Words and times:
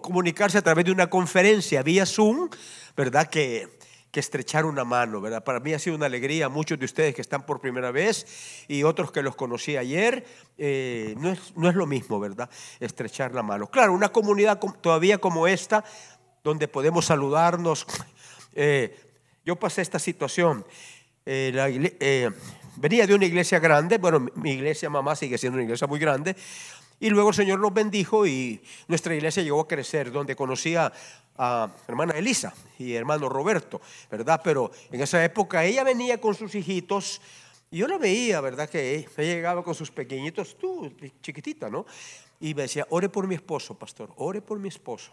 comunicarse 0.00 0.58
a 0.58 0.62
través 0.62 0.84
de 0.84 0.92
una 0.92 1.08
conferencia 1.08 1.82
vía 1.82 2.06
Zoom, 2.06 2.48
¿verdad? 2.96 3.28
Que, 3.28 3.68
que 4.12 4.20
estrechar 4.20 4.66
una 4.66 4.84
mano, 4.84 5.22
¿verdad? 5.22 5.42
Para 5.42 5.58
mí 5.58 5.72
ha 5.72 5.78
sido 5.78 5.96
una 5.96 6.04
alegría, 6.04 6.50
muchos 6.50 6.78
de 6.78 6.84
ustedes 6.84 7.14
que 7.14 7.22
están 7.22 7.46
por 7.46 7.62
primera 7.62 7.90
vez 7.90 8.64
y 8.68 8.82
otros 8.82 9.10
que 9.10 9.22
los 9.22 9.34
conocí 9.34 9.78
ayer, 9.78 10.26
eh, 10.58 11.14
no, 11.18 11.30
es, 11.30 11.56
no 11.56 11.70
es 11.70 11.74
lo 11.74 11.86
mismo, 11.86 12.20
¿verdad? 12.20 12.50
Estrechar 12.78 13.34
la 13.34 13.42
mano. 13.42 13.68
Claro, 13.68 13.94
una 13.94 14.10
comunidad 14.10 14.60
todavía 14.82 15.16
como 15.16 15.46
esta, 15.46 15.82
donde 16.44 16.68
podemos 16.68 17.06
saludarnos. 17.06 17.86
Eh, 18.54 18.94
yo 19.46 19.56
pasé 19.56 19.80
esta 19.80 19.98
situación. 19.98 20.66
Eh, 21.24 22.30
venía 22.76 23.06
de 23.06 23.14
una 23.14 23.24
iglesia 23.24 23.58
grande, 23.58 23.96
bueno, 23.96 24.26
mi 24.34 24.50
iglesia 24.52 24.90
mamá 24.90 25.16
sigue 25.16 25.38
siendo 25.38 25.56
una 25.56 25.64
iglesia 25.64 25.86
muy 25.86 25.98
grande, 25.98 26.36
y 27.02 27.10
luego 27.10 27.30
el 27.30 27.34
Señor 27.34 27.58
nos 27.58 27.74
bendijo 27.74 28.28
y 28.28 28.62
nuestra 28.86 29.12
iglesia 29.12 29.42
llegó 29.42 29.60
a 29.60 29.66
crecer, 29.66 30.12
donde 30.12 30.36
conocía 30.36 30.92
a 31.36 31.68
hermana 31.88 32.12
Elisa 32.12 32.54
y 32.78 32.94
hermano 32.94 33.28
Roberto, 33.28 33.80
¿verdad? 34.08 34.40
Pero 34.44 34.70
en 34.88 35.00
esa 35.00 35.24
época 35.24 35.64
ella 35.64 35.82
venía 35.82 36.20
con 36.20 36.36
sus 36.36 36.54
hijitos 36.54 37.20
y 37.72 37.78
yo 37.78 37.88
la 37.88 37.98
veía, 37.98 38.40
¿verdad? 38.40 38.70
Que 38.70 38.94
ella 38.94 39.34
llegaba 39.34 39.64
con 39.64 39.74
sus 39.74 39.90
pequeñitos, 39.90 40.56
tú, 40.56 40.92
chiquitita, 41.20 41.68
¿no? 41.68 41.86
Y 42.38 42.54
me 42.54 42.62
decía, 42.62 42.86
ore 42.90 43.08
por 43.08 43.26
mi 43.26 43.34
esposo, 43.34 43.76
pastor, 43.76 44.12
ore 44.14 44.40
por 44.40 44.60
mi 44.60 44.68
esposo. 44.68 45.10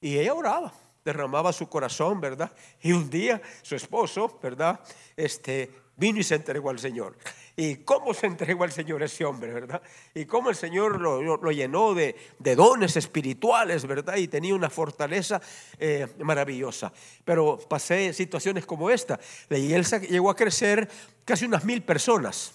Y 0.00 0.16
ella 0.16 0.32
oraba, 0.32 0.72
derramaba 1.04 1.52
su 1.52 1.68
corazón, 1.68 2.22
¿verdad? 2.22 2.50
Y 2.80 2.92
un 2.92 3.10
día 3.10 3.42
su 3.60 3.76
esposo, 3.76 4.38
¿verdad? 4.42 4.80
Este, 5.14 5.70
vino 5.94 6.20
y 6.20 6.22
se 6.22 6.36
entregó 6.36 6.70
al 6.70 6.78
Señor. 6.78 7.18
Y 7.54 7.76
cómo 7.76 8.14
se 8.14 8.26
entregó 8.26 8.64
al 8.64 8.72
Señor 8.72 9.02
ese 9.02 9.24
hombre, 9.24 9.52
¿verdad? 9.52 9.82
Y 10.14 10.24
cómo 10.24 10.48
el 10.48 10.56
Señor 10.56 11.00
lo, 11.00 11.50
llenó 11.50 11.94
de, 11.94 12.16
dones 12.38 12.96
espirituales, 12.96 13.86
¿verdad? 13.86 14.16
Y 14.16 14.28
tenía 14.28 14.54
una 14.54 14.70
fortaleza 14.70 15.40
eh, 15.78 16.06
maravillosa. 16.20 16.92
Pero 17.24 17.58
pasé 17.58 18.14
situaciones 18.14 18.64
como 18.64 18.88
esta. 18.88 19.20
Y 19.50 19.74
él 19.74 19.84
llegó 20.08 20.30
a 20.30 20.36
crecer 20.36 20.88
casi 21.24 21.44
unas 21.44 21.64
mil 21.64 21.82
personas. 21.82 22.52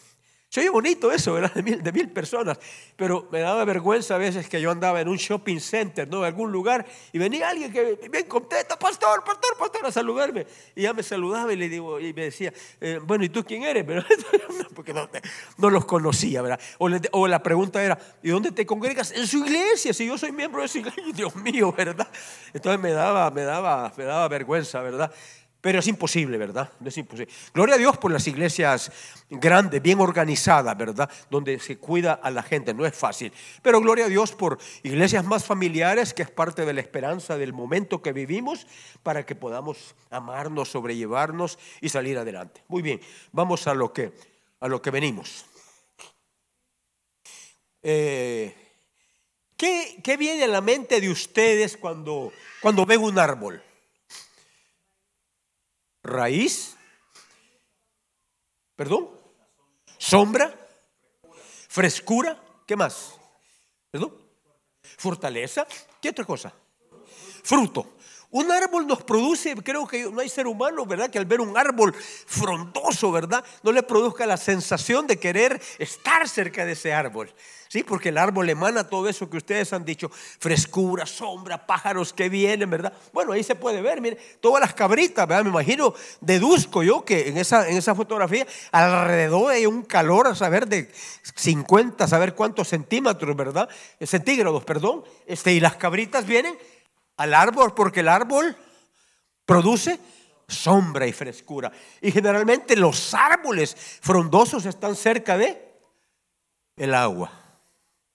Se 0.50 0.62
oye 0.62 0.70
bonito 0.70 1.12
eso, 1.12 1.34
¿verdad? 1.34 1.54
De 1.54 1.92
mil, 1.92 2.10
personas. 2.10 2.58
Pero 2.96 3.28
me 3.32 3.42
daba 3.42 3.66
vergüenza 3.66 4.16
a 4.16 4.18
veces 4.18 4.48
que 4.48 4.62
yo 4.62 4.72
andaba 4.72 5.02
en 5.02 5.10
un 5.10 5.18
shopping 5.18 5.60
center, 5.60 6.08
¿no? 6.08 6.20
En 6.20 6.26
algún 6.26 6.52
lugar, 6.54 6.86
y 7.12 7.18
venía 7.18 7.50
alguien 7.50 7.72
que 7.72 8.00
bien 8.10 8.26
contento, 8.28 8.80
pastor, 8.80 9.24
pastor, 9.26 9.58
pastor, 9.60 9.86
a 9.86 9.92
saludarme. 9.92 10.48
Y 10.74 10.84
ya 10.84 10.94
me 10.94 11.04
saludaba 11.04 11.52
y 11.52 11.58
le 11.58 11.68
digo, 11.68 12.00
y 12.00 12.14
me 12.14 12.24
decía, 12.24 12.54
eh, 12.80 13.00
bueno, 13.04 13.26
¿y 13.26 13.30
tú 13.30 13.44
quién 13.44 13.64
eres? 13.64 13.86
Porque 14.76 14.94
no, 14.94 15.10
no, 15.58 15.70
los 15.70 15.84
conocía, 15.84 16.42
¿verdad? 16.42 16.62
O, 16.78 16.90
o, 17.12 17.28
la 17.28 17.44
pregunta 17.44 17.84
era, 17.84 17.98
¿y 18.24 18.30
dónde 18.30 18.52
te 18.52 18.66
congregas? 18.66 19.12
En 19.12 19.28
su 19.28 19.46
iglesia, 19.46 19.94
si 19.94 20.08
yo 20.08 20.18
soy 20.18 20.32
miembro 20.32 20.62
de 20.62 20.70
su 20.70 20.78
iglesia, 20.78 21.04
Dios 21.14 21.36
mío, 21.36 21.74
¿verdad? 21.74 22.08
Entonces 22.54 22.80
me 22.80 22.92
daba, 22.92 23.32
me 23.32 23.42
daba, 23.42 23.92
me 23.98 24.06
daba 24.06 24.28
vergüenza, 24.30 24.82
¿verdad? 24.82 25.14
Pero 25.60 25.80
es 25.80 25.88
imposible, 25.88 26.38
¿verdad? 26.38 26.72
es 26.86 26.98
imposible. 26.98 27.34
Gloria 27.54 27.76
a 27.76 27.78
Dios 27.78 27.98
por 27.98 28.12
las 28.12 28.28
iglesias 28.28 28.92
grandes, 29.30 29.82
bien 29.82 30.00
organizadas, 30.00 30.78
¿verdad? 30.78 31.10
Donde 31.32 31.60
se 31.60 31.78
cuida 31.78 32.14
a 32.14 32.30
la 32.30 32.44
gente, 32.44 32.74
no 32.74 32.86
es 32.86 32.96
fácil. 32.96 33.34
Pero 33.64 33.82
gloria 33.82 34.06
a 34.06 34.10
Dios 34.10 34.34
por 34.34 34.60
iglesias 34.84 35.26
más 35.26 35.44
familiares, 35.44 36.14
que 36.14 36.22
es 36.22 36.30
parte 36.30 36.64
de 36.64 36.74
la 36.74 36.82
esperanza 36.82 37.38
del 37.38 37.54
momento 37.54 38.04
que 38.04 38.14
vivimos, 38.14 38.68
para 39.02 39.26
que 39.26 39.34
podamos 39.34 39.96
amarnos, 40.12 40.70
sobrellevarnos 40.70 41.58
y 41.82 41.90
salir 41.90 42.18
adelante. 42.20 42.64
Muy 42.68 42.84
bien, 42.84 43.02
vamos 43.32 43.66
a 43.66 43.74
lo 43.74 43.92
que, 43.92 44.14
a 44.60 44.68
lo 44.68 44.82
que 44.82 44.92
venimos. 44.92 45.46
Eh, 47.82 48.56
¿qué, 49.56 50.00
¿Qué 50.04 50.18
viene 50.18 50.44
a 50.44 50.48
la 50.48 50.62
mente 50.62 51.02
de 51.02 51.10
ustedes 51.10 51.78
cuando, 51.78 52.32
cuando 52.62 52.86
ven 52.86 53.02
un 53.02 53.18
árbol? 53.18 53.64
Raíz, 56.08 56.76
perdón, 58.76 59.10
sombra, 59.98 60.54
frescura, 61.68 62.42
¿qué 62.66 62.76
más? 62.76 63.16
¿Perdón? 63.92 64.14
Fortaleza, 64.98 65.68
¿qué 66.02 66.10
otra 66.10 66.26
cosa? 66.26 66.54
Fruto. 67.44 67.98
Un 68.30 68.52
árbol 68.52 68.86
nos 68.86 69.04
produce, 69.04 69.56
creo 69.56 69.88
que 69.88 70.12
no 70.12 70.20
hay 70.20 70.28
ser 70.28 70.48
humano, 70.48 70.86
¿verdad? 70.86 71.10
Que 71.10 71.18
al 71.18 71.26
ver 71.26 71.40
un 71.40 71.58
árbol 71.58 71.94
frondoso, 71.94 73.10
¿verdad? 73.10 73.44
No 73.64 73.72
le 73.72 73.84
produzca 73.84 74.26
la 74.26 74.36
sensación 74.36 75.08
de 75.08 75.18
querer 75.18 75.62
estar 75.80 76.28
cerca 76.28 76.66
de 76.66 76.74
ese 76.74 76.94
árbol. 76.94 77.34
Sí, 77.70 77.84
porque 77.84 78.10
el 78.10 78.18
árbol 78.18 78.50
emana 78.50 78.88
todo 78.88 79.10
eso 79.10 79.30
que 79.30 79.38
ustedes 79.38 79.74
han 79.74 79.84
dicho, 79.84 80.10
frescura, 80.10 81.06
sombra, 81.06 81.66
pájaros 81.66 82.14
que 82.14 82.30
vienen, 82.30 82.70
¿verdad? 82.70 82.94
Bueno, 83.14 83.34
ahí 83.34 83.44
se 83.44 83.56
puede 83.56 83.82
ver, 83.82 84.00
mire, 84.00 84.18
todas 84.40 84.62
las 84.62 84.74
cabritas, 84.74 85.28
¿verdad? 85.28 85.44
Me 85.44 85.50
imagino, 85.50 85.94
deduzco 86.22 86.84
yo 86.84 87.04
que 87.04 87.28
en 87.28 87.38
esa, 87.38 87.68
en 87.70 87.78
esa 87.78 87.94
fotografía 87.94 88.48
alrededor 88.72 89.52
hay 89.52 89.66
un 89.66 89.84
calor 89.84 90.28
a 90.28 90.36
saber 90.36 90.68
de 90.68 90.90
50, 91.36 92.04
a 92.04 92.08
saber 92.08 92.36
cuántos 92.36 92.70
centímetros, 92.70 93.36
¿verdad? 93.36 93.70
Centígrados, 94.02 94.64
perdón. 94.64 95.04
Este, 95.26 95.52
y 95.52 95.60
las 95.60 95.76
cabritas 95.76 96.26
vienen 96.26 96.58
al 97.18 97.34
árbol 97.34 97.74
porque 97.74 98.00
el 98.00 98.08
árbol 98.08 98.56
produce 99.46 100.00
sombra 100.48 101.06
y 101.08 101.12
frescura. 101.12 101.72
Y 102.02 102.12
generalmente 102.12 102.76
los 102.76 103.14
árboles 103.14 103.76
frondosos 104.02 104.66
están 104.66 104.96
cerca 104.96 105.38
de 105.38 105.62
el 106.78 106.94
agua 106.94 107.32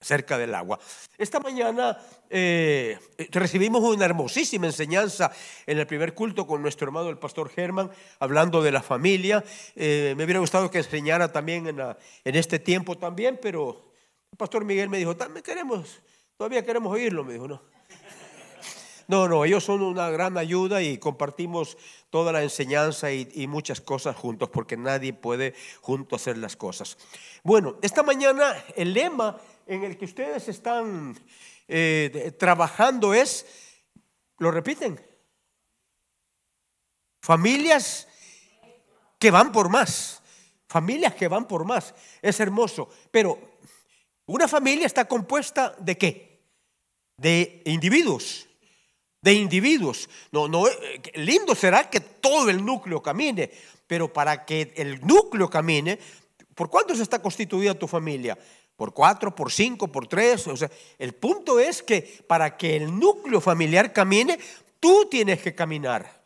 cerca 0.03 0.37
del 0.37 0.53
agua. 0.53 0.79
Esta 1.17 1.39
mañana 1.39 1.97
eh, 2.29 2.99
recibimos 3.31 3.81
una 3.81 4.05
hermosísima 4.05 4.67
enseñanza 4.67 5.31
en 5.65 5.79
el 5.79 5.87
primer 5.87 6.13
culto 6.13 6.45
con 6.45 6.61
nuestro 6.61 6.85
hermano 6.85 7.09
el 7.09 7.17
pastor 7.17 7.49
Germán, 7.49 7.89
hablando 8.19 8.61
de 8.61 8.71
la 8.71 8.81
familia. 8.81 9.43
Eh, 9.75 10.13
me 10.17 10.25
hubiera 10.25 10.39
gustado 10.39 10.69
que 10.69 10.79
enseñara 10.79 11.31
también 11.31 11.67
en, 11.67 11.79
en, 11.79 12.35
este 12.35 12.59
tiempo 12.59 12.97
también, 12.97 13.39
pero 13.41 13.81
el 14.31 14.37
pastor 14.37 14.65
Miguel 14.65 14.89
me 14.89 14.97
dijo, 14.97 15.15
también 15.15 15.43
queremos, 15.43 16.01
todavía 16.37 16.63
queremos 16.65 16.91
oírlo, 16.93 17.23
me 17.23 17.33
dijo, 17.33 17.47
no. 17.47 17.61
No, 19.07 19.27
no, 19.27 19.45
ellos 19.45 19.63
son 19.63 19.81
una 19.81 20.09
gran 20.09 20.37
ayuda 20.37 20.81
y 20.81 20.97
compartimos 20.97 21.77
toda 22.09 22.31
la 22.31 22.43
enseñanza 22.43 23.11
y, 23.11 23.47
muchas 23.47 23.81
cosas 23.81 24.15
juntos, 24.15 24.49
porque 24.49 24.77
nadie 24.77 25.13
puede 25.13 25.53
juntos 25.81 26.21
hacer 26.21 26.37
las 26.37 26.55
cosas. 26.55 26.97
Bueno, 27.43 27.77
esta 27.81 28.03
mañana 28.03 28.55
el 28.75 28.93
lema 28.93 29.37
en 29.67 29.83
el 29.83 29.97
que 29.97 30.05
ustedes 30.05 30.47
están 30.47 31.17
eh, 31.67 32.33
trabajando 32.37 33.13
es, 33.13 33.45
¿lo 34.37 34.51
repiten? 34.51 34.99
Familias 37.21 38.07
que 39.17 39.31
van 39.31 39.51
por 39.51 39.69
más. 39.69 40.21
Familias 40.67 41.15
que 41.15 41.27
van 41.27 41.47
por 41.47 41.65
más. 41.65 41.95
Es 42.21 42.39
hermoso. 42.39 42.89
Pero 43.11 43.39
una 44.25 44.47
familia 44.47 44.85
está 44.85 45.05
compuesta 45.05 45.75
de 45.79 45.97
qué? 45.97 46.43
De 47.17 47.61
individuos. 47.65 48.49
De 49.23 49.33
individuos. 49.33 50.07
No, 50.31 50.47
no, 50.47 50.67
eh, 50.67 51.01
lindo 51.15 51.55
será 51.55 51.89
que 51.89 51.99
todo 51.99 52.51
el 52.51 52.63
núcleo 52.63 53.01
camine, 53.01 53.49
pero 53.87 54.13
para 54.13 54.45
que 54.45 54.73
el 54.75 55.01
núcleo 55.01 55.49
camine, 55.49 55.97
¿por 56.53 56.69
cuántos 56.69 56.99
está 56.99 57.19
constituida 57.19 57.73
tu 57.73 57.87
familia? 57.87 58.37
por 58.75 58.93
cuatro, 58.93 59.35
por 59.35 59.51
cinco, 59.51 59.87
por 59.87 60.07
tres. 60.07 60.47
O 60.47 60.57
sea, 60.57 60.69
el 60.97 61.13
punto 61.13 61.59
es 61.59 61.81
que 61.83 62.23
para 62.27 62.57
que 62.57 62.75
el 62.75 62.99
núcleo 62.99 63.39
familiar 63.39 63.93
camine, 63.93 64.39
tú 64.79 65.07
tienes 65.09 65.41
que 65.41 65.55
caminar. 65.55 66.22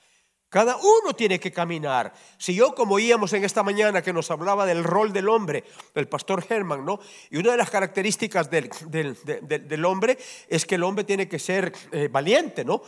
Cada 0.50 0.78
uno 0.78 1.13
tiene 1.13 1.41
que 1.41 1.52
caminar. 1.52 2.13
Si 2.38 2.56
yo, 2.56 2.74
como 2.74 2.96
oíamos 2.96 3.34
en 3.34 3.44
esta 3.44 3.63
mañana 3.63 4.02
que 4.02 4.13
nos 4.13 4.31
hablaba 4.31 4.66
del 4.66 4.81
rol 4.81 5.12
del 5.12 5.28
hombre, 5.28 5.66
del 5.94 6.08
pastor 6.08 6.46
Herman, 6.47 6.85
¿no? 6.85 7.00
Y 7.30 7.38
una 7.38 7.52
de 7.52 7.58
las 7.58 7.69
características 7.69 8.50
del, 8.50 8.69
del, 8.88 9.86
hombre 9.86 10.18
es 10.47 10.66
que 10.66 10.75
el 10.75 10.84
hombre 10.84 11.03
tiene 11.03 11.28
que 11.28 11.38
ser 11.38 11.74
eh, 11.91 12.07
valiente, 12.09 12.63
¿no? 12.63 12.81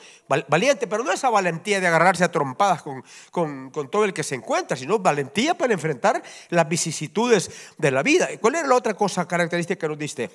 Valiente, 0.48 0.88
pero 0.88 1.04
no 1.04 1.12
esa 1.12 1.30
valentía 1.30 1.81
de 1.81 1.88
agarrarse 1.88 2.24
a 2.24 2.31
trompadas 2.31 2.81
con, 2.81 3.04
con, 3.30 3.72
con, 3.72 3.92
todo 3.92 4.06
el 4.06 4.13
que 4.13 4.24
se 4.24 4.36
encuentra, 4.36 4.78
sino 4.78 4.98
valentía 4.98 5.57
para 5.57 5.74
enfrentar 5.74 6.24
las 6.50 6.69
vicisitudes 6.69 7.74
de 7.78 7.92
la 7.92 8.04
vida. 8.04 8.30
¿Cuál 8.39 8.56
era 8.56 8.68
la 8.68 8.75
otra 8.75 8.94
cosa 8.94 9.28
característica 9.28 9.78
que 9.78 9.89
nos 9.89 9.98
diste? 9.98 10.30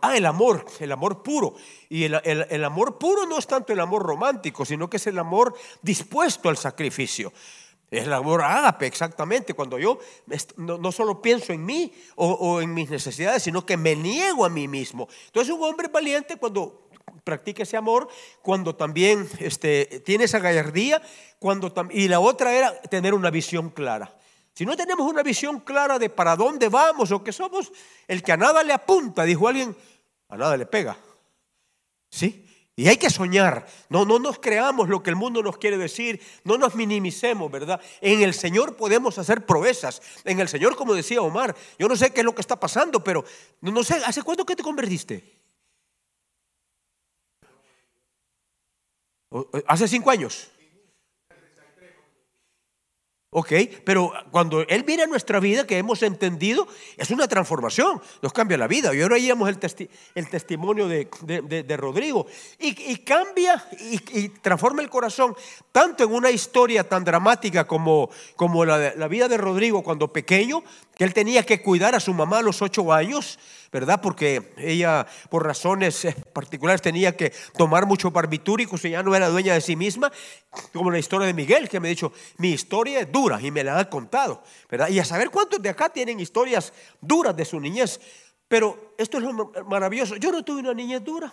Ah, 0.00 0.16
el 0.16 0.26
amor, 0.26 0.64
el 0.80 0.92
amor 0.92 1.22
puro. 1.22 1.54
Y 1.88 2.04
el, 2.04 2.64
amor 2.64 2.98
puro 2.98 3.26
no 3.26 3.38
es 3.38 3.46
tanto 3.46 3.72
el 3.72 3.80
amor 3.80 4.02
romántico, 4.02 4.64
sino 4.64 4.90
que 4.90 4.96
es 4.96 5.06
el 5.06 5.18
amor 5.18 5.54
dispuesto 5.82 6.48
al 6.48 6.56
sacrificio. 6.56 7.32
Es 7.90 8.04
el 8.04 8.12
amor 8.12 8.42
ágape, 8.42 8.86
exactamente. 8.86 9.54
Cuando 9.54 9.78
yo 9.78 9.98
no, 10.56 10.92
solo 10.92 11.22
pienso 11.22 11.52
en 11.52 11.64
mí 11.64 11.92
o, 12.16 12.60
en 12.60 12.74
mis 12.74 12.90
necesidades, 12.90 13.42
sino 13.42 13.64
que 13.64 13.76
me 13.76 13.94
niego 13.94 14.44
a 14.44 14.48
mí 14.48 14.68
mismo. 14.68 15.08
Entonces, 15.26 15.54
un 15.54 15.62
hombre 15.62 15.88
valiente 15.88 16.36
cuando 16.36 16.88
practica 17.22 17.62
ese 17.62 17.76
amor, 17.76 18.08
cuando 18.42 18.74
también 18.74 19.28
este, 19.38 20.02
tiene 20.04 20.24
esa 20.24 20.38
gallardía, 20.38 21.00
cuando 21.38 21.72
y 21.90 22.08
la 22.08 22.20
otra 22.20 22.54
era 22.54 22.80
tener 22.82 23.14
una 23.14 23.30
visión 23.30 23.70
clara. 23.70 24.16
Si 24.56 24.64
no 24.64 24.74
tenemos 24.74 25.06
una 25.06 25.22
visión 25.22 25.60
clara 25.60 25.98
de 25.98 26.08
para 26.08 26.34
dónde 26.34 26.70
vamos 26.70 27.12
o 27.12 27.22
qué 27.22 27.30
somos, 27.30 27.70
el 28.08 28.22
que 28.22 28.32
a 28.32 28.38
nada 28.38 28.62
le 28.64 28.72
apunta, 28.72 29.24
dijo 29.24 29.46
alguien, 29.46 29.76
a 30.30 30.36
nada 30.38 30.56
le 30.56 30.64
pega. 30.64 30.96
¿Sí? 32.08 32.42
Y 32.74 32.88
hay 32.88 32.96
que 32.96 33.10
soñar. 33.10 33.66
No, 33.90 34.06
no 34.06 34.18
nos 34.18 34.38
creamos 34.38 34.88
lo 34.88 35.02
que 35.02 35.10
el 35.10 35.16
mundo 35.16 35.42
nos 35.42 35.58
quiere 35.58 35.76
decir. 35.76 36.22
No 36.42 36.56
nos 36.56 36.74
minimicemos, 36.74 37.50
¿verdad? 37.50 37.82
En 38.00 38.22
el 38.22 38.32
Señor 38.32 38.76
podemos 38.76 39.18
hacer 39.18 39.44
proezas. 39.44 40.00
En 40.24 40.40
el 40.40 40.48
Señor, 40.48 40.74
como 40.74 40.94
decía 40.94 41.20
Omar, 41.20 41.54
yo 41.78 41.86
no 41.86 41.94
sé 41.94 42.14
qué 42.14 42.20
es 42.20 42.24
lo 42.24 42.34
que 42.34 42.40
está 42.40 42.58
pasando, 42.58 43.04
pero 43.04 43.26
no, 43.60 43.84
sé, 43.84 43.96
¿hace 44.06 44.22
cuánto 44.22 44.46
que 44.46 44.56
te 44.56 44.62
convertiste? 44.62 45.36
¿Hace 49.66 49.86
cinco 49.86 50.10
años? 50.10 50.50
Ok, 53.38 53.52
pero 53.84 54.14
cuando 54.30 54.62
Él 54.62 54.82
viene 54.84 55.02
a 55.02 55.06
nuestra 55.06 55.40
vida, 55.40 55.66
que 55.66 55.76
hemos 55.76 56.02
entendido, 56.02 56.66
es 56.96 57.10
una 57.10 57.28
transformación, 57.28 58.00
nos 58.22 58.32
cambia 58.32 58.56
la 58.56 58.66
vida. 58.66 58.94
Y 58.94 59.02
ahora 59.02 59.16
oíamos 59.16 59.50
el, 59.50 59.58
el 60.14 60.30
testimonio 60.30 60.88
de, 60.88 61.06
de, 61.22 61.76
Rodrigo. 61.76 62.26
Y, 62.58 62.96
cambia 62.96 63.62
y, 63.78 64.30
transforma 64.40 64.80
el 64.80 64.88
corazón, 64.88 65.36
tanto 65.70 66.04
en 66.04 66.14
una 66.14 66.30
historia 66.30 66.88
tan 66.88 67.04
dramática 67.04 67.66
como, 67.66 68.08
como 68.36 68.64
la, 68.64 68.94
la 68.94 69.06
vida 69.06 69.28
de 69.28 69.36
Rodrigo 69.36 69.82
cuando 69.82 70.10
pequeño, 70.10 70.64
que 70.96 71.04
él 71.04 71.12
tenía 71.12 71.44
que 71.44 71.60
cuidar 71.60 71.94
a 71.94 72.00
su 72.00 72.14
mamá 72.14 72.38
a 72.38 72.42
los 72.42 72.62
ocho 72.62 72.90
años, 72.90 73.38
¿verdad? 73.70 74.00
Porque 74.00 74.54
ella, 74.56 75.06
por 75.28 75.44
razones 75.44 76.06
eh, 76.06 76.16
particulares, 76.32 76.80
tenía 76.80 77.14
que 77.14 77.34
tomar 77.56 77.84
mucho 77.84 78.10
barbitúricos 78.10 78.82
y 78.86 78.90
ya 78.90 79.02
no 79.02 79.14
era 79.14 79.28
dueña 79.28 79.52
de 79.52 79.60
sí 79.60 79.76
misma, 79.76 80.10
como 80.72 80.90
la 80.90 80.98
historia 80.98 81.26
de 81.26 81.34
Miguel, 81.34 81.68
que 81.68 81.80
me 81.80 81.88
ha 81.88 81.90
dicho, 81.90 82.14
mi 82.38 82.52
historia 82.52 83.00
es 83.00 83.12
dura 83.12 83.38
y 83.42 83.50
me 83.50 83.62
la 83.62 83.78
ha 83.78 83.90
contado, 83.90 84.42
¿verdad? 84.70 84.88
Y 84.88 84.98
a 84.98 85.04
saber 85.04 85.28
cuántos 85.28 85.60
de 85.60 85.68
acá 85.68 85.90
tienen 85.90 86.18
historias 86.18 86.72
duras 86.98 87.36
de 87.36 87.44
su 87.44 87.60
niñez. 87.60 88.00
Pero 88.48 88.94
esto 88.96 89.18
es 89.18 89.24
lo 89.24 89.52
maravilloso. 89.66 90.16
Yo 90.16 90.32
no 90.32 90.42
tuve 90.44 90.60
una 90.60 90.72
niñez 90.72 91.04
dura. 91.04 91.30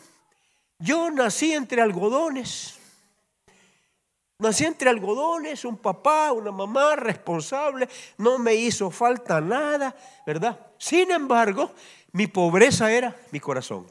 Yo 0.79 1.09
nací 1.09 1.53
entre 1.53 1.81
algodones. 1.81 2.79
Nací 4.43 4.65
entre 4.65 4.89
algodones, 4.89 5.63
un 5.63 5.77
papá, 5.77 6.33
una 6.33 6.51
mamá 6.51 6.97
responsable, 6.97 7.87
no 8.17 8.37
me 8.37 8.53
hizo 8.53 8.91
falta 8.91 9.39
nada, 9.39 9.95
¿verdad? 10.27 10.59
Sin 10.77 11.11
embargo, 11.11 11.71
mi 12.11 12.27
pobreza 12.27 12.91
era 12.91 13.15
mi 13.31 13.39
corazón. 13.39 13.89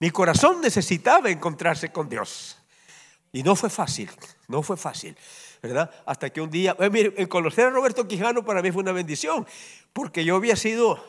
Mi 0.00 0.10
corazón 0.10 0.60
necesitaba 0.60 1.30
encontrarse 1.30 1.90
con 1.90 2.10
Dios. 2.10 2.58
Y 3.32 3.42
no 3.42 3.56
fue 3.56 3.70
fácil, 3.70 4.10
no 4.48 4.62
fue 4.62 4.76
fácil, 4.76 5.16
¿verdad? 5.62 5.90
Hasta 6.04 6.28
que 6.28 6.42
un 6.42 6.50
día, 6.50 6.76
eh, 6.78 6.90
mire, 6.90 7.26
conocer 7.26 7.66
a 7.66 7.70
Roberto 7.70 8.06
Quijano 8.06 8.44
para 8.44 8.60
mí 8.60 8.70
fue 8.70 8.82
una 8.82 8.92
bendición, 8.92 9.46
porque 9.94 10.26
yo 10.26 10.36
había 10.36 10.56
sido 10.56 11.02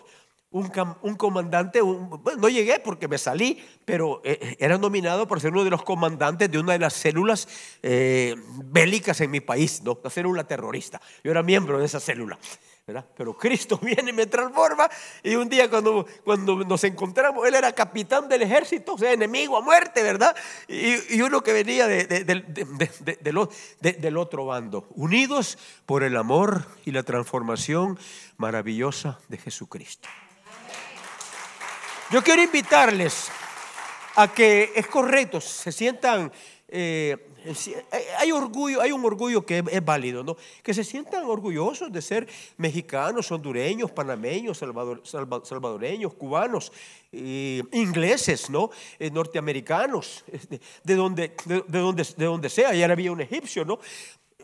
un, 0.51 1.15
comandante, 1.15 1.81
no 1.81 2.49
llegué 2.49 2.79
porque 2.79 3.07
me 3.07 3.17
salí, 3.17 3.63
pero 3.85 4.21
eh, 4.23 4.55
era 4.59 4.77
nominado 4.77 5.27
por 5.27 5.41
ser 5.41 5.51
uno 5.51 5.63
de 5.63 5.69
los 5.69 5.83
comandantes 5.83 6.49
de 6.49 6.57
una 6.57 6.73
de 6.73 6.79
las 6.79 6.93
células 6.93 7.47
eh, 7.83 8.35
bélicas 8.65 9.19
en 9.21 9.31
mi 9.31 9.41
país, 9.41 9.81
¿no? 9.83 9.99
la 10.03 10.09
célula 10.09 10.45
terrorista. 10.45 11.01
Yo 11.23 11.31
era 11.31 11.43
miembro 11.43 11.79
de 11.79 11.85
esa 11.85 11.99
célula. 11.99 12.37
¿verdad? 12.85 13.05
Pero 13.17 13.37
Cristo 13.37 13.77
viene 13.81 14.11
y 14.11 14.13
me 14.13 14.27
transforma. 14.27 14.89
Y 15.21 15.35
un 15.35 15.49
día 15.49 15.69
cuando, 15.69 16.05
cuando 16.23 16.63
nos 16.63 16.85
encontramos, 16.85 17.45
él 17.45 17.55
era 17.55 17.73
capitán 17.73 18.29
del 18.29 18.43
ejército, 18.43 18.93
o 18.93 18.97
sea, 18.97 19.11
enemigo 19.11 19.57
a 19.57 19.61
muerte, 19.61 20.03
¿verdad? 20.03 20.33
Y, 20.69 21.21
uno 21.21 21.43
que 21.43 21.51
venía 21.51 21.87
del 21.87 24.17
otro 24.17 24.45
bando, 24.45 24.87
unidos 24.95 25.57
por 25.85 26.03
el 26.03 26.15
amor 26.15 26.63
y 26.85 26.91
la 26.91 27.03
transformación 27.03 27.99
maravillosa 28.37 29.19
de 29.27 29.37
Jesucristo. 29.37 30.07
Yo 32.09 32.23
quiero 32.23 32.41
invitarles 32.41 33.27
a 34.15 34.29
que 34.29 34.71
es 34.73 34.87
correcto, 34.87 35.41
se 35.41 35.73
sientan, 35.73 36.31
eh, 36.69 37.17
hay 38.17 38.31
orgullo, 38.31 38.79
hay 38.79 38.93
un 38.93 39.03
orgullo 39.03 39.45
que 39.45 39.61
es, 39.69 39.83
válido, 39.83 40.23
¿no? 40.23 40.37
Que 40.63 40.73
se 40.73 40.85
sientan 40.85 41.25
orgullosos 41.25 41.91
de 41.91 42.01
ser 42.01 42.25
mexicanos, 42.55 43.29
hondureños, 43.29 43.91
panameños, 43.91 44.57
salvadoreños, 44.57 46.13
cubanos, 46.13 46.71
ingleses, 47.11 48.49
¿no? 48.49 48.69
Eh, 48.99 49.11
norteamericanos, 49.11 50.23
este, 50.31 50.61
de 50.85 50.95
donde, 50.95 51.35
de, 51.43 51.61
donde, 51.67 52.07
de 52.15 52.25
donde 52.25 52.49
sea. 52.49 52.69
Ayer 52.69 52.89
había 52.89 53.11
un 53.11 53.19
egipcio, 53.19 53.65
¿no? 53.65 53.79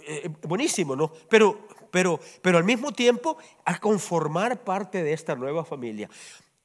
Eh, 0.05 0.29
buenísimo, 0.41 0.97
¿no? 0.97 1.13
Pero, 1.29 1.65
pero, 1.89 2.19
pero 2.41 2.57
al 2.57 2.65
mismo 2.65 2.91
tiempo 2.91 3.37
a 3.63 3.79
conformar 3.79 4.65
parte 4.65 5.01
de 5.01 5.13
esta 5.13 5.33
nueva 5.33 5.63
familia. 5.63 6.09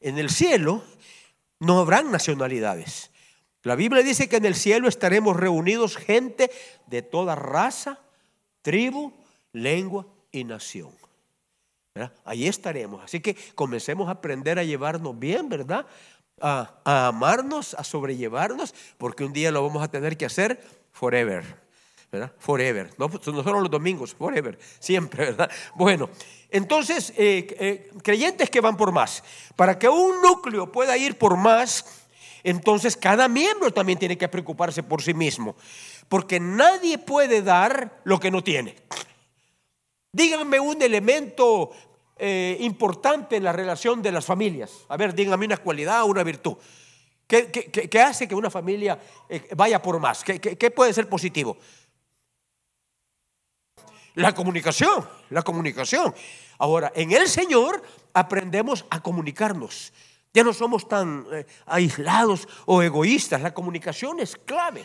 En 0.00 0.18
el 0.18 0.30
cielo 0.30 0.82
no 1.60 1.80
habrán 1.80 2.10
nacionalidades. 2.10 3.10
La 3.62 3.74
Biblia 3.74 4.02
dice 4.02 4.28
que 4.28 4.36
en 4.36 4.44
el 4.44 4.54
cielo 4.54 4.88
estaremos 4.88 5.36
reunidos 5.36 5.96
gente 5.96 6.50
de 6.86 7.02
toda 7.02 7.34
raza, 7.34 7.98
tribu, 8.62 9.12
lengua 9.52 10.06
y 10.30 10.44
nación. 10.44 10.90
Ahí 12.24 12.46
estaremos. 12.46 13.02
Así 13.02 13.20
que 13.20 13.36
comencemos 13.54 14.08
a 14.08 14.12
aprender 14.12 14.58
a 14.58 14.64
llevarnos 14.64 15.18
bien, 15.18 15.48
¿verdad? 15.48 15.86
A, 16.40 17.08
amarnos, 17.08 17.74
a 17.74 17.82
sobrellevarnos, 17.82 18.74
porque 18.96 19.24
un 19.24 19.32
día 19.32 19.50
lo 19.50 19.66
vamos 19.66 19.82
a 19.82 19.90
tener 19.90 20.16
que 20.16 20.26
hacer 20.26 20.62
forever. 20.92 21.44
Forever. 22.38 22.90
No, 22.96 23.08
no 23.08 23.42
solo 23.42 23.60
los 23.60 23.70
domingos, 23.70 24.14
forever. 24.14 24.58
Siempre, 24.78 25.26
¿verdad? 25.26 25.50
Bueno, 25.74 26.08
entonces, 26.50 27.12
eh, 27.16 27.46
eh, 27.58 27.90
creyentes 28.02 28.48
que 28.48 28.60
van 28.60 28.76
por 28.76 28.92
más. 28.92 29.22
Para 29.56 29.78
que 29.78 29.88
un 29.88 30.22
núcleo 30.22 30.72
pueda 30.72 30.96
ir 30.96 31.18
por 31.18 31.36
más, 31.36 31.84
entonces 32.42 32.96
cada 32.96 33.28
miembro 33.28 33.72
también 33.72 33.98
tiene 33.98 34.16
que 34.16 34.28
preocuparse 34.28 34.82
por 34.82 35.02
sí 35.02 35.12
mismo. 35.12 35.54
Porque 36.08 36.40
nadie 36.40 36.96
puede 36.96 37.42
dar 37.42 38.00
lo 38.04 38.18
que 38.18 38.30
no 38.30 38.42
tiene. 38.42 38.76
Díganme 40.10 40.58
un 40.58 40.80
elemento 40.80 41.70
eh, 42.16 42.56
importante 42.60 43.36
en 43.36 43.44
la 43.44 43.52
relación 43.52 44.00
de 44.00 44.12
las 44.12 44.24
familias. 44.24 44.72
A 44.88 44.96
ver, 44.96 45.14
díganme 45.14 45.44
una 45.44 45.58
cualidad 45.58 46.04
o 46.04 46.06
una 46.06 46.24
virtud. 46.24 46.56
¿Qué, 47.26 48.00
hace 48.02 48.26
que 48.26 48.34
una 48.34 48.48
familia 48.48 48.98
vaya 49.54 49.82
por 49.82 50.00
más? 50.00 50.24
¿Qué, 50.24 50.70
puede 50.70 50.94
ser 50.94 51.10
positivo? 51.10 51.58
La 54.18 54.34
comunicación, 54.34 55.08
la 55.30 55.42
comunicación. 55.42 56.12
Ahora, 56.58 56.90
en 56.96 57.12
el 57.12 57.28
Señor 57.28 57.80
aprendemos 58.12 58.84
a 58.90 59.00
comunicarnos. 59.00 59.92
Ya 60.34 60.42
no 60.42 60.52
somos 60.52 60.88
tan 60.88 61.24
eh, 61.30 61.46
aislados 61.66 62.48
o 62.66 62.82
egoístas. 62.82 63.40
La 63.40 63.54
comunicación 63.54 64.18
es 64.18 64.34
clave. 64.34 64.84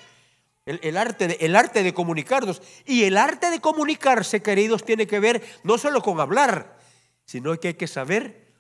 El, 0.68 0.96
arte 0.98 1.28
de, 1.28 1.38
el 1.42 1.56
arte 1.56 1.82
de 1.82 1.96
comunicarnos. 1.96 2.62
Y 2.86 3.06
el 3.06 3.18
arte 3.18 3.50
de 3.50 3.60
comunicarse, 3.60 4.44
queridos, 4.44 4.86
tiene 4.86 5.08
que 5.08 5.20
ver 5.20 5.44
no 5.64 5.80
solo 5.80 6.04
con 6.04 6.20
hablar, 6.20 6.78
sino 7.26 7.60
que 7.60 7.70
hay 7.70 7.74
que 7.74 7.88
saber 7.88 8.54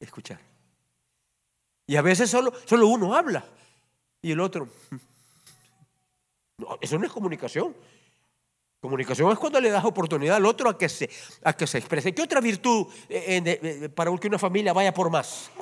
escuchar. 0.00 0.40
Y 1.86 1.96
a 1.96 2.02
veces 2.02 2.30
solo, 2.30 2.54
solo 2.64 2.86
uno 2.86 3.14
habla 3.14 3.44
y 4.22 4.32
el 4.32 4.40
otro. 4.40 4.70
Eso 6.80 6.98
no 6.98 7.04
es 7.04 7.12
comunicación. 7.12 7.76
Comunicación 8.82 9.30
es 9.30 9.38
cuando 9.38 9.60
le 9.60 9.70
das 9.70 9.84
oportunidad 9.84 10.38
al 10.38 10.44
otro 10.44 10.68
a 10.68 10.76
que 10.76 10.88
se, 10.88 11.08
a 11.44 11.52
que 11.52 11.68
se 11.68 11.78
exprese. 11.78 12.12
¿Qué 12.12 12.20
otra 12.20 12.40
virtud 12.40 12.88
eh, 13.08 13.40
eh, 13.46 13.88
para 13.88 14.10
que 14.16 14.26
una 14.26 14.40
familia 14.40 14.72
vaya 14.72 14.92
por 14.92 15.08
más? 15.08 15.52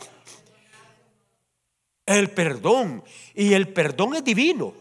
El 2.07 2.31
perdón. 2.31 3.05
Y 3.35 3.53
el 3.53 3.75
perdón 3.75 4.17
es 4.17 4.25
divino. 4.25 4.73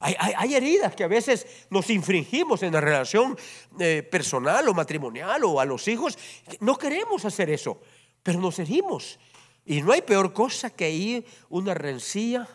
Hay, 0.00 0.56
heridas 0.56 0.96
que 0.96 1.04
a 1.04 1.06
veces 1.06 1.46
nos 1.70 1.88
infringimos 1.90 2.64
en 2.64 2.72
la 2.72 2.80
relación 2.80 3.38
eh, 3.78 4.02
personal 4.02 4.68
o 4.68 4.74
matrimonial 4.74 5.44
o 5.44 5.60
a 5.60 5.64
los 5.64 5.86
hijos. 5.86 6.18
No 6.58 6.76
queremos 6.76 7.24
hacer 7.24 7.50
eso, 7.50 7.80
pero 8.24 8.40
nos 8.40 8.58
herimos. 8.58 9.20
Y 9.64 9.80
no 9.80 9.92
hay 9.92 10.02
peor 10.02 10.32
cosa 10.32 10.70
que 10.70 10.90
ir 10.90 11.24
una 11.48 11.72
rencilla, 11.72 12.48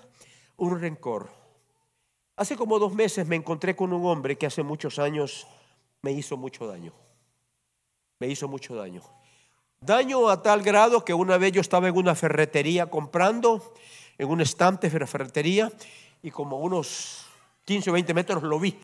un 0.57 0.77
rencor. 0.81 1.38
Hace 2.39 2.55
como 2.55 2.79
dos 2.79 2.93
meses 2.93 3.27
me 3.27 3.35
encontré 3.35 3.75
con 3.75 3.91
un 3.91 4.05
hombre 4.05 4.37
que 4.37 4.45
hace 4.45 4.63
muchos 4.63 4.97
años 4.97 5.45
me 6.01 6.13
hizo 6.13 6.37
mucho 6.37 6.65
daño. 6.65 6.93
Me 8.17 8.29
hizo 8.29 8.47
mucho 8.47 8.75
daño. 8.75 9.01
Daño 9.81 10.29
a 10.29 10.41
tal 10.41 10.63
grado 10.63 11.03
que 11.03 11.13
una 11.13 11.37
vez 11.37 11.51
yo 11.51 11.59
estaba 11.59 11.89
en 11.89 11.97
una 11.97 12.15
ferretería 12.15 12.85
comprando, 12.85 13.73
en 14.17 14.29
un 14.29 14.39
estante 14.39 14.89
de 14.89 14.99
la 14.99 15.05
ferretería, 15.05 15.69
y 16.23 16.31
como 16.31 16.59
unos 16.59 17.25
15 17.65 17.89
o 17.89 17.93
20 17.93 18.13
metros 18.13 18.41
lo 18.41 18.57
vi. 18.57 18.79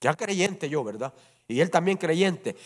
Ya 0.00 0.14
creyente 0.14 0.70
yo, 0.70 0.82
¿verdad? 0.82 1.12
Y 1.48 1.60
él 1.60 1.70
también 1.70 1.98
creyente. 1.98 2.56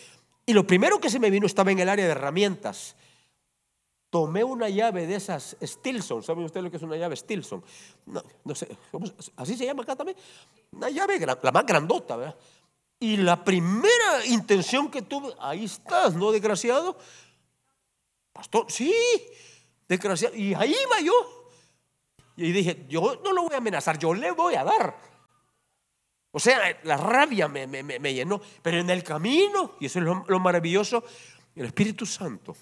Y 0.45 0.53
lo 0.53 0.65
primero 0.65 1.01
que 1.01 1.09
se 1.09 1.19
me 1.19 1.29
vino 1.29 1.45
estaba 1.45 1.73
en 1.73 1.79
el 1.79 1.89
área 1.89 2.05
de 2.05 2.11
herramientas 2.11 2.95
tomé 4.15 4.45
una 4.45 4.69
llave 4.69 5.05
de 5.05 5.15
esas 5.15 5.57
Stilson. 5.61 6.23
¿Saben 6.23 6.45
ustedes 6.45 6.63
lo 6.63 6.71
que 6.71 6.77
es 6.77 6.83
una 6.83 6.95
llave 6.95 7.17
Stilson? 7.17 7.61
No, 8.05 8.55
sé, 8.55 8.65
¿así 9.35 9.57
se 9.57 9.65
llama 9.65 9.83
acá 9.83 9.93
también? 9.93 10.17
Una 10.71 10.89
llave, 10.89 11.19
la 11.19 11.51
más 11.51 11.65
grandota, 11.65 12.15
¿verdad? 12.15 12.37
Y 12.97 13.17
la 13.17 13.43
primera 13.43 14.25
intención 14.27 14.89
que 14.89 15.01
tuve, 15.01 15.33
ahí 15.37 15.65
estás, 15.65 16.15
¿no, 16.15 16.31
desgraciado? 16.31 16.97
Pastor, 18.31 18.71
sí, 18.71 18.95
desgraciado. 19.85 20.33
Y 20.33 20.53
ahí 20.53 20.73
iba 20.81 21.01
yo. 21.01 21.49
Y 22.37 22.53
dije, 22.53 22.85
yo 22.87 23.19
no 23.21 23.33
lo 23.33 23.43
voy 23.43 23.53
a 23.53 23.57
amenazar, 23.57 23.99
yo 23.99 24.13
le 24.13 24.31
voy 24.31 24.55
a 24.55 24.63
dar. 24.63 24.97
O 26.31 26.39
sea, 26.39 26.79
la 26.83 26.95
rabia 26.95 27.49
me, 27.49 28.13
llenó. 28.13 28.39
Pero 28.61 28.79
en 28.79 28.89
el 28.89 29.03
camino, 29.03 29.75
y 29.81 29.87
eso 29.87 29.99
es 29.99 30.05
lo 30.05 30.39
maravilloso, 30.39 31.03
el 31.53 31.65
Espíritu 31.65 32.05
Santo, 32.05 32.55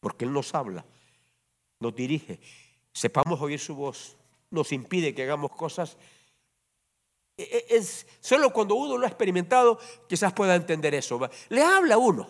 porque 0.00 0.24
Él 0.24 0.32
nos 0.32 0.54
habla, 0.54 0.84
nos 1.80 1.94
dirige, 1.94 2.40
sepamos 2.92 3.40
oír 3.40 3.60
su 3.60 3.74
voz, 3.74 4.16
nos 4.50 4.72
impide 4.72 5.14
que 5.14 5.22
hagamos 5.22 5.52
cosas. 5.52 5.96
E, 7.36 7.42
e, 7.42 7.76
es 7.76 8.06
solo 8.20 8.52
cuando 8.52 8.74
uno 8.74 8.96
lo 8.96 9.04
ha 9.04 9.08
experimentado, 9.08 9.78
quizás 10.08 10.32
pueda 10.32 10.54
entender 10.54 10.94
eso. 10.94 11.20
Le 11.48 11.62
habla 11.62 11.94
a 11.94 11.98
uno. 11.98 12.26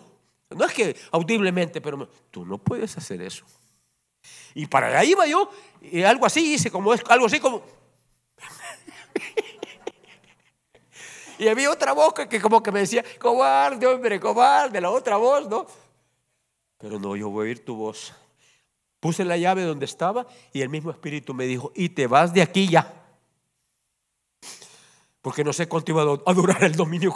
No 0.51 0.65
es 0.65 0.73
que 0.73 0.97
audiblemente, 1.11 1.81
pero 1.81 2.09
tú 2.31 2.45
no 2.45 2.59
puedes 2.59 2.97
hacer 2.97 3.21
eso. 3.23 3.45
Y 4.55 4.67
para 4.67 4.89
allá 4.89 5.05
iba 5.05 5.27
yo, 5.27 5.51
y 5.81 6.03
algo 6.03 6.27
así 6.27 6.55
hice, 6.55 6.71
como 6.71 6.95
es, 6.95 7.03
algo 7.09 7.27
así 7.27 7.39
como. 7.39 7.63
y 11.39 11.49
había 11.49 11.71
otra 11.71 11.93
voz 11.93 12.15
que, 12.15 12.41
como 12.41 12.63
que 12.63 12.73
me 12.73 12.81
decía, 12.81 13.05
cobarde, 13.19 13.87
hombre, 13.87 14.19
cobarde, 14.19 14.81
la 14.81 14.91
otra 14.91 15.17
voz, 15.17 15.49
¿no? 15.49 15.67
Pero 16.79 16.99
no, 16.99 17.17
yo 17.17 17.29
voy 17.29 17.47
a 17.47 17.49
oír 17.49 17.65
tu 17.65 17.77
voz. 17.77 18.13
Puse 19.01 19.25
la 19.25 19.37
llave 19.37 19.63
donde 19.63 19.85
estaba 19.85 20.27
y 20.53 20.63
el 20.63 20.69
mismo 20.69 20.91
espíritu 20.91 21.35
me 21.35 21.47
dijo, 21.47 21.73
y 21.75 21.91
te 21.91 22.07
vas 22.07 22.33
de 22.33 22.43
aquí 22.43 22.69
ya. 22.69 22.95
Porque 25.21 25.45
no 25.45 25.53
sé 25.53 25.69
cuánto 25.69 25.93
iba 25.93 26.03
a 26.03 26.33
durar 26.33 26.63
el 26.65 26.75
dominio. 26.75 27.13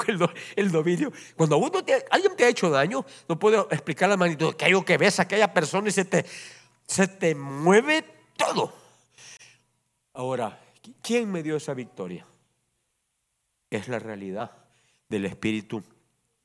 Cuando 1.37 1.59
uno 1.59 1.79
alguien 2.11 2.37
te 2.37 2.45
ha 2.45 2.49
hecho 2.49 2.69
daño, 2.69 3.05
no 3.29 3.39
puedo 3.39 3.69
explicar 3.71 4.09
la 4.09 4.17
magnitud. 4.17 4.55
Que 4.55 4.67
algo 4.67 4.85
que 4.85 4.99
ves 4.99 5.19
a 5.19 5.23
aquella 5.23 5.53
persona 5.53 5.89
y 5.89 5.93
se 5.93 6.05
te, 6.05 6.27
se 6.87 7.07
te 7.07 7.35
mueve 7.35 8.05
todo. 8.37 8.73
Ahora, 10.15 10.61
¿quién 11.01 11.31
me 11.31 11.43
dio 11.43 11.57
esa 11.57 11.75
victoria? 11.75 12.27
Es 13.71 13.89
la 13.89 13.99
realidad 13.99 14.51
del 15.09 15.25
Espíritu 15.25 15.83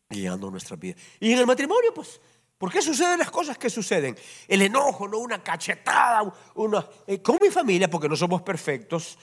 guiando 0.10 0.50
nuestra 0.50 0.78
vida. 0.78 0.96
Y 1.20 1.34
en 1.34 1.40
el 1.40 1.48
matrimonio, 1.48 1.94
pues, 1.94 2.22
¿por 2.58 2.72
qué 2.72 2.82
suceden 2.82 3.20
las 3.20 3.32
cosas 3.32 3.58
que 3.58 3.70
suceden? 3.70 4.18
El 4.48 4.62
enojo, 4.62 5.08
no 5.08 5.20
una 5.20 5.44
cachetada, 5.44 6.24
una, 6.56 6.88
eh, 7.06 7.22
con 7.22 7.38
mi 7.42 7.50
familia, 7.50 7.90
porque 7.90 8.10
no 8.10 8.16
somos 8.16 8.42
perfectos. 8.42 9.18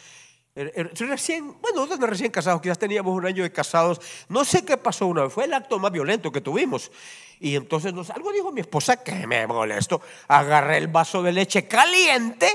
Er, 0.55 0.73
er, 0.77 0.93
recién, 1.09 1.61
bueno, 1.61 1.85
nosotros 1.85 2.09
recién 2.09 2.31
casados, 2.31 2.61
quizás 2.61 2.79
teníamos 2.79 3.13
un 3.13 3.27
año 3.27 3.43
de 3.43 3.51
casados, 3.51 4.01
no 4.29 4.45
sé 4.45 4.65
qué 4.65 4.77
pasó 4.77 5.07
una 5.07 5.25
vez, 5.25 5.33
fue 5.33 5.47
el 5.47 5.53
acto 5.53 5.81
más 5.81 5.91
violento 5.91 6.31
que 6.31 6.41
tuvimos. 6.41 6.93
Y 7.41 7.57
entonces 7.57 7.93
nos, 7.93 8.11
algo 8.11 8.33
dijo 8.33 8.53
mi 8.53 8.61
esposa 8.61 9.03
que 9.03 9.27
me 9.27 9.47
molesto. 9.47 10.01
Agarré 10.29 10.79
el 10.79 10.89
vaso 10.89 11.23
de 11.23 11.33
leche 11.33 11.67
caliente 11.67 12.49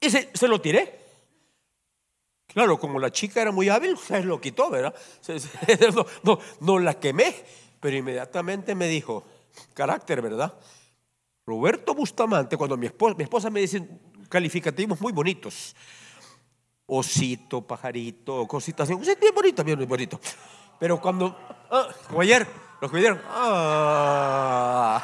y 0.00 0.10
se, 0.10 0.48
lo 0.48 0.60
tiré. 0.60 1.00
Claro, 2.46 2.78
como 2.78 2.98
la 2.98 3.10
chica 3.10 3.40
era 3.40 3.50
muy 3.50 3.68
hábil, 3.68 3.96
se 4.06 4.22
lo 4.22 4.40
quitó, 4.40 4.70
¿verdad? 4.70 4.94
No, 6.22 6.38
no, 6.60 6.78
la 6.78 6.94
quemé, 6.94 7.34
pero 7.80 7.96
inmediatamente 7.96 8.74
me 8.74 8.86
dijo, 8.88 9.24
carácter, 9.74 10.22
¿verdad? 10.22 10.54
Roberto 11.46 11.94
Bustamante, 11.94 12.56
cuando 12.56 12.76
mi 12.76 12.86
esposa, 12.86 13.14
mi 13.16 13.24
esposa 13.24 13.50
me 13.50 13.60
dice 13.60 13.86
calificativos 14.28 15.00
muy 15.00 15.12
bonitos, 15.12 15.74
osito, 16.86 17.60
pajarito, 17.66 18.46
cositas 18.46 18.88
así, 18.88 18.98
bien 19.20 19.34
bonito, 19.34 19.64
bien 19.64 19.88
bonito. 19.88 20.20
Pero 20.78 21.00
cuando, 21.00 21.36
ah, 21.70 21.88
como 22.08 22.20
ayer, 22.20 22.46
los 22.80 22.90
que 22.90 22.96
vinieron, 22.96 23.20
ah, 23.28 25.02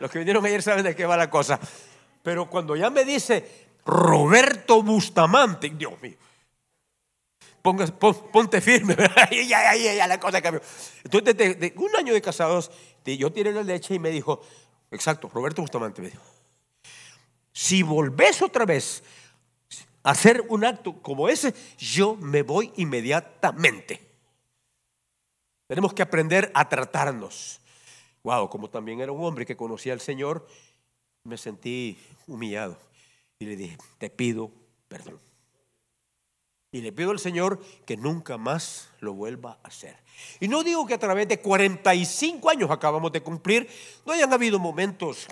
los 0.00 0.10
que 0.10 0.18
vinieron 0.18 0.44
ayer 0.44 0.62
saben 0.62 0.84
de 0.84 0.94
qué 0.94 1.06
va 1.06 1.16
la 1.16 1.30
cosa. 1.30 1.58
Pero 2.22 2.48
cuando 2.48 2.76
ya 2.76 2.90
me 2.90 3.04
dice 3.04 3.68
Roberto 3.84 4.82
Bustamante, 4.82 5.70
Dios 5.70 6.00
mío, 6.00 6.16
ponte 7.62 8.60
firme, 8.60 8.96
ya, 9.30 9.74
ya, 9.74 9.94
ya, 9.94 10.06
la 10.06 10.18
cosa 10.18 10.42
cambió. 10.42 10.60
Entonces, 11.04 11.72
un 11.76 11.96
año 11.96 12.12
de 12.12 12.20
casados, 12.20 12.70
yo 13.04 13.32
tiré 13.32 13.52
la 13.52 13.62
leche 13.62 13.94
y 13.94 13.98
me 13.98 14.10
dijo, 14.10 14.40
exacto, 14.90 15.30
Roberto 15.32 15.62
Bustamante 15.62 16.02
me 16.02 16.10
dijo, 16.10 16.22
si 17.52 17.82
volvés 17.82 18.42
otra 18.42 18.64
vez 18.64 19.02
a 20.02 20.10
hacer 20.10 20.44
un 20.48 20.64
acto 20.64 21.00
como 21.00 21.28
ese, 21.28 21.54
yo 21.78 22.16
me 22.16 22.42
voy 22.42 22.72
inmediatamente. 22.76 24.00
Tenemos 25.68 25.94
que 25.94 26.02
aprender 26.02 26.50
a 26.54 26.68
tratarnos. 26.68 27.60
Wow, 28.24 28.48
como 28.48 28.68
también 28.68 29.00
era 29.00 29.12
un 29.12 29.24
hombre 29.24 29.46
que 29.46 29.56
conocía 29.56 29.92
al 29.92 30.00
Señor, 30.00 30.46
me 31.24 31.36
sentí 31.36 31.98
humillado 32.26 32.76
y 33.38 33.46
le 33.46 33.56
dije, 33.56 33.78
te 33.98 34.10
pido 34.10 34.50
perdón. 34.92 35.31
Y 36.72 36.80
le 36.80 36.90
pido 36.90 37.10
al 37.10 37.18
Señor 37.18 37.62
que 37.84 37.98
nunca 37.98 38.38
más 38.38 38.88
lo 39.00 39.12
vuelva 39.12 39.58
a 39.62 39.68
hacer. 39.68 39.96
Y 40.40 40.48
no 40.48 40.64
digo 40.64 40.86
que 40.86 40.94
a 40.94 40.98
través 40.98 41.28
de 41.28 41.38
45 41.38 42.48
años 42.48 42.70
acabamos 42.70 43.12
de 43.12 43.20
cumplir, 43.20 43.68
no 44.06 44.12
hayan 44.14 44.32
habido 44.32 44.58
momentos, 44.58 45.28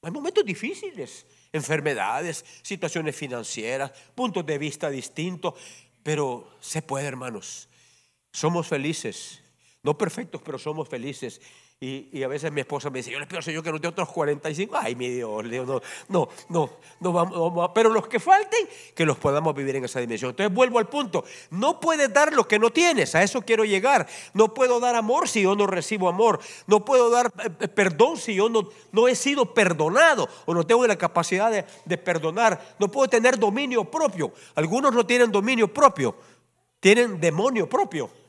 hay 0.00 0.10
momentos 0.10 0.44
difíciles, 0.44 1.26
enfermedades, 1.52 2.44
situaciones 2.62 3.14
financieras, 3.14 3.92
puntos 4.14 4.44
de 4.46 4.58
vista 4.58 4.90
distintos, 4.90 5.54
pero 6.02 6.56
se 6.60 6.82
puede, 6.82 7.06
hermanos. 7.06 7.68
Somos 8.32 8.66
felices, 8.66 9.42
no 9.82 9.96
perfectos, 9.98 10.40
pero 10.42 10.58
somos 10.58 10.88
felices. 10.88 11.40
Y, 11.84 12.22
a 12.22 12.28
veces 12.28 12.52
mi 12.52 12.60
esposa 12.60 12.90
me 12.90 13.00
dice, 13.00 13.10
yo 13.10 13.18
le 13.18 13.26
pido 13.26 13.38
al 13.38 13.42
Señor 13.42 13.64
que 13.64 13.72
nos 13.72 13.80
dé 13.80 13.88
otros 13.88 14.08
45. 14.08 14.76
Ay, 14.80 14.94
mi 14.94 15.08
Dios, 15.08 15.44
no, 15.44 15.82
no, 16.10 16.28
no, 16.48 16.70
no 17.00 17.12
vamos, 17.12 17.70
pero 17.74 17.90
los 17.90 18.06
que 18.06 18.20
falten, 18.20 18.68
que 18.94 19.04
los 19.04 19.18
podamos 19.18 19.52
vivir 19.52 19.74
en 19.74 19.84
esa 19.86 19.98
dimensión. 19.98 20.30
Entonces 20.30 20.54
vuelvo 20.54 20.78
al 20.78 20.88
punto, 20.88 21.24
no 21.50 21.80
puedes 21.80 22.12
dar 22.12 22.34
lo 22.34 22.46
que 22.46 22.60
no 22.60 22.70
tienes, 22.70 23.16
a 23.16 23.24
eso 23.24 23.42
quiero 23.42 23.64
llegar. 23.64 24.06
No 24.32 24.54
puedo 24.54 24.78
dar 24.78 24.94
amor 24.94 25.28
si 25.28 25.42
yo 25.42 25.56
no 25.56 25.66
recibo 25.66 26.08
amor. 26.08 26.38
No 26.68 26.84
puedo 26.84 27.10
dar 27.10 27.32
eh, 27.44 27.50
eh, 27.58 27.66
perdón 27.66 28.16
si 28.16 28.36
yo 28.36 28.48
no, 28.48 28.68
no 28.92 29.08
he 29.08 29.16
sido 29.16 29.52
perdonado 29.52 30.28
o 30.46 30.54
no 30.54 30.64
tengo 30.64 30.86
la 30.86 30.96
capacidad 30.96 31.50
de, 31.50 31.64
de 31.84 31.98
perdonar. 31.98 32.76
No 32.78 32.92
puedo 32.92 33.08
tener 33.08 33.36
dominio 33.40 33.84
propio. 33.90 34.32
Algunos 34.54 34.94
no 34.94 35.04
tienen 35.04 35.32
dominio 35.32 35.66
propio, 35.66 36.14
tienen 36.78 37.20
demonio 37.20 37.68
propio. 37.68 38.21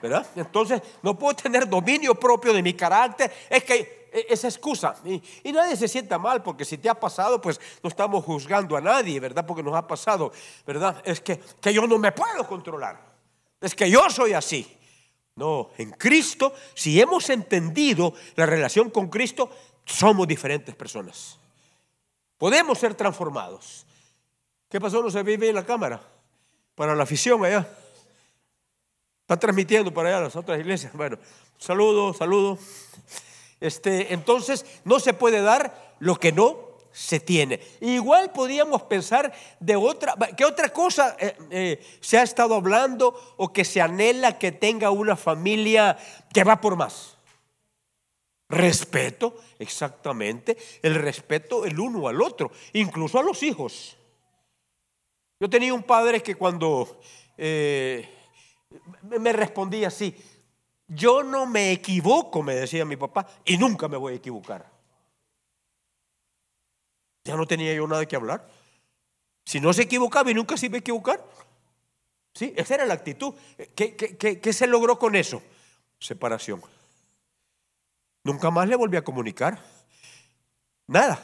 ¿Verdad? 0.00 0.26
Entonces 0.36 0.82
no 1.02 1.18
puedo 1.18 1.34
tener 1.36 1.68
dominio 1.68 2.14
propio 2.14 2.52
de 2.52 2.62
mi 2.62 2.74
carácter. 2.74 3.32
Es 3.48 3.64
que 3.64 4.08
e, 4.12 4.26
esa 4.30 4.48
excusa. 4.48 4.94
Y, 5.04 5.52
nadie 5.52 5.76
se 5.76 5.88
sienta 5.88 6.18
mal 6.18 6.42
porque 6.42 6.64
si 6.64 6.78
te 6.78 6.88
ha 6.88 6.94
pasado, 6.94 7.40
pues 7.40 7.60
no 7.82 7.88
estamos 7.88 8.24
juzgando 8.24 8.76
a 8.76 8.80
nadie, 8.80 9.20
¿verdad? 9.20 9.44
Porque 9.44 9.62
nos 9.62 9.74
ha 9.74 9.86
pasado, 9.86 10.32
¿verdad? 10.66 11.02
Es 11.04 11.20
que, 11.20 11.38
que 11.60 11.72
yo 11.72 11.86
no 11.86 11.98
me 11.98 12.12
puedo 12.12 12.46
controlar. 12.46 13.00
Es 13.60 13.74
que 13.74 13.90
yo 13.90 14.08
soy 14.10 14.32
así. 14.32 14.76
No, 15.36 15.70
en 15.76 15.90
Cristo, 15.92 16.54
si 16.74 16.98
hemos 16.98 17.28
entendido 17.28 18.14
la 18.36 18.46
relación 18.46 18.88
con 18.88 19.08
Cristo, 19.08 19.50
somos 19.84 20.26
diferentes 20.26 20.74
personas. 20.74 21.38
Podemos 22.38 22.78
ser 22.78 22.94
transformados. 22.94 23.86
¿Qué 24.68 24.80
pasó? 24.80 25.02
No 25.02 25.10
se 25.10 25.22
vive 25.22 25.48
en 25.48 25.54
la 25.54 25.64
cámara. 25.64 26.00
Para 26.74 26.94
la 26.94 27.02
afición 27.02 27.44
allá. 27.44 27.68
Está 29.26 29.36
transmitiendo 29.40 29.92
para 29.92 30.10
allá 30.10 30.20
las 30.20 30.36
otras 30.36 30.60
iglesias. 30.60 30.92
Bueno, 30.92 31.18
saludo, 31.58 32.14
saludo. 32.14 32.60
Este, 33.58 34.14
entonces, 34.14 34.64
no 34.84 35.00
se 35.00 35.14
puede 35.14 35.40
dar 35.42 35.96
lo 35.98 36.14
que 36.14 36.30
no 36.30 36.56
se 36.92 37.18
tiene. 37.18 37.60
Igual 37.80 38.30
podríamos 38.30 38.82
pensar 38.82 39.32
de 39.58 39.74
otra, 39.74 40.14
¿qué 40.36 40.44
otra 40.44 40.68
cosa 40.68 41.16
eh, 41.18 41.36
eh, 41.50 41.84
se 42.00 42.18
ha 42.18 42.22
estado 42.22 42.54
hablando 42.54 43.34
o 43.36 43.52
que 43.52 43.64
se 43.64 43.80
anhela 43.80 44.38
que 44.38 44.52
tenga 44.52 44.92
una 44.92 45.16
familia 45.16 45.98
que 46.32 46.44
va 46.44 46.60
por 46.60 46.76
más. 46.76 47.16
Respeto, 48.48 49.40
exactamente, 49.58 50.56
el 50.82 50.94
respeto 50.94 51.64
el 51.64 51.80
uno 51.80 52.06
al 52.06 52.22
otro, 52.22 52.52
incluso 52.74 53.18
a 53.18 53.24
los 53.24 53.42
hijos. 53.42 53.96
Yo 55.40 55.50
tenía 55.50 55.74
un 55.74 55.82
padre 55.82 56.22
que 56.22 56.36
cuando 56.36 57.00
eh, 57.36 58.15
me 59.02 59.32
respondía 59.32 59.88
así, 59.88 60.16
yo 60.88 61.22
no 61.22 61.46
me 61.46 61.72
equivoco, 61.72 62.42
me 62.42 62.54
decía 62.54 62.84
mi 62.84 62.96
papá, 62.96 63.26
y 63.44 63.58
nunca 63.58 63.88
me 63.88 63.96
voy 63.96 64.14
a 64.14 64.16
equivocar. 64.16 64.70
Ya 67.24 67.36
no 67.36 67.46
tenía 67.46 67.74
yo 67.74 67.86
nada 67.88 68.06
que 68.06 68.14
hablar. 68.14 68.48
Si 69.44 69.60
no 69.60 69.72
se 69.72 69.82
equivocaba 69.82 70.30
y 70.30 70.34
nunca 70.34 70.56
se 70.56 70.66
iba 70.66 70.76
a 70.76 70.78
equivocar. 70.78 71.24
¿Sí? 72.34 72.52
Esa 72.56 72.74
era 72.74 72.86
la 72.86 72.94
actitud. 72.94 73.34
¿Qué, 73.74 73.96
qué 73.96 74.52
se 74.52 74.66
logró 74.66 74.98
con 74.98 75.16
eso? 75.16 75.42
Separación. 75.98 76.62
Nunca 78.22 78.50
más 78.50 78.68
le 78.68 78.76
volví 78.76 78.96
a 78.96 79.02
comunicar. 79.02 79.60
Nada. 80.86 81.20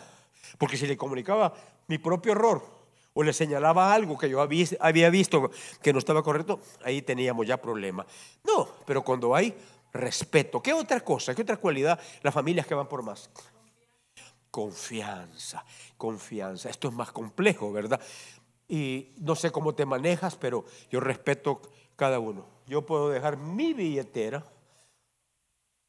Porque 0.59 0.77
si 0.77 0.87
le 0.87 0.97
comunicaba 0.97 1.55
mi 1.87 1.99
propio 1.99 2.33
error, 2.33 2.82
o 3.15 3.23
le 3.23 3.33
señalaba 3.33 3.93
algo 3.93 4.17
que 4.17 4.29
yo 4.29 4.41
había 4.41 5.11
visto 5.11 5.51
que 5.83 5.93
no 5.93 5.99
estaba 5.99 6.23
correcto, 6.23 6.61
ahí 6.85 7.03
teníamos 7.03 7.47
ya 7.47 7.61
problema. 7.61 8.07
No, 8.45 8.69
pero 8.87 9.03
cuando 9.03 9.35
hay 9.35 9.55
respeto, 9.93 10.63
¿qué 10.63 10.73
otra 10.73 11.01
cosa, 11.01 11.35
qué 11.35 11.43
otra 11.43 11.57
cualidad 11.57 12.01
las 12.23 12.33
familias 12.33 12.67
que 12.67 12.75
van 12.75 12.89
por 12.89 13.03
más? 13.03 13.31
Confianza, 14.51 15.65
confianza. 15.97 16.69
Esto 16.69 16.89
es 16.89 16.95
más 16.95 17.13
complejo, 17.13 17.73
¿verdad? 17.73 18.01
Y 18.69 19.11
no 19.19 19.35
sé 19.35 19.51
cómo 19.51 19.75
te 19.75 19.85
manejas, 19.85 20.37
pero 20.37 20.65
yo 20.91 21.01
respeto 21.01 21.61
cada 21.97 22.19
uno. 22.19 22.47
Yo 22.67 22.87
puedo 22.87 23.11
dejar 23.11 23.37
mi 23.37 23.75
billetera, 23.75 24.45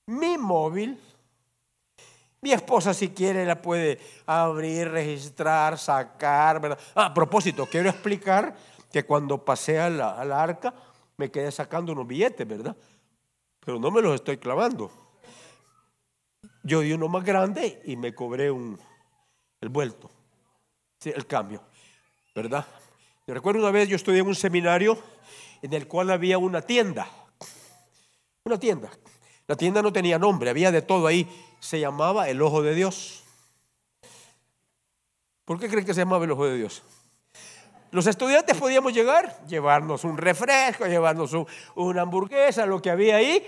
mi 0.08 0.38
móvil. 0.38 1.00
Mi 2.44 2.52
esposa 2.52 2.94
si 2.94 3.12
quiere 3.12 3.46
la 3.46 3.62
puede 3.62 3.98
abrir, 4.26 4.90
registrar, 4.90 5.78
sacar, 5.78 6.60
¿verdad? 6.60 6.78
Ah, 6.94 7.06
a 7.06 7.14
propósito, 7.14 7.66
quiero 7.66 7.90
explicar 7.90 8.54
que 8.92 9.06
cuando 9.06 9.46
pasé 9.46 9.80
a 9.80 9.90
la, 9.90 10.20
a 10.20 10.26
la 10.26 10.44
arca 10.44 10.74
me 11.16 11.32
quedé 11.32 11.50
sacando 11.54 11.94
unos 11.94 12.06
billetes, 12.06 12.46
¿verdad? 12.46 12.76
Pero 13.62 13.80
no 13.80 13.90
me 13.92 14.02
los 14.02 14.16
estoy 14.16 14.40
clavando. 14.40 14.92
Yo 16.64 16.82
di 16.82 16.92
uno 16.92 17.08
más 17.08 17.24
grande 17.24 17.82
y 17.86 17.96
me 17.96 18.14
cobré 18.14 18.52
un, 18.52 18.78
el 19.62 19.70
vuelto, 19.70 20.12
el 21.06 21.26
cambio, 21.26 21.64
¿verdad? 22.36 22.66
Yo 23.26 23.34
recuerdo 23.34 23.62
una 23.62 23.72
vez 23.72 23.88
yo 23.88 23.96
estudié 23.96 24.20
en 24.20 24.28
un 24.28 24.36
seminario 24.36 25.02
en 25.62 25.72
el 25.72 25.88
cual 25.88 26.12
había 26.12 26.38
una 26.38 26.62
tienda, 26.62 27.08
una 28.44 28.60
tienda. 28.60 28.90
La 29.48 29.56
tienda 29.56 29.82
no 29.82 29.92
tenía 29.92 30.18
nombre, 30.18 30.50
había 30.50 30.72
de 30.72 30.82
todo 30.82 31.08
ahí. 31.08 31.28
Se 31.60 31.80
llamaba 31.80 32.30
el 32.30 32.42
Ojo 32.42 32.62
de 32.62 32.76
Dios. 32.76 33.24
¿Por 35.46 35.60
qué 35.60 35.68
creen 35.68 35.86
que 35.86 35.94
se 35.94 36.02
llamaba 36.02 36.24
el 36.26 36.32
Ojo 36.32 36.46
de 36.46 36.58
Dios? 36.58 36.84
Los 37.92 38.08
estudiantes 38.08 38.58
podíamos 38.58 38.94
llegar, 38.94 39.46
llevarnos 39.46 40.04
un 40.04 40.18
refresco, 40.18 40.88
llevarnos 40.88 41.32
una 41.76 42.02
hamburguesa, 42.02 42.66
lo 42.66 42.82
que 42.82 42.90
había 42.90 43.18
ahí, 43.18 43.46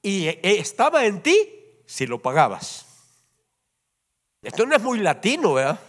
y 0.00 0.28
eh, 0.28 0.40
estaba 0.42 1.04
en 1.06 1.22
ti 1.22 1.36
si 1.86 2.06
lo 2.06 2.20
pagabas. 2.20 2.86
Esto 4.42 4.66
no 4.66 4.76
es 4.76 4.82
muy 4.82 5.00
latino, 5.00 5.54
¿verdad? 5.54 5.80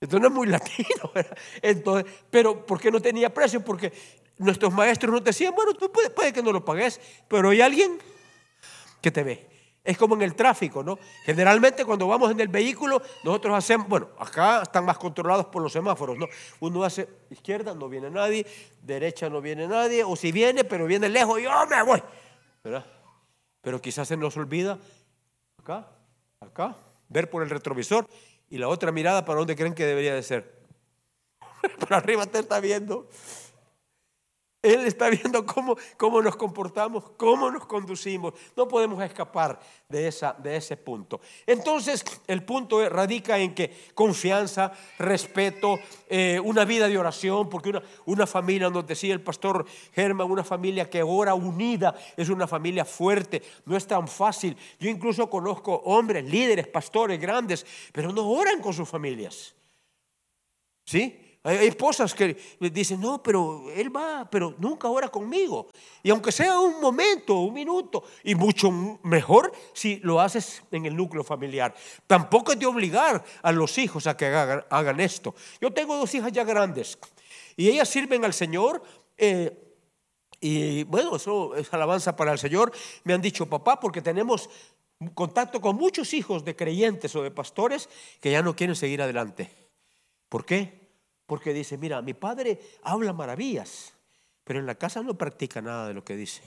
Esto 0.00 0.18
no 0.18 0.28
es 0.28 0.32
muy 0.32 0.46
latino, 0.48 1.10
¿verdad? 1.14 1.36
Entonces, 1.60 2.10
pero 2.30 2.64
¿por 2.64 2.80
qué 2.80 2.90
no 2.90 3.02
tenía 3.02 3.34
precio? 3.34 3.62
Porque 3.62 3.92
nuestros 4.38 4.72
maestros 4.72 5.12
nos 5.12 5.24
decían, 5.24 5.54
bueno, 5.54 5.74
tú 5.74 5.90
puede, 5.90 6.08
puede 6.08 6.32
que 6.32 6.42
no 6.42 6.52
lo 6.52 6.64
pagues, 6.64 7.00
pero 7.28 7.50
hay 7.50 7.60
alguien 7.60 7.98
que 9.06 9.12
te 9.12 9.22
ve. 9.22 9.46
Es 9.84 9.96
como 9.96 10.16
en 10.16 10.22
el 10.22 10.34
tráfico, 10.34 10.82
¿no? 10.82 10.98
Generalmente 11.24 11.84
cuando 11.84 12.08
vamos 12.08 12.32
en 12.32 12.40
el 12.40 12.48
vehículo, 12.48 13.00
nosotros 13.22 13.54
hacemos, 13.56 13.86
bueno, 13.86 14.08
acá 14.18 14.62
están 14.62 14.84
más 14.84 14.98
controlados 14.98 15.46
por 15.46 15.62
los 15.62 15.72
semáforos, 15.72 16.18
¿no? 16.18 16.26
Uno 16.58 16.82
hace 16.82 17.08
izquierda, 17.30 17.72
no 17.72 17.88
viene 17.88 18.10
nadie, 18.10 18.44
derecha 18.82 19.30
no 19.30 19.40
viene 19.40 19.68
nadie, 19.68 20.02
o 20.02 20.16
si 20.16 20.32
viene, 20.32 20.64
pero 20.64 20.86
viene 20.86 21.08
lejos, 21.08 21.40
yo 21.40 21.50
me 21.68 21.80
voy, 21.84 22.02
¿verdad? 22.64 22.84
Pero 23.60 23.80
quizás 23.80 24.08
se 24.08 24.16
nos 24.16 24.36
olvida 24.36 24.76
acá, 25.60 25.86
acá, 26.40 26.76
ver 27.08 27.30
por 27.30 27.44
el 27.44 27.50
retrovisor 27.50 28.08
y 28.50 28.58
la 28.58 28.66
otra 28.66 28.90
mirada 28.90 29.24
para 29.24 29.38
dónde 29.38 29.54
creen 29.54 29.74
que 29.76 29.86
debería 29.86 30.16
de 30.16 30.24
ser. 30.24 30.52
Para 31.78 31.98
arriba 31.98 32.26
te 32.26 32.40
está 32.40 32.58
viendo. 32.58 33.08
Él 34.66 34.86
está 34.86 35.08
viendo 35.08 35.46
cómo, 35.46 35.76
cómo 35.96 36.20
nos 36.20 36.36
comportamos, 36.36 37.04
cómo 37.16 37.50
nos 37.50 37.66
conducimos. 37.66 38.34
No 38.56 38.66
podemos 38.66 39.02
escapar 39.02 39.60
de, 39.88 40.08
esa, 40.08 40.32
de 40.32 40.56
ese 40.56 40.76
punto. 40.76 41.20
Entonces, 41.46 42.04
el 42.26 42.42
punto 42.42 42.88
radica 42.88 43.38
en 43.38 43.54
que 43.54 43.74
confianza, 43.94 44.72
respeto, 44.98 45.78
eh, 46.08 46.40
una 46.42 46.64
vida 46.64 46.88
de 46.88 46.98
oración, 46.98 47.48
porque 47.48 47.70
una, 47.70 47.82
una 48.06 48.26
familia, 48.26 48.68
nos 48.70 48.86
decía 48.86 49.14
el 49.14 49.20
pastor 49.20 49.64
Germán, 49.92 50.30
una 50.30 50.44
familia 50.44 50.90
que 50.90 51.02
ora 51.02 51.34
unida, 51.34 51.94
es 52.16 52.28
una 52.28 52.46
familia 52.46 52.84
fuerte, 52.84 53.42
no 53.64 53.76
es 53.76 53.86
tan 53.86 54.08
fácil. 54.08 54.56
Yo 54.80 54.90
incluso 54.90 55.30
conozco 55.30 55.74
hombres, 55.84 56.24
líderes, 56.24 56.66
pastores 56.66 57.20
grandes, 57.20 57.64
pero 57.92 58.12
no 58.12 58.28
oran 58.28 58.60
con 58.60 58.72
sus 58.72 58.88
familias. 58.88 59.54
¿Sí? 60.84 61.25
Hay 61.46 61.68
esposas 61.68 62.12
que 62.12 62.36
dicen, 62.58 63.00
no, 63.00 63.22
pero 63.22 63.70
él 63.70 63.94
va, 63.94 64.28
pero 64.28 64.56
nunca 64.58 64.88
ora 64.88 65.08
conmigo. 65.08 65.68
Y 66.02 66.10
aunque 66.10 66.32
sea 66.32 66.58
un 66.58 66.80
momento, 66.80 67.38
un 67.38 67.54
minuto, 67.54 68.02
y 68.24 68.34
mucho 68.34 68.68
mejor 69.04 69.52
si 69.72 70.00
lo 70.00 70.20
haces 70.20 70.64
en 70.72 70.86
el 70.86 70.96
núcleo 70.96 71.22
familiar. 71.22 71.72
Tampoco 72.08 72.50
es 72.50 72.58
de 72.58 72.66
obligar 72.66 73.24
a 73.42 73.52
los 73.52 73.78
hijos 73.78 74.08
a 74.08 74.16
que 74.16 74.26
hagan, 74.26 74.98
esto. 74.98 75.36
Yo 75.60 75.72
tengo 75.72 75.96
dos 75.96 76.12
hijas 76.16 76.32
ya 76.32 76.42
grandes 76.42 76.98
y 77.56 77.68
ellas 77.68 77.88
sirven 77.88 78.24
al 78.24 78.34
Señor. 78.34 78.82
Eh, 79.16 79.56
y 80.40 80.82
bueno, 80.82 81.14
eso 81.14 81.54
es 81.54 81.72
alabanza 81.72 82.16
para 82.16 82.32
el 82.32 82.40
Señor. 82.40 82.72
Me 83.04 83.14
han 83.14 83.22
dicho, 83.22 83.46
papá, 83.46 83.78
porque 83.78 84.02
tenemos 84.02 84.50
contacto 85.14 85.60
con 85.60 85.76
muchos 85.76 86.12
hijos 86.12 86.44
de 86.44 86.56
creyentes 86.56 87.14
o 87.14 87.22
de 87.22 87.30
pastores 87.30 87.88
que 88.20 88.32
ya 88.32 88.42
no 88.42 88.56
quieren 88.56 88.74
seguir 88.74 89.00
adelante. 89.00 89.48
¿Por 90.28 90.44
qué? 90.44 90.85
Porque 91.26 91.52
dice, 91.52 91.76
mira, 91.76 92.00
mi 92.02 92.14
padre 92.14 92.60
habla 92.82 93.12
maravillas, 93.12 93.92
pero 94.44 94.60
en 94.60 94.66
la 94.66 94.76
casa 94.76 95.02
no 95.02 95.18
practica 95.18 95.60
nada 95.60 95.88
de 95.88 95.94
lo 95.94 96.04
que 96.04 96.16
dice. 96.16 96.42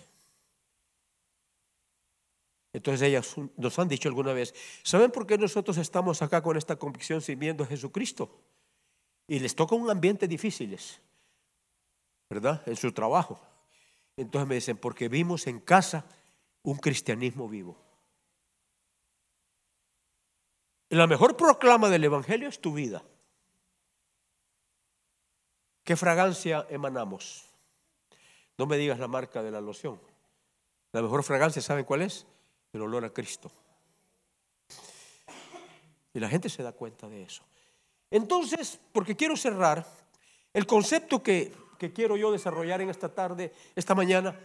Entonces 2.71 3.07
ellas 3.07 3.35
nos 3.57 3.77
han 3.79 3.87
dicho 3.87 4.07
alguna 4.09 4.31
vez, 4.31 4.53
¿saben 4.83 5.11
por 5.11 5.25
qué 5.25 5.37
nosotros 5.37 5.77
estamos 5.77 6.21
acá 6.21 6.41
con 6.41 6.55
esta 6.55 6.75
convicción 6.77 7.21
sirviendo 7.21 7.63
a 7.63 7.67
Jesucristo? 7.67 8.29
Y 9.27 9.39
les 9.39 9.55
toca 9.55 9.75
un 9.75 9.89
ambiente 9.89 10.27
difíciles, 10.27 10.99
¿verdad? 12.29 12.61
En 12.67 12.75
su 12.75 12.91
trabajo. 12.91 13.39
Entonces 14.15 14.47
me 14.47 14.55
dicen, 14.55 14.77
porque 14.77 15.09
vimos 15.09 15.47
en 15.47 15.59
casa 15.59 16.05
un 16.63 16.77
cristianismo 16.77 17.47
vivo. 17.47 17.77
La 20.89 21.05
mejor 21.05 21.37
proclama 21.37 21.89
del 21.89 22.03
Evangelio 22.03 22.49
es 22.49 22.59
tu 22.59 22.73
vida. 22.73 23.03
¿Qué 25.89 25.95
fragancia 25.95 26.67
emanamos? 26.69 27.45
No 28.59 28.67
me 28.67 28.77
digas 28.77 28.99
la 28.99 29.07
marca 29.07 29.41
de 29.41 29.49
la 29.49 29.59
loción. 29.59 29.99
La 30.91 31.01
mejor 31.01 31.23
fragancia, 31.23 31.63
¿saben 31.63 31.83
cuál 31.83 32.03
es? 32.03 32.27
El 32.71 32.83
olor 32.83 33.05
a 33.05 33.09
Cristo. 33.09 33.51
Y 36.13 36.19
la 36.19 36.29
gente 36.29 36.47
se 36.47 36.61
da 36.61 36.73
cuenta 36.73 37.09
de 37.09 37.23
eso. 37.23 37.43
Entonces, 38.11 38.79
porque 38.91 39.15
quiero 39.15 39.35
cerrar, 39.35 39.83
el 40.53 40.67
concepto 40.67 41.23
que, 41.23 41.51
que 41.79 41.91
quiero 41.91 42.15
yo 42.17 42.31
desarrollar 42.31 42.81
en 42.81 42.91
esta 42.91 43.09
tarde, 43.09 43.51
esta 43.75 43.95
mañana, 43.95 44.39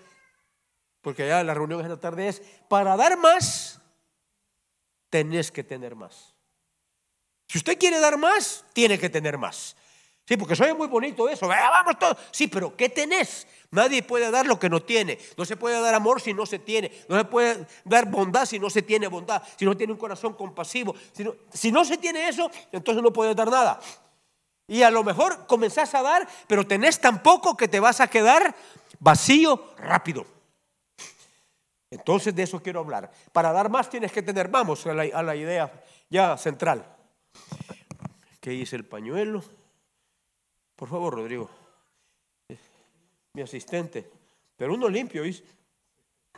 porque 1.02 1.28
ya 1.28 1.44
la 1.44 1.52
reunión 1.52 1.80
es 1.80 1.84
en 1.84 1.92
la 1.92 2.00
tarde, 2.00 2.26
es 2.26 2.40
para 2.70 2.96
dar 2.96 3.18
más, 3.18 3.82
tenés 5.10 5.52
que 5.52 5.62
tener 5.62 5.94
más. 5.94 6.34
Si 7.48 7.58
usted 7.58 7.78
quiere 7.78 8.00
dar 8.00 8.16
más, 8.16 8.64
tiene 8.72 8.98
que 8.98 9.10
tener 9.10 9.36
más. 9.36 9.76
Sí, 10.26 10.38
porque 10.38 10.56
soy 10.56 10.72
muy 10.72 10.86
bonito 10.86 11.28
eso. 11.28 11.46
vamos 11.46 11.98
todos. 11.98 12.16
Sí, 12.30 12.46
pero 12.46 12.74
¿qué 12.74 12.88
tenés? 12.88 13.46
Nadie 13.70 14.02
puede 14.02 14.30
dar 14.30 14.46
lo 14.46 14.58
que 14.58 14.70
no 14.70 14.80
tiene. 14.80 15.18
No 15.36 15.44
se 15.44 15.56
puede 15.56 15.80
dar 15.80 15.94
amor 15.94 16.20
si 16.20 16.32
no 16.32 16.46
se 16.46 16.58
tiene. 16.58 16.90
No 17.08 17.18
se 17.18 17.24
puede 17.24 17.66
dar 17.84 18.10
bondad 18.10 18.46
si 18.46 18.58
no 18.58 18.70
se 18.70 18.80
tiene 18.80 19.06
bondad. 19.08 19.42
Si 19.58 19.66
no 19.66 19.76
tiene 19.76 19.92
un 19.92 19.98
corazón 19.98 20.32
compasivo. 20.32 20.94
Si 21.52 21.70
no, 21.70 21.84
se 21.84 21.98
tiene 21.98 22.28
eso, 22.28 22.50
entonces 22.72 23.02
no 23.02 23.12
puedes 23.12 23.36
dar 23.36 23.50
nada. 23.50 23.78
Y 24.66 24.82
a 24.82 24.90
lo 24.90 25.04
mejor 25.04 25.46
comenzás 25.46 25.94
a 25.94 26.00
dar, 26.00 26.26
pero 26.46 26.66
tenés 26.66 26.98
tan 26.98 27.22
poco 27.22 27.54
que 27.54 27.68
te 27.68 27.80
vas 27.80 28.00
a 28.00 28.06
quedar 28.06 28.54
vacío 29.00 29.74
rápido. 29.76 30.24
Entonces 31.90 32.34
de 32.34 32.44
eso 32.44 32.62
quiero 32.62 32.80
hablar. 32.80 33.10
Para 33.32 33.52
dar 33.52 33.68
más 33.68 33.90
tienes 33.90 34.10
que 34.10 34.22
tener, 34.22 34.48
vamos 34.48 34.86
a 34.86 34.94
la, 34.94 35.02
a 35.02 35.22
la 35.22 35.36
idea 35.36 35.84
ya 36.08 36.38
central. 36.38 36.96
¿Qué 38.40 38.50
dice 38.50 38.76
el 38.76 38.86
pañuelo? 38.86 39.42
Por 40.76 40.88
favor, 40.88 41.14
Rodrigo. 41.14 41.50
Mi 43.34 43.42
asistente. 43.42 44.10
Pero 44.56 44.74
uno 44.74 44.88
limpio, 44.88 45.22
¿viste? 45.22 45.48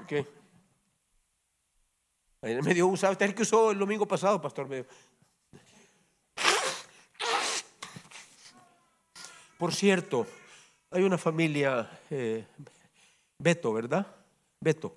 ¿Qué? 0.07 0.27
Me 2.43 2.75
dio 2.75 2.87
un 2.87 2.97
¿sabes 2.97 3.35
que 3.35 3.43
usó 3.43 3.73
el 3.73 3.79
domingo 3.79 4.07
pasado, 4.07 4.41
pastor? 4.41 4.87
Por 9.59 9.75
cierto, 9.75 10.27
hay 10.91 11.03
una 11.03 11.19
familia, 11.19 12.01
eh, 12.11 12.47
Beto, 13.39 13.73
¿verdad? 13.73 14.07
Beto. 14.61 14.97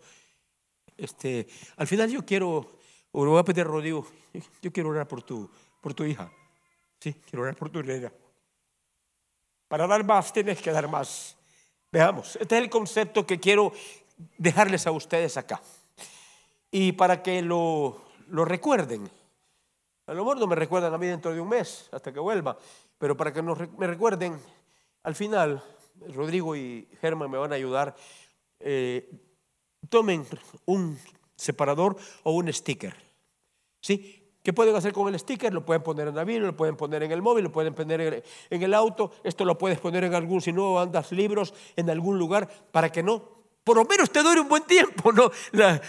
Este, 0.97 1.47
al 1.77 1.87
final 1.87 2.09
yo 2.09 2.25
quiero, 2.25 2.77
Rodrigo, 3.13 4.05
yo 4.61 4.71
quiero 4.71 4.89
orar 4.89 5.07
por 5.07 5.23
tu, 5.23 5.49
por 5.81 5.93
tu 5.93 6.03
hija. 6.03 6.31
Sí, 6.99 7.13
quiero 7.13 7.43
orar 7.43 7.55
por 7.55 7.69
tu 7.69 7.79
hija. 7.79 8.11
Para 9.69 9.87
dar 9.87 10.03
más 10.03 10.33
tienes 10.33 10.61
que 10.61 10.71
dar 10.71 10.89
más. 10.89 11.37
Veamos, 11.91 12.35
este 12.35 12.57
es 12.57 12.63
el 12.63 12.69
concepto 12.69 13.25
que 13.25 13.39
quiero 13.39 13.71
dejarles 14.37 14.85
a 14.87 14.91
ustedes 14.91 15.37
acá. 15.37 15.61
Y 16.71 16.91
para 16.91 17.23
que 17.23 17.41
lo, 17.41 18.01
lo 18.27 18.45
recuerden. 18.45 19.09
A 20.07 20.13
lo 20.13 20.23
mejor 20.23 20.39
no 20.39 20.47
me 20.47 20.55
recuerdan 20.55 20.93
a 20.93 20.97
mí 20.97 21.05
dentro 21.05 21.31
de 21.31 21.39
un 21.39 21.49
mes, 21.49 21.87
hasta 21.91 22.11
que 22.11 22.19
vuelva, 22.19 22.57
pero 22.97 23.15
para 23.15 23.31
que 23.31 23.43
me 23.43 23.87
recuerden, 23.87 24.39
al 25.03 25.13
final, 25.13 25.63
Rodrigo 26.13 26.55
y 26.55 26.89
Germán 26.99 27.29
me 27.29 27.37
van 27.37 27.51
a 27.51 27.55
ayudar. 27.55 27.95
Eh, 28.59 29.07
tomen 29.87 30.25
un 30.65 30.99
separador 31.35 31.95
o 32.23 32.31
un 32.31 32.51
sticker. 32.51 32.95
¿Sí? 33.81 34.28
¿Qué 34.43 34.53
pueden 34.53 34.75
hacer 34.75 34.93
con 34.93 35.13
el 35.13 35.19
sticker? 35.19 35.53
Lo 35.53 35.65
pueden 35.65 35.83
poner 35.83 36.07
en 36.07 36.15
la 36.15 36.23
Biblia, 36.23 36.47
lo 36.47 36.55
pueden 36.55 36.75
poner 36.77 37.03
en 37.03 37.11
el 37.11 37.21
móvil, 37.21 37.43
lo 37.43 37.51
pueden 37.51 37.73
poner 37.73 38.23
en 38.49 38.63
el 38.63 38.73
auto. 38.73 39.11
Esto 39.23 39.43
lo 39.45 39.57
puedes 39.57 39.79
poner 39.79 40.03
en 40.05 40.15
algún, 40.15 40.41
si 40.41 40.53
no 40.53 40.79
andas 40.79 41.11
libros, 41.11 41.53
en 41.75 41.89
algún 41.89 42.17
lugar 42.17 42.47
para 42.71 42.91
que 42.91 43.03
no, 43.03 43.39
por 43.69 43.77
lo 43.77 43.85
menos 43.85 44.09
te 44.09 44.23
dure 44.23 44.41
un 44.41 44.49
buen 44.49 44.63
tiempo, 44.63 45.11
¿no? 45.11 45.29
La, 45.51 45.79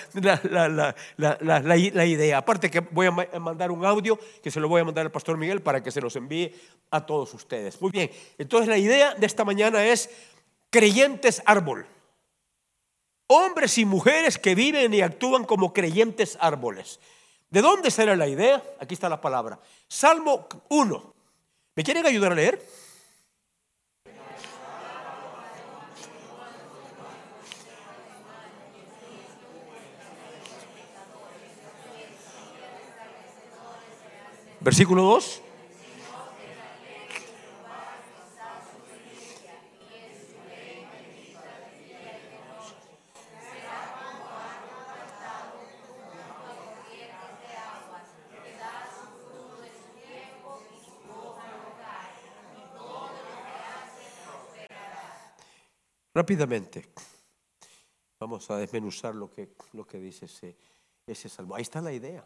la, 1.16 2.06
idea. 2.06 2.36
Aparte 2.36 2.70
que 2.70 2.80
voy 2.80 3.06
a 3.06 3.10
mandar 3.10 3.70
un 3.70 3.86
audio 3.86 4.18
que 4.42 4.50
se 4.50 4.60
lo 4.60 4.68
voy 4.68 4.82
a 4.82 4.84
mandar 4.84 5.06
al 5.06 5.12
pastor 5.12 5.38
Miguel 5.38 5.62
para 5.62 5.82
que 5.82 5.90
se 5.90 6.02
los 6.02 6.14
envíe 6.16 6.54
a 6.90 7.06
todos 7.06 7.32
ustedes. 7.32 7.80
Muy 7.80 7.90
bien, 7.90 8.10
entonces 8.36 8.68
la 8.68 8.76
idea 8.76 9.14
de 9.14 9.24
esta 9.24 9.46
mañana 9.46 9.82
es 9.82 10.10
creyentes 10.68 11.42
árbol. 11.46 11.86
Hombres 13.28 13.78
y 13.78 13.86
mujeres 13.86 14.38
que 14.38 14.54
viven 14.54 14.92
y 14.92 15.00
actúan 15.00 15.44
como 15.44 15.72
creyentes 15.72 16.36
árboles. 16.38 17.00
¿De 17.50 17.60
dónde 17.62 17.90
será 17.90 18.14
la 18.14 18.28
idea? 18.28 18.62
Aquí 18.78 18.94
está 18.94 19.08
la 19.08 19.20
palabra. 19.20 19.58
Salmo 19.88 20.46
1. 20.68 21.14
¿Me 21.74 21.82
quieren 21.82 22.06
ayudar 22.06 22.30
a 22.30 22.36
leer? 22.36 22.64
Versículo 34.60 35.02
2. 35.02 35.42
Rápidamente, 56.30 56.86
vamos 58.20 58.48
a 58.52 58.56
desmenuzar 58.56 59.16
lo 59.16 59.32
que, 59.32 59.48
lo 59.72 59.84
que 59.84 59.98
dice 59.98 60.26
ese, 60.26 60.56
ese 61.04 61.28
salmo. 61.28 61.56
Ahí 61.56 61.62
está 61.62 61.80
la 61.80 61.92
idea. 61.92 62.24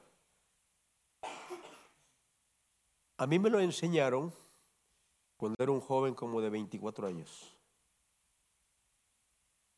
A 3.17 3.27
mí 3.27 3.39
me 3.39 3.49
lo 3.49 3.61
enseñaron 3.61 4.31
cuando 5.39 5.57
era 5.59 5.73
un 5.73 5.81
joven 5.81 6.13
como 6.13 6.43
de 6.43 6.51
24 6.51 7.07
años. 7.07 7.57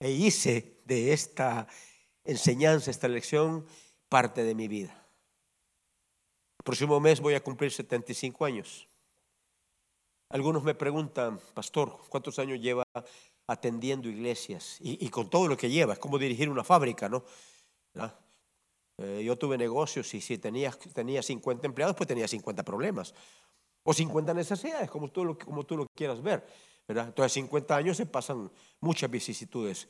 E 0.00 0.10
hice 0.10 0.80
de 0.84 1.12
esta 1.12 1.68
enseñanza, 2.24 2.90
esta 2.90 3.06
lección, 3.06 3.64
parte 4.08 4.42
de 4.42 4.56
mi 4.56 4.66
vida. 4.66 5.06
El 6.58 6.64
próximo 6.64 6.98
mes 6.98 7.20
voy 7.20 7.34
a 7.34 7.44
cumplir 7.44 7.70
75 7.70 8.44
años. 8.44 8.88
Algunos 10.30 10.64
me 10.64 10.74
preguntan, 10.74 11.38
pastor, 11.54 12.00
¿cuántos 12.08 12.40
años 12.40 12.58
lleva 12.58 12.82
atendiendo 13.46 14.08
iglesias 14.08 14.78
y, 14.80 15.08
con 15.08 15.30
todo 15.30 15.48
lo 15.48 15.56
que 15.56 15.70
lleva. 15.70 15.94
Es 15.94 15.98
como 15.98 16.18
dirigir 16.18 16.48
una 16.48 16.64
fábrica, 16.64 17.08
¿no? 17.08 17.24
Eh, 18.98 19.22
yo 19.24 19.36
tuve 19.36 19.58
negocios 19.58 20.12
y 20.14 20.20
si 20.20 20.38
tenía, 20.38 20.70
tenía 20.92 21.22
50 21.22 21.66
empleados, 21.66 21.96
pues 21.96 22.08
tenía 22.08 22.26
50 22.26 22.62
problemas. 22.64 23.14
O 23.82 23.92
50 23.92 24.34
necesidades, 24.34 24.90
como 24.90 25.10
tú 25.10 25.24
lo, 25.24 25.38
como 25.38 25.64
tú 25.64 25.76
lo 25.76 25.86
quieras 25.94 26.22
ver. 26.22 26.46
¿verdad? 26.88 27.08
Entonces, 27.08 27.32
50 27.32 27.76
años 27.76 27.96
se 27.96 28.06
pasan 28.06 28.50
muchas 28.80 29.10
vicisitudes. 29.10 29.88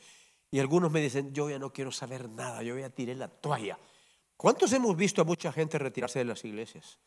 Y 0.51 0.59
algunos 0.59 0.90
me 0.90 1.01
dicen, 1.01 1.33
yo 1.33 1.51
ya 1.51 1.59
no 1.59 1.73
quiero 1.73 1.92
saber 1.92 2.29
nada, 2.29 2.62
yo 2.62 2.79
ya 2.79 2.90
tiré 2.90 3.14
la 3.14 3.29
toalla. 3.29 3.79
¿Cuántos 4.37 4.73
hemos 4.73 4.97
visto 4.97 5.23
a 5.23 5.25
mucha 5.25 5.53
gente 5.53 5.79
retirarse 5.79 6.19
de 6.19 6.27
las 6.27 6.45
iglesias? 6.45 6.99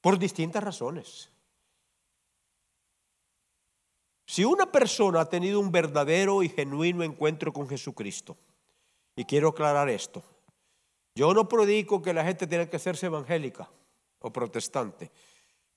Por 0.00 0.18
distintas 0.18 0.62
razones. 0.62 1.30
Si 4.28 4.44
una 4.44 4.70
persona 4.70 5.22
ha 5.22 5.28
tenido 5.28 5.58
un 5.58 5.72
verdadero 5.72 6.42
y 6.42 6.50
genuino 6.50 7.02
encuentro 7.02 7.50
con 7.50 7.66
Jesucristo, 7.66 8.36
y 9.16 9.24
quiero 9.24 9.48
aclarar 9.48 9.88
esto, 9.88 10.22
yo 11.14 11.32
no 11.32 11.48
predico 11.48 12.02
que 12.02 12.12
la 12.12 12.22
gente 12.22 12.46
tiene 12.46 12.68
que 12.68 12.76
hacerse 12.76 13.06
evangélica 13.06 13.70
o 14.18 14.30
protestante. 14.30 15.10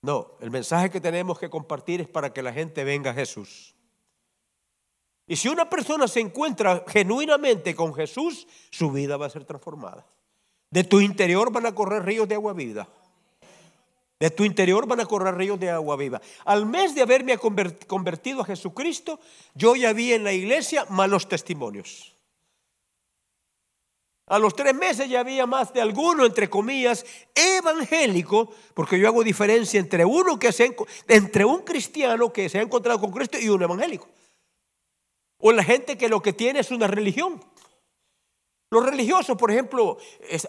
No, 0.01 0.33
el 0.41 0.51
mensaje 0.51 0.89
que 0.89 0.99
tenemos 0.99 1.39
que 1.39 1.49
compartir 1.49 2.01
es 2.01 2.09
para 2.09 2.33
que 2.33 2.43
la 2.43 2.51
gente 2.51 2.83
venga 2.83 3.11
a 3.11 3.13
Jesús. 3.13 3.73
Y 5.25 5.37
si 5.37 5.47
una 5.47 5.69
persona 5.69 6.09
se 6.09 6.19
encuentra 6.19 6.83
genuinamente 6.89 7.73
con 7.73 7.93
Jesús, 7.93 8.45
su 8.69 8.91
vida 8.91 9.15
va 9.15 9.27
a 9.27 9.29
ser 9.29 9.45
transformada. 9.45 10.05
De 10.69 10.83
tu 10.83 10.99
interior 10.99 11.53
van 11.53 11.67
a 11.67 11.73
correr 11.73 12.03
ríos 12.03 12.27
de 12.27 12.35
agua 12.35 12.51
viva. 12.51 12.89
De 14.21 14.29
tu 14.29 14.45
interior 14.45 14.85
van 14.85 14.99
a 14.99 15.07
correr 15.07 15.33
ríos 15.33 15.59
de 15.59 15.71
agua 15.71 15.97
viva. 15.97 16.21
Al 16.45 16.67
mes 16.67 16.93
de 16.93 17.01
haberme 17.01 17.39
convertido 17.39 18.41
a 18.41 18.45
Jesucristo, 18.45 19.19
yo 19.55 19.75
ya 19.75 19.93
vi 19.93 20.13
en 20.13 20.23
la 20.23 20.31
iglesia 20.31 20.85
malos 20.89 21.27
testimonios. 21.27 22.15
A 24.27 24.37
los 24.37 24.55
tres 24.55 24.75
meses 24.75 25.09
ya 25.09 25.21
había 25.21 25.47
más 25.47 25.73
de 25.73 25.81
alguno, 25.81 26.23
entre 26.23 26.51
comillas, 26.51 27.03
evangélico, 27.33 28.53
porque 28.75 28.99
yo 28.99 29.07
hago 29.07 29.23
diferencia 29.23 29.79
entre 29.79 30.05
uno 30.05 30.37
que 30.37 30.51
se, 30.51 30.77
entre 31.07 31.43
un 31.43 31.63
cristiano 31.63 32.31
que 32.31 32.47
se 32.47 32.59
ha 32.59 32.61
encontrado 32.61 33.01
con 33.01 33.09
Cristo 33.09 33.39
y 33.39 33.49
un 33.49 33.63
evangélico. 33.63 34.07
O 35.39 35.51
la 35.51 35.63
gente 35.63 35.97
que 35.97 36.09
lo 36.09 36.21
que 36.21 36.33
tiene 36.33 36.59
es 36.59 36.69
una 36.69 36.85
religión. 36.85 37.43
Los 38.73 38.85
religiosos, 38.85 39.35
por 39.35 39.51
ejemplo, 39.51 39.97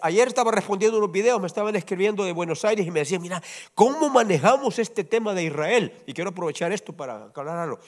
ayer 0.01 0.29
estaba 0.29 0.49
respondiendo 0.49 0.97
unos 0.97 1.11
videos, 1.11 1.41
me 1.41 1.47
estaban 1.47 1.75
escribiendo 1.75 2.23
de 2.23 2.31
Buenos 2.31 2.63
Aires 2.63 2.87
y 2.87 2.91
me 2.91 3.01
decían, 3.01 3.21
mira, 3.21 3.43
¿cómo 3.75 4.07
manejamos 4.07 4.79
este 4.79 5.03
tema 5.03 5.33
de 5.33 5.43
Israel? 5.43 6.01
Y 6.07 6.13
quiero 6.13 6.29
aprovechar 6.29 6.71
esto 6.71 6.93
para 6.93 7.25
aclararlo. 7.25 7.79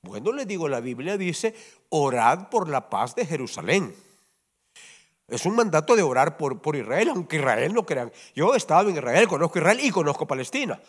Bueno, 0.00 0.32
le 0.32 0.46
digo, 0.46 0.66
la 0.66 0.80
Biblia 0.80 1.18
dice, 1.18 1.54
orad 1.90 2.48
por 2.48 2.70
la 2.70 2.88
paz 2.88 3.14
de 3.14 3.26
Jerusalén. 3.26 3.94
Es 5.28 5.44
un 5.44 5.54
mandato 5.56 5.94
de 5.94 6.02
orar 6.02 6.38
por, 6.38 6.62
por 6.62 6.74
Israel, 6.74 7.10
aunque 7.10 7.36
Israel 7.36 7.74
no 7.74 7.84
crean. 7.84 8.10
Yo 8.34 8.54
he 8.54 8.56
estado 8.56 8.88
en 8.88 8.96
Israel, 8.96 9.28
conozco 9.28 9.58
Israel 9.58 9.78
y 9.82 9.90
conozco 9.90 10.26
Palestina. 10.26 10.80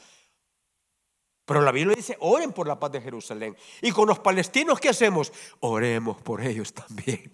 Pero 1.43 1.61
la 1.61 1.73
Biblia 1.73 1.97
dice, 1.97 2.15
oren 2.21 2.53
por 2.53 2.67
la 2.67 2.79
paz 2.79 2.93
de 2.93 3.01
Jerusalén. 3.01 3.57
Y 3.81 3.91
con 3.91 4.07
los 4.07 4.19
palestinos, 4.19 4.79
¿qué 4.79 4.87
hacemos? 4.87 5.33
Oremos 5.59 6.21
por 6.21 6.39
ellos 6.39 6.73
también. 6.73 7.29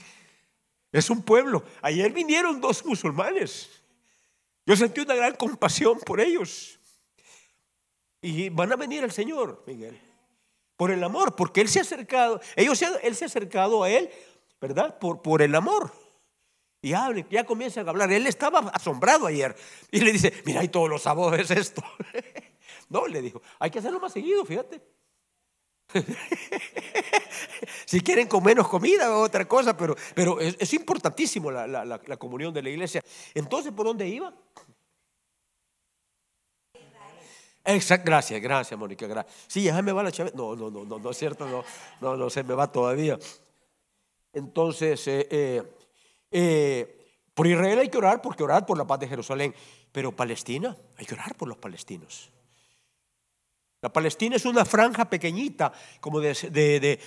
Es 0.92 1.10
un 1.10 1.22
pueblo. 1.22 1.64
Ayer 1.82 2.12
vinieron 2.12 2.60
dos 2.60 2.84
musulmanes. 2.86 3.70
Yo 4.66 4.76
sentí 4.76 5.02
una 5.02 5.16
gran 5.16 5.36
compasión 5.36 6.00
por 6.00 6.20
ellos. 6.20 6.80
Y 8.22 8.50
van 8.50 8.72
a 8.72 8.76
venir 8.76 9.04
al 9.04 9.12
Señor, 9.12 9.64
Miguel. 9.66 10.00
Por 10.76 10.92
el 10.92 11.04
amor, 11.04 11.36
porque 11.36 11.62
Él 11.62 11.70
se 11.70 11.80
ha 11.80 11.82
acercado, 11.82 12.40
ellos, 12.56 12.82
Él 13.04 13.16
se 13.16 13.26
ha 13.26 13.28
acercado 13.28 13.84
a 13.84 13.90
Él, 13.90 14.10
¿verdad? 14.62 14.98
Por, 14.98 15.22
por 15.22 15.42
el 15.42 15.54
amor. 15.56 15.92
Y 16.82 16.94
hable, 16.94 17.26
ya 17.30 17.44
comienzan 17.46 17.86
a 17.88 17.90
hablar. 17.92 18.12
Él 18.12 18.26
estaba 18.28 18.60
asombrado 18.60 19.28
ayer. 19.28 19.56
Y 19.92 20.00
le 20.00 20.14
dice, 20.14 20.34
mira, 20.46 20.64
y 20.64 20.70
todos 20.70 20.90
los 20.90 21.02
sábados 21.02 21.38
es 21.38 21.52
esto. 21.52 21.84
no, 22.90 23.08
le 23.08 23.22
dijo, 23.22 23.42
hay 23.60 23.70
que 23.70 23.80
hacerlo 23.80 24.00
más 24.00 24.14
seguido, 24.14 24.46
fíjate. 24.46 24.82
Si 27.86 28.02
quieren 28.02 28.28
con 28.28 28.44
menos 28.44 28.68
comida 28.68 29.16
o 29.18 29.22
otra 29.22 29.48
cosa, 29.48 29.76
pero, 29.76 29.96
pero 30.14 30.40
es, 30.40 30.74
importantísimo 30.74 31.52
la, 31.52 32.18
comunión 32.18 32.54
de 32.54 32.62
la 32.62 32.70
iglesia. 32.70 33.04
Entonces, 33.34 33.72
¿por 33.72 33.86
dónde 33.86 34.08
iba? 34.08 34.34
Exacto, 37.66 38.06
gracias, 38.06 38.42
gracias, 38.42 38.80
Mónica. 38.80 39.06
Gracias. 39.06 39.36
Sí, 39.48 39.64
ya 39.64 39.82
me 39.82 39.92
va 39.92 40.04
la 40.04 40.12
chave. 40.12 40.32
No, 40.34 40.56
no, 40.56 40.72
no, 40.72 40.86
no, 40.86 40.98
no 40.98 41.10
es 41.12 41.18
cierto, 41.18 41.48
no, 41.48 41.64
no, 42.02 42.16
no 42.16 42.30
se 42.30 42.44
me 42.44 42.54
va 42.54 42.72
todavía. 42.72 43.20
Entonces, 44.34 45.08
eh, 45.08 45.28
eh, 45.30 45.64
eh, 46.32 47.08
por 47.34 47.48
Israel 47.48 47.80
hay 47.80 47.90
que 47.90 47.98
orar 47.98 48.22
porque 48.22 48.44
orar 48.44 48.66
por 48.66 48.78
la 48.78 48.86
paz 48.86 49.00
de 49.00 49.08
Jerusalén, 49.08 49.54
pero 49.92 50.16
Palestina, 50.16 50.76
hay 50.98 51.06
que 51.06 51.14
orar 51.14 51.36
por 51.36 51.48
los 51.48 51.58
palestinos. 51.58 52.32
La 53.82 53.92
Palestina 53.92 54.36
es 54.36 54.46
una 54.46 54.66
franja 54.66 55.10
pequeñita, 55.10 55.72
como 56.02 56.20
de, 56.20 56.34
de, 56.34 57.00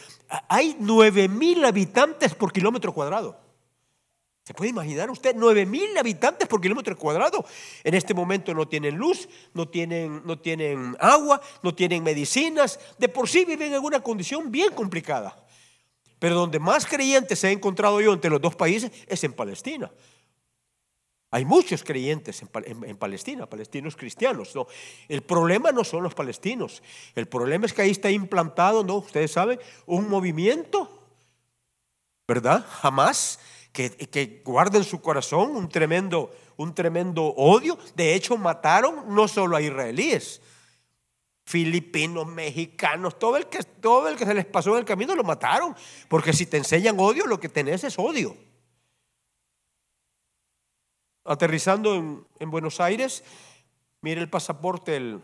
hay 0.49 0.77
9 0.79 1.29
mil 1.29 1.63
habitantes 1.65 2.35
por 2.35 2.51
kilómetro 2.51 2.95
cuadrado. 2.95 3.39
¿Se 4.43 4.55
puede 4.55 4.71
imaginar 4.71 5.09
usted? 5.11 5.37
9 5.37 5.67
mil 5.67 5.97
habitantes 5.97 6.49
por 6.49 6.61
kilómetro 6.61 6.97
cuadrado. 6.97 7.45
En 7.85 7.95
este 7.95 8.15
momento 8.15 8.55
no 8.55 8.67
tienen 8.67 8.97
luz, 8.97 9.29
no 9.53 9.69
tienen, 9.69 10.23
no 10.25 10.39
tienen 10.39 10.97
agua, 10.99 11.41
no 11.63 11.75
tienen 11.75 12.03
medicinas. 12.03 12.81
De 12.99 13.09
por 13.09 13.29
sí 13.29 13.45
viven 13.45 13.75
en 13.75 13.83
una 13.83 14.03
condición 14.03 14.51
bien 14.51 14.73
complicada. 14.73 15.47
Pero 16.19 16.35
donde 16.35 16.59
más 16.59 16.87
creyentes 16.87 17.45
ha 17.45 17.51
encontrado 17.51 18.01
yo 18.01 18.13
entre 18.13 18.31
los 18.31 18.41
dos 18.41 18.57
países 18.57 18.91
es 19.07 19.23
en 19.23 19.33
Palestina. 19.35 19.93
Hay 21.35 21.47
muchos 21.47 21.83
creyentes 21.83 22.43
en, 22.43 22.97
Palestina, 22.99 23.47
palestinos 23.47 23.97
cristianos. 23.97 24.55
¿no? 24.55 24.67
El 25.09 25.23
problema 25.23 25.73
no 25.73 25.83
son 25.83 26.03
los 26.03 26.15
palestinos. 26.15 26.83
El 27.15 27.27
problema 27.27 27.65
es 27.65 27.73
que 27.73 27.81
ahí 27.81 27.91
está 27.91 28.11
implantado, 28.11 28.85
¿no? 28.85 28.97
Ustedes 28.97 29.33
saben, 29.33 29.59
un 29.87 30.11
movimiento, 30.11 31.09
¿verdad? 32.29 32.67
Jamás 32.83 33.41
que, 33.73 33.89
que 33.91 34.43
guarda 34.45 34.77
en 34.77 34.85
su 34.85 35.01
corazón 35.01 35.57
un 35.57 35.71
tremendo, 35.71 36.31
un 36.59 36.75
tremendo 36.75 37.25
odio. 37.25 37.79
De 37.97 38.15
hecho, 38.15 38.37
mataron 38.37 39.15
no 39.15 39.27
solo 39.27 39.57
a 39.57 39.63
israelíes, 39.63 40.43
filipinos, 41.47 42.27
mexicanos, 42.27 43.19
todo 43.19 43.39
el 43.39 43.47
que, 43.47 43.63
todo 43.63 44.07
el 44.07 44.17
que 44.17 44.27
se 44.27 44.35
les 44.35 44.45
pasó 44.45 44.73
en 44.73 44.81
el 44.81 44.85
camino 44.85 45.15
lo 45.15 45.25
mataron. 45.25 45.75
Porque 46.11 46.35
si 46.35 46.45
te 46.45 46.59
enseñan 46.59 47.01
odio, 47.01 47.25
lo 47.25 47.41
que 47.41 47.49
tenés 47.49 47.85
es 47.85 47.99
odio. 47.99 48.37
Aterrizando 51.25 52.27
en, 52.39 52.51
Buenos 52.51 52.81
Aires, 52.81 53.23
mire 54.01 54.21
el 54.21 54.29
pasaporte, 54.29 54.97
el, 54.97 55.21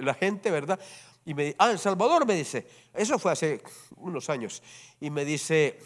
la 0.00 0.14
gente, 0.14 0.50
¿verdad? 0.50 0.78
Y 1.24 1.34
me 1.34 1.54
ah, 1.58 1.70
El 1.70 1.78
Salvador 1.78 2.26
me 2.26 2.34
dice, 2.34 2.66
eso 2.94 3.18
fue 3.18 3.32
hace 3.32 3.62
unos 3.96 4.28
años, 4.30 4.62
y 5.00 5.10
me 5.10 5.24
dice, 5.24 5.78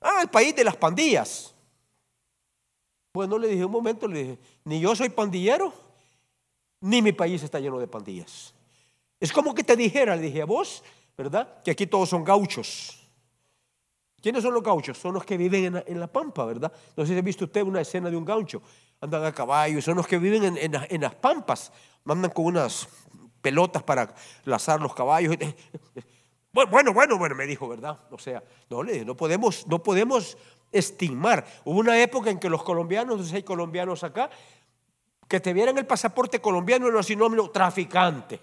ah, 0.00 0.20
el 0.22 0.28
país 0.28 0.54
de 0.54 0.64
las 0.64 0.76
pandillas. 0.76 1.54
Bueno, 3.12 3.38
le 3.38 3.48
dije 3.48 3.64
un 3.64 3.72
momento, 3.72 4.06
le 4.06 4.18
dije, 4.18 4.38
ni 4.64 4.80
yo 4.80 4.94
soy 4.94 5.08
pandillero, 5.08 5.72
ni 6.80 7.00
mi 7.00 7.12
país 7.12 7.42
está 7.42 7.58
lleno 7.58 7.78
de 7.78 7.88
pandillas. 7.88 8.52
Es 9.18 9.32
como 9.32 9.54
que 9.54 9.64
te 9.64 9.76
dijera, 9.76 10.16
le 10.16 10.22
dije 10.22 10.42
a 10.42 10.44
vos, 10.44 10.82
¿verdad? 11.16 11.62
Que 11.62 11.70
aquí 11.70 11.86
todos 11.86 12.10
son 12.10 12.24
gauchos. 12.24 13.05
¿Quiénes 14.26 14.42
son 14.42 14.54
los 14.54 14.62
gauchos? 14.64 14.98
Son 14.98 15.14
los 15.14 15.24
que 15.24 15.36
viven 15.36 15.84
en 15.86 16.00
la, 16.00 16.08
pampa, 16.08 16.44
¿verdad? 16.44 16.72
No 16.96 17.06
sé 17.06 17.12
si 17.12 17.18
ha 17.20 17.22
visto 17.22 17.44
usted 17.44 17.62
una 17.62 17.80
escena 17.80 18.10
de 18.10 18.16
un 18.16 18.24
gaucho. 18.24 18.60
Andan 19.00 19.24
a 19.24 19.30
caballo, 19.30 19.80
son 19.80 19.98
los 19.98 20.08
que 20.08 20.18
viven 20.18 20.58
en, 20.58 21.00
las 21.00 21.14
pampas. 21.14 21.72
Mandan 22.02 22.32
con 22.32 22.46
unas 22.46 22.88
pelotas 23.40 23.84
para 23.84 24.12
lazar 24.44 24.80
los 24.80 24.92
caballos. 24.92 25.36
Bueno, 26.52 26.92
bueno, 26.92 27.18
bueno, 27.18 27.36
me 27.36 27.46
dijo, 27.46 27.68
¿verdad? 27.68 28.00
O 28.10 28.18
sea, 28.18 28.42
no, 28.68 28.82
no 28.82 29.16
podemos, 29.16 29.64
no 29.68 29.80
podemos 29.80 30.36
estimar. 30.72 31.46
Hubo 31.64 31.78
una 31.78 32.02
época 32.02 32.30
en 32.30 32.40
que 32.40 32.48
los 32.48 32.64
colombianos, 32.64 33.28
si 33.28 33.36
hay 33.36 33.42
colombianos 33.44 34.02
acá, 34.02 34.28
que 35.28 35.38
te 35.38 35.52
vieran 35.52 35.78
el 35.78 35.86
pasaporte 35.86 36.40
colombiano 36.40 36.88
era 36.88 37.00
sinónimo 37.04 37.50
traficante. 37.50 38.40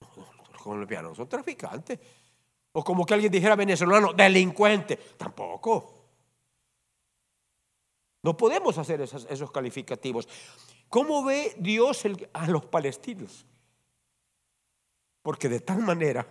Los 0.00 0.62
colombianos 0.62 1.16
son 1.16 1.28
traficantes. 1.28 2.00
O 2.78 2.84
como 2.84 3.04
que 3.04 3.12
alguien 3.12 3.32
dijera 3.32 3.56
venezolano, 3.56 4.12
delincuente. 4.12 4.94
Tampoco. 5.16 5.94
No 8.22 8.36
podemos 8.36 8.78
hacer 8.78 9.00
esos, 9.00 9.50
calificativos. 9.50 10.28
¿Cómo 10.88 11.24
ve 11.24 11.56
Dios 11.58 12.04
a 12.32 12.46
los 12.46 12.66
palestinos? 12.66 13.44
Porque 15.22 15.48
de 15.48 15.58
tal 15.58 15.78
manera 15.80 16.24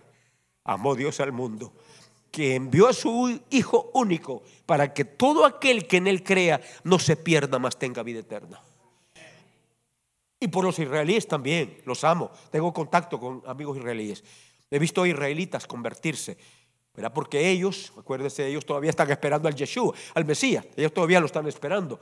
amó 0.64 0.94
Dios 0.94 1.20
al 1.20 1.32
mundo 1.32 1.70
que 2.30 2.54
envió 2.54 2.88
a 2.88 2.94
su 2.94 3.40
Hijo 3.50 3.90
único 3.92 4.42
para 4.64 4.94
que 4.94 5.04
todo 5.04 5.44
aquel 5.44 5.86
que 5.86 5.98
en 5.98 6.06
Él 6.06 6.24
crea 6.24 6.62
no 6.82 6.98
se 6.98 7.16
pierda, 7.16 7.58
más 7.58 7.78
tenga 7.78 8.02
vida 8.02 8.20
eterna. 8.20 8.58
Y 10.40 10.48
por 10.48 10.64
los 10.64 10.78
israelíes 10.78 11.28
también, 11.28 11.82
los 11.84 12.04
amo. 12.04 12.30
Tengo 12.50 12.72
contacto 12.72 13.20
con 13.20 13.42
amigos 13.44 13.76
israelíes. 13.76 14.24
He 14.70 14.78
visto 14.78 15.06
israelitas 15.06 15.66
convertirse, 15.66 16.36
¿verdad? 16.94 17.12
Porque 17.12 17.50
ellos, 17.50 17.92
acuérdense, 17.96 18.46
ellos 18.46 18.66
todavía 18.66 18.90
están 18.90 19.10
esperando 19.10 19.48
al 19.48 19.54
Yeshua, 19.54 19.94
al 20.14 20.24
Mesías, 20.24 20.66
ellos 20.76 20.92
todavía 20.92 21.20
lo 21.20 21.26
están 21.26 21.46
esperando, 21.46 22.00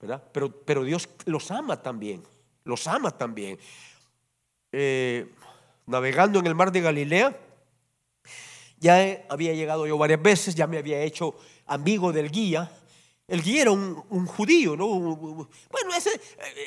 ¿verdad? 0.00 0.22
Pero, 0.32 0.50
pero 0.64 0.82
Dios 0.84 1.08
los 1.26 1.50
ama 1.50 1.80
también, 1.80 2.22
los 2.64 2.86
ama 2.86 3.10
también. 3.10 3.58
Eh, 4.72 5.32
navegando 5.86 6.38
en 6.38 6.46
el 6.46 6.54
mar 6.54 6.72
de 6.72 6.80
Galilea, 6.80 7.38
ya 8.78 9.24
había 9.28 9.52
llegado 9.52 9.86
yo 9.86 9.96
varias 9.96 10.20
veces, 10.20 10.54
ya 10.54 10.66
me 10.66 10.78
había 10.78 11.00
hecho 11.00 11.34
amigo 11.66 12.12
del 12.12 12.30
guía. 12.30 12.70
El 13.26 13.42
guía 13.42 13.62
era 13.62 13.70
un, 13.70 14.26
judío, 14.26 14.76
¿no? 14.76 14.86
Bueno, 14.86 15.94
ese, 15.96 16.20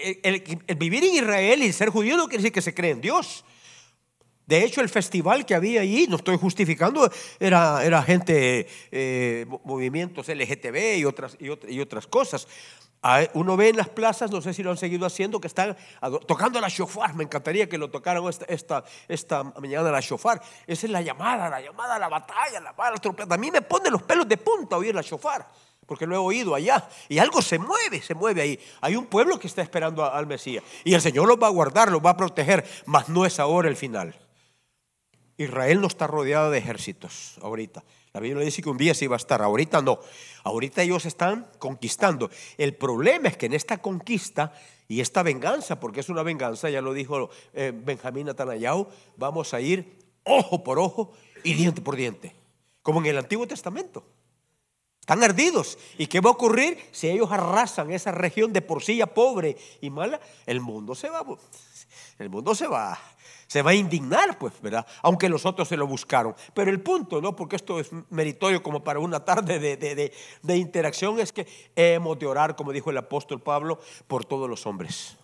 eh, 0.04 0.20
el, 0.24 0.76
vivir 0.76 1.04
en 1.04 1.16
Israel 1.16 1.62
y 1.62 1.72
ser 1.72 1.90
judío 1.90 2.18
no 2.18 2.28
quiere 2.28 2.42
decir 2.42 2.54
que 2.54 2.62
se 2.62 2.74
cree 2.74 2.92
en 2.92 3.02
Dios. 3.02 3.44
De 4.48 4.64
hecho, 4.64 4.80
el 4.80 4.88
festival 4.88 5.46
que 5.46 5.54
había 5.54 5.82
allí, 5.82 6.08
no 6.08 6.16
estoy 6.16 6.38
justificando, 6.38 7.12
era, 7.38 7.84
era 7.84 8.02
gente, 8.02 8.66
eh, 8.92 9.46
movimientos 9.66 10.30
LGTB 10.30 11.00
y 11.00 11.04
otras, 11.04 11.38
y, 11.38 11.80
otras 11.82 12.08
cosas. 12.08 12.48
Uno 13.34 13.58
ve 13.58 13.70
en 13.70 13.78
las 13.78 13.90
plazas, 13.90 14.32
no 14.32 14.42
sé 14.42 14.54
si 14.54 14.64
lo 14.64 14.72
han 14.72 14.78
seguido 14.78 15.06
haciendo, 15.06 15.42
que 15.42 15.48
están 15.48 15.76
tocando 16.26 16.62
la 16.62 16.70
shofar. 16.70 17.14
Me 17.14 17.26
encantaría 17.26 17.68
que 17.68 17.78
lo 17.78 17.90
tocaran 17.90 18.26
esta, 18.26 18.46
esta, 18.46 18.84
esta 19.10 19.44
mañana 19.44 19.92
la 19.92 20.00
shofar. 20.00 20.42
Esa 20.66 20.86
es 20.86 20.92
la 20.94 21.02
llamada, 21.02 21.50
la 21.50 21.60
llamada 21.60 21.96
a 21.96 22.00
la 22.00 22.08
batalla, 22.08 22.62
la, 22.62 22.74
la 22.78 22.98
trompeta. 22.98 23.36
A 23.36 23.38
mí 23.38 23.52
me 23.52 23.62
pone 23.62 23.90
los 23.90 24.04
pelos 24.04 24.30
de 24.30 24.38
punta 24.38 24.78
oír 24.78 24.96
la 24.96 25.02
shofar, 25.02 25.46
porque 25.86 26.08
lo 26.08 26.16
he 26.16 26.20
oído 26.20 26.56
allá. 26.56 26.88
Y 27.10 27.20
algo 27.20 27.42
se 27.42 27.60
mueve, 27.60 28.02
se 28.02 28.16
mueve 28.16 28.42
ahí. 28.42 28.60
Hay 28.80 28.96
un 28.96 29.08
pueblo 29.08 29.38
que 29.38 29.48
está 29.48 29.62
esperando 29.62 30.10
al 30.10 30.26
Mesías. 30.26 30.64
Y 30.86 30.94
el 30.94 31.02
Señor 31.02 31.28
los 31.28 31.38
va 31.38 31.48
a 31.48 31.52
guardar, 31.52 31.92
los 31.92 32.02
va 32.02 32.12
a 32.12 32.18
proteger, 32.18 32.66
mas 32.86 33.10
no 33.10 33.26
es 33.26 33.42
ahora 33.42 33.68
el 33.68 33.76
final. 33.76 34.16
Israel 35.38 35.82
no 35.82 35.88
está 35.88 36.08
rodeado 36.08 36.52
de 36.52 36.58
ejércitos 36.58 37.38
ahorita. 37.42 37.84
La 38.14 38.20
Biblia 38.20 38.44
dice 38.44 38.64
que 38.64 38.70
un 38.70 38.78
día 38.78 38.96
sí 38.96 39.06
va 39.06 39.16
a 39.16 39.18
estar, 39.18 39.42
ahorita 39.42 39.82
no. 39.82 40.00
Ahorita 40.44 40.82
ellos 40.82 41.06
están 41.06 41.48
conquistando. 41.60 42.32
El 42.58 42.76
problema 42.76 43.28
es 43.30 43.38
que 43.38 43.46
en 43.46 43.54
esta 43.54 43.78
conquista 43.78 44.54
y 44.88 45.02
esta 45.02 45.22
venganza, 45.22 45.80
porque 45.80 46.00
es 46.00 46.10
una 46.10 46.24
venganza, 46.24 46.70
ya 46.70 46.82
lo 46.82 46.94
dijo 46.94 47.30
eh, 47.54 47.72
Benjamín 47.76 48.30
Atanayao, 48.30 48.90
vamos 49.18 49.54
a 49.54 49.62
ir 49.62 50.00
ojo 50.24 50.64
por 50.64 50.80
ojo 50.80 51.14
y 51.44 51.54
diente 51.54 51.82
por 51.82 51.96
diente, 51.96 52.34
como 52.82 53.00
en 53.02 53.06
el 53.06 53.18
Antiguo 53.20 53.46
Testamento. 53.48 54.04
Están 55.08 55.24
ardidos. 55.24 55.78
¿Y 55.98 56.08
qué 56.08 56.20
va 56.20 56.32
a 56.32 56.34
ocurrir 56.34 56.78
si 56.92 57.08
ellos 57.10 57.32
arrasan 57.32 57.92
esa 57.92 58.12
región 58.12 58.52
de 58.52 58.62
porcilla 58.62 59.08
pobre 59.08 59.56
y 59.80 59.90
mala? 59.90 60.20
El 60.46 60.60
mundo 60.60 60.96
se 60.96 61.10
va. 61.10 61.24
El 62.18 62.30
mundo 62.30 62.56
se 62.56 62.68
va 62.68 62.98
se 63.48 63.62
va 63.62 63.72
a 63.72 63.74
indignar, 63.74 64.38
pues, 64.38 64.62
¿verdad? 64.62 64.86
Aunque 65.02 65.30
los 65.30 65.46
otros 65.46 65.68
se 65.68 65.78
lo 65.78 65.88
buscaron. 65.88 66.36
Pero 66.54 66.70
el 66.70 66.82
punto, 66.82 67.22
¿no? 67.22 67.36
Porque 67.36 67.56
esto 67.56 67.80
es 67.80 67.90
meritorio 68.10 68.62
como 68.62 68.84
para 68.84 69.00
una 69.00 69.24
tarde 69.24 69.60
de, 69.60 70.58
interacción, 70.58 71.20
es 71.20 71.32
que 71.32 71.48
hemos 71.76 72.20
de 72.20 72.26
orar, 72.26 72.56
como 72.56 72.74
dijo 72.74 72.90
el 72.90 72.98
apóstol 72.98 73.42
Pablo, 73.42 73.80
por 74.08 74.26
todos 74.26 74.50
los 74.50 74.66
hombres 74.66 75.18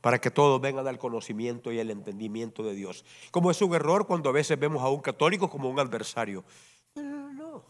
para 0.00 0.20
que 0.20 0.32
todos 0.32 0.60
vengan 0.60 0.88
al 0.88 0.98
conocimiento 0.98 1.70
y 1.70 1.78
al 1.78 1.88
entendimiento 1.88 2.64
de 2.64 2.74
Dios. 2.74 3.04
Como 3.30 3.52
es 3.52 3.62
un 3.62 3.72
error 3.72 4.04
cuando 4.04 4.30
a 4.30 4.32
veces 4.32 4.58
vemos 4.58 4.82
a 4.82 4.88
un 4.88 5.00
católico 5.00 5.48
como 5.48 5.70
un 5.70 5.78
adversario. 5.78 6.42
No, 6.96 7.02
no, 7.04 7.32
no. 7.32 7.64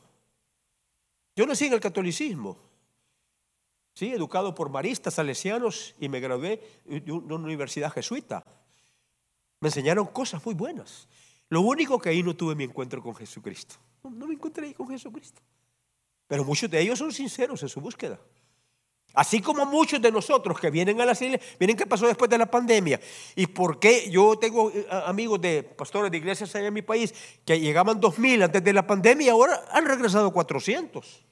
Yo 1.36 1.46
nací 1.46 1.66
en 1.66 1.74
el 1.74 1.80
catolicismo, 1.80 2.56
sí, 3.94 4.12
educado 4.12 4.54
por 4.54 4.70
maristas 4.70 5.14
salesianos 5.14 5.94
y 5.98 6.08
me 6.08 6.20
gradué 6.20 6.60
de 6.84 7.12
una 7.12 7.34
universidad 7.36 7.92
jesuita. 7.92 8.44
Me 9.60 9.68
enseñaron 9.68 10.06
cosas 10.06 10.44
muy 10.44 10.54
buenas. 10.54 11.08
Lo 11.48 11.60
único 11.60 11.98
que 11.98 12.08
ahí 12.08 12.22
no 12.22 12.34
tuve 12.34 12.54
mi 12.54 12.64
encuentro 12.64 13.02
con 13.02 13.14
Jesucristo. 13.14 13.76
No, 14.02 14.26
me 14.26 14.34
encontré 14.34 14.66
ahí 14.66 14.74
con 14.74 14.88
Jesucristo. 14.88 15.40
Pero 16.26 16.44
muchos 16.44 16.70
de 16.70 16.80
ellos 16.80 16.98
son 16.98 17.12
sinceros 17.12 17.62
en 17.62 17.68
su 17.68 17.80
búsqueda. 17.80 18.18
Así 19.14 19.40
como 19.40 19.66
muchos 19.66 20.00
de 20.00 20.10
nosotros 20.10 20.58
que 20.58 20.70
vienen 20.70 21.00
a 21.00 21.04
la 21.04 21.12
iglesia, 21.12 21.38
miren 21.60 21.76
qué 21.76 21.86
pasó 21.86 22.06
después 22.06 22.30
de 22.30 22.38
la 22.38 22.50
pandemia. 22.50 22.98
Y 23.36 23.46
por 23.46 23.78
qué 23.78 24.10
yo 24.10 24.38
tengo 24.38 24.70
eh, 24.70 24.86
amigos 25.04 25.40
de 25.40 25.62
pastores 25.62 26.10
de 26.10 26.16
iglesias 26.16 26.54
allá 26.56 26.68
en 26.68 26.74
mi 26.74 26.82
país 26.82 27.14
que 27.44 27.60
llegaban 27.60 28.00
2000 28.00 28.44
antes 28.44 28.64
de 28.64 28.72
la 28.72 28.86
pandemia 28.86 29.26
y 29.26 29.30
ahora 29.30 29.62
han 29.70 29.84
regresado 29.84 30.32
400. 30.32 31.22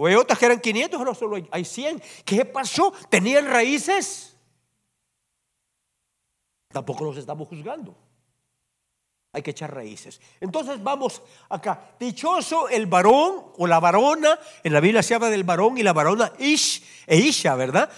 O 0.00 0.06
hay 0.06 0.14
otras 0.14 0.38
que 0.38 0.46
eran 0.46 0.60
500, 0.60 0.96
ahora 0.96 1.12
solo 1.12 1.36
hay 1.50 1.64
100. 1.64 2.00
¿Qué 2.24 2.44
pasó? 2.44 2.92
¿Tenían 3.10 3.46
raíces? 3.46 4.36
Tampoco 6.68 7.04
nos 7.04 7.16
estamos 7.16 7.48
juzgando. 7.48 7.96
Hay 9.32 9.42
que 9.42 9.50
echar 9.50 9.74
raíces. 9.74 10.20
Entonces 10.40 10.80
vamos 10.80 11.20
acá. 11.48 11.96
Dichoso 11.98 12.68
el 12.68 12.86
varón 12.86 13.46
o 13.56 13.66
la 13.66 13.80
varona. 13.80 14.38
En 14.62 14.72
la 14.72 14.78
Biblia 14.78 15.02
se 15.02 15.16
habla 15.16 15.30
del 15.30 15.42
varón 15.42 15.76
y 15.78 15.82
la 15.82 15.92
varona 15.92 16.32
Ish 16.38 17.04
e 17.04 17.16
Isha, 17.16 17.56
¿verdad? 17.56 17.90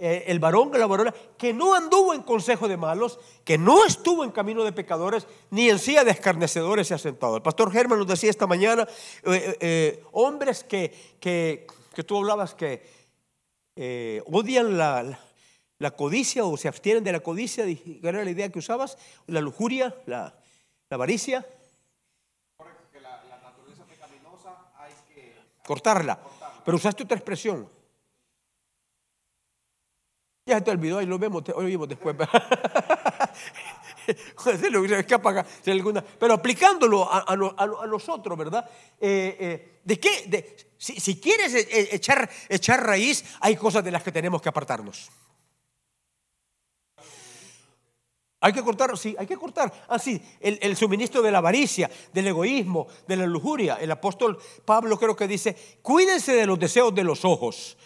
Eh, 0.00 0.24
el 0.28 0.38
varón 0.38 0.70
y 0.72 0.78
la 0.78 0.86
varona 0.86 1.12
que 1.36 1.52
no 1.52 1.74
anduvo 1.74 2.14
en 2.14 2.22
consejo 2.22 2.68
de 2.68 2.76
malos, 2.76 3.18
que 3.44 3.58
no 3.58 3.84
estuvo 3.84 4.22
en 4.22 4.30
camino 4.30 4.62
de 4.62 4.72
pecadores, 4.72 5.26
ni 5.50 5.68
en 5.68 5.80
silla 5.80 6.04
de 6.04 6.12
escarnecedores 6.12 6.86
se 6.86 6.94
ha 6.94 6.98
sentado. 6.98 7.36
El 7.36 7.42
pastor 7.42 7.72
Germán 7.72 7.98
nos 7.98 8.06
decía 8.06 8.30
esta 8.30 8.46
mañana, 8.46 8.86
eh, 9.24 9.56
eh, 9.60 10.04
hombres 10.12 10.62
que, 10.62 11.16
que, 11.18 11.66
que, 11.92 12.04
tú 12.04 12.18
hablabas 12.18 12.54
que 12.54 12.96
odian 14.26 14.78
la, 14.78 15.18
la 15.78 15.90
codicia 15.92 16.44
o 16.44 16.56
se 16.56 16.68
abstienen 16.68 17.04
de 17.04 17.12
la 17.12 17.20
codicia, 17.20 17.64
¿qué 17.64 18.00
era 18.02 18.24
la 18.24 18.30
idea 18.30 18.48
que 18.50 18.58
usabas? 18.58 18.98
La 19.26 19.40
lujuria, 19.40 19.94
la, 20.06 20.34
avaricia. 20.90 21.46
Que 22.92 23.00
la, 23.00 23.22
naturaleza 23.42 23.84
pecaminosa 23.84 24.56
hay 24.76 24.92
que 25.12 25.34
cortarla. 25.66 26.20
Pero 26.64 26.76
usaste 26.76 27.04
otra 27.04 27.16
expresión. 27.16 27.77
Ya 30.48 30.56
se 30.56 30.62
te 30.62 30.70
olvidó, 30.70 30.96
ahí 30.96 31.04
lo 31.04 31.18
vemos, 31.18 31.42
hoy 31.54 31.66
vimos 31.66 31.86
después. 31.86 32.16
Pero 36.18 36.34
aplicándolo 36.34 37.06
a, 37.06 37.36
nosotros, 37.86 38.38
¿verdad? 38.38 38.64
Eh, 38.98 39.36
eh, 39.38 39.80
¿De 39.84 40.00
qué? 40.00 40.56
si, 40.78 41.20
quieres 41.20 41.52
e, 41.52 41.94
echar, 41.94 42.30
echar 42.48 42.82
raíz, 42.82 43.26
hay 43.40 43.56
cosas 43.56 43.84
de 43.84 43.90
las 43.90 44.02
que 44.02 44.10
tenemos 44.10 44.40
que 44.40 44.48
apartarnos. 44.48 45.10
Hay 48.40 48.54
que 48.54 48.62
cortar, 48.62 48.96
sí, 48.96 49.14
hay 49.18 49.26
que 49.26 49.36
cortar. 49.36 49.70
Así, 49.88 50.18
ah, 50.24 50.28
el, 50.40 50.58
el, 50.62 50.76
suministro 50.78 51.20
de 51.20 51.30
la 51.30 51.38
avaricia, 51.38 51.90
del 52.14 52.28
egoísmo, 52.28 52.86
de 53.06 53.16
la 53.16 53.26
lujuria. 53.26 53.74
El 53.74 53.90
apóstol 53.90 54.38
Pablo 54.64 54.98
creo 54.98 55.14
que 55.14 55.28
dice, 55.28 55.54
cuídense 55.82 56.32
de 56.32 56.46
los 56.46 56.58
deseos 56.58 56.94
de 56.94 57.04
los 57.04 57.26
ojos. 57.26 57.76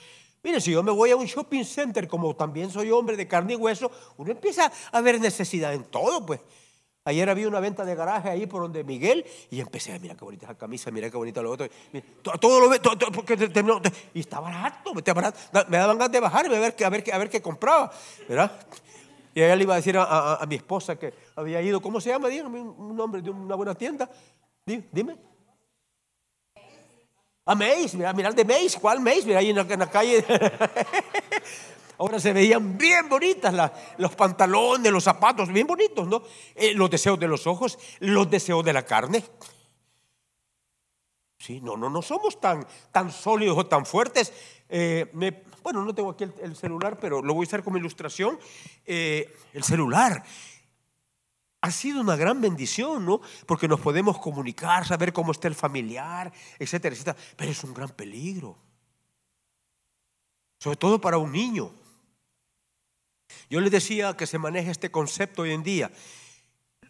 Mire, 0.42 0.60
si 0.60 0.72
yo 0.72 0.82
me 0.82 0.90
voy 0.90 1.10
a 1.10 1.16
un 1.16 1.26
shopping 1.26 1.64
center, 1.64 2.08
como 2.08 2.34
también 2.34 2.70
soy 2.70 2.90
hombre 2.90 3.16
de 3.16 3.28
carne 3.28 3.52
y 3.52 3.56
hueso, 3.56 3.90
uno 4.16 4.30
empieza 4.30 4.70
a 4.90 5.00
ver 5.00 5.20
necesidad 5.20 5.72
en 5.72 5.84
todo, 5.84 6.24
pues. 6.26 6.40
Ayer 7.04 7.28
había 7.28 7.48
una 7.48 7.58
venta 7.58 7.84
de 7.84 7.96
garaje 7.96 8.28
ahí 8.28 8.46
por 8.46 8.62
donde 8.62 8.84
Miguel 8.84 9.26
y 9.50 9.60
empecé, 9.60 9.98
mira 9.98 10.14
qué 10.14 10.24
bonita 10.24 10.46
esa 10.46 10.54
camisa, 10.54 10.92
mira 10.92 11.10
qué 11.10 11.16
bonita 11.16 11.42
lo 11.42 11.50
otro. 11.50 11.66
todo, 12.40 12.60
lo 12.60 12.68
ve, 12.68 12.78
todo, 12.78 12.96
porque 13.10 13.34
y 14.14 14.20
está 14.20 14.40
barato, 14.40 14.94
me 14.94 15.78
daban 15.78 15.98
ganas 15.98 16.12
de 16.12 16.20
bajar 16.20 16.46
y 16.46 16.54
a 16.54 16.60
ver, 16.60 16.76
a 16.84 16.88
ver, 16.90 17.04
a 17.12 17.18
ver 17.18 17.28
qué 17.28 17.42
compraba, 17.42 17.90
¿verdad? 18.28 18.52
Y 19.34 19.42
ella 19.42 19.56
le 19.56 19.64
iba 19.64 19.74
a 19.74 19.78
decir 19.78 19.96
a, 19.98 20.44
mi 20.48 20.54
esposa 20.54 20.96
que 20.96 21.12
había 21.34 21.60
ido, 21.60 21.82
¿cómo 21.82 22.00
se 22.00 22.10
llama? 22.10 22.28
Dígame 22.28 22.60
un 22.60 22.96
nombre 22.96 23.20
de 23.20 23.30
una 23.30 23.56
buena 23.56 23.74
tienda. 23.74 24.08
Dime. 24.64 25.31
A 27.44 27.54
Mace, 27.56 27.96
mira, 27.96 28.12
mira 28.12 28.30
de 28.30 28.44
Mace, 28.44 28.78
¿cuál 28.80 29.00
Mace? 29.00 29.24
Mira 29.24 29.40
ahí 29.40 29.50
en 29.50 29.56
la, 29.56 29.90
calle. 29.90 30.24
Ahora 31.98 32.20
se 32.20 32.32
veían 32.32 32.78
bien 32.78 33.08
bonitas 33.08 33.72
los 33.98 34.14
pantalones, 34.14 34.92
los 34.92 35.02
zapatos, 35.02 35.52
bien 35.52 35.66
bonitos, 35.66 36.06
¿no? 36.06 36.22
Eh, 36.54 36.72
los 36.74 36.88
deseos 36.88 37.18
de 37.18 37.26
los 37.26 37.46
ojos, 37.48 37.78
los 37.98 38.30
deseos 38.30 38.64
de 38.64 38.72
la 38.72 38.84
carne. 38.84 39.24
Sí, 41.36 41.60
no, 41.60 41.76
no, 41.76 41.90
no 41.90 42.00
somos 42.02 42.40
tan, 42.40 42.64
tan 42.92 43.10
sólidos 43.10 43.58
o 43.58 43.66
tan 43.66 43.84
fuertes. 43.86 44.32
Eh, 44.68 45.10
bueno, 45.62 45.84
no 45.84 45.92
tengo 45.92 46.10
aquí 46.10 46.24
el, 46.40 46.54
celular, 46.54 46.98
pero 47.00 47.22
lo 47.22 47.34
voy 47.34 47.44
a 47.44 47.48
usar 47.48 47.64
como 47.64 47.76
ilustración. 47.76 48.38
Eh, 48.86 49.34
el 49.52 49.64
celular 49.64 50.22
ha 51.62 51.70
sido 51.70 52.00
una 52.00 52.16
gran 52.16 52.40
bendición, 52.40 53.06
¿no? 53.06 53.20
Porque 53.46 53.68
nos 53.68 53.80
podemos 53.80 54.18
comunicar, 54.18 54.84
saber 54.84 55.12
cómo 55.12 55.30
está 55.30 55.46
el 55.46 55.54
familiar, 55.54 56.32
etcétera, 56.58 56.92
etcétera. 56.92 57.16
Pero 57.36 57.52
es 57.52 57.62
un 57.62 57.72
gran 57.72 57.88
peligro. 57.90 58.58
Sobre 60.58 60.76
todo 60.76 61.00
para 61.00 61.18
un 61.18 61.30
niño. 61.30 61.72
Yo 63.48 63.60
les 63.60 63.70
decía 63.70 64.16
que 64.16 64.26
se 64.26 64.38
maneja 64.38 64.72
este 64.72 64.90
concepto 64.90 65.42
hoy 65.42 65.52
en 65.52 65.62
día. 65.62 65.92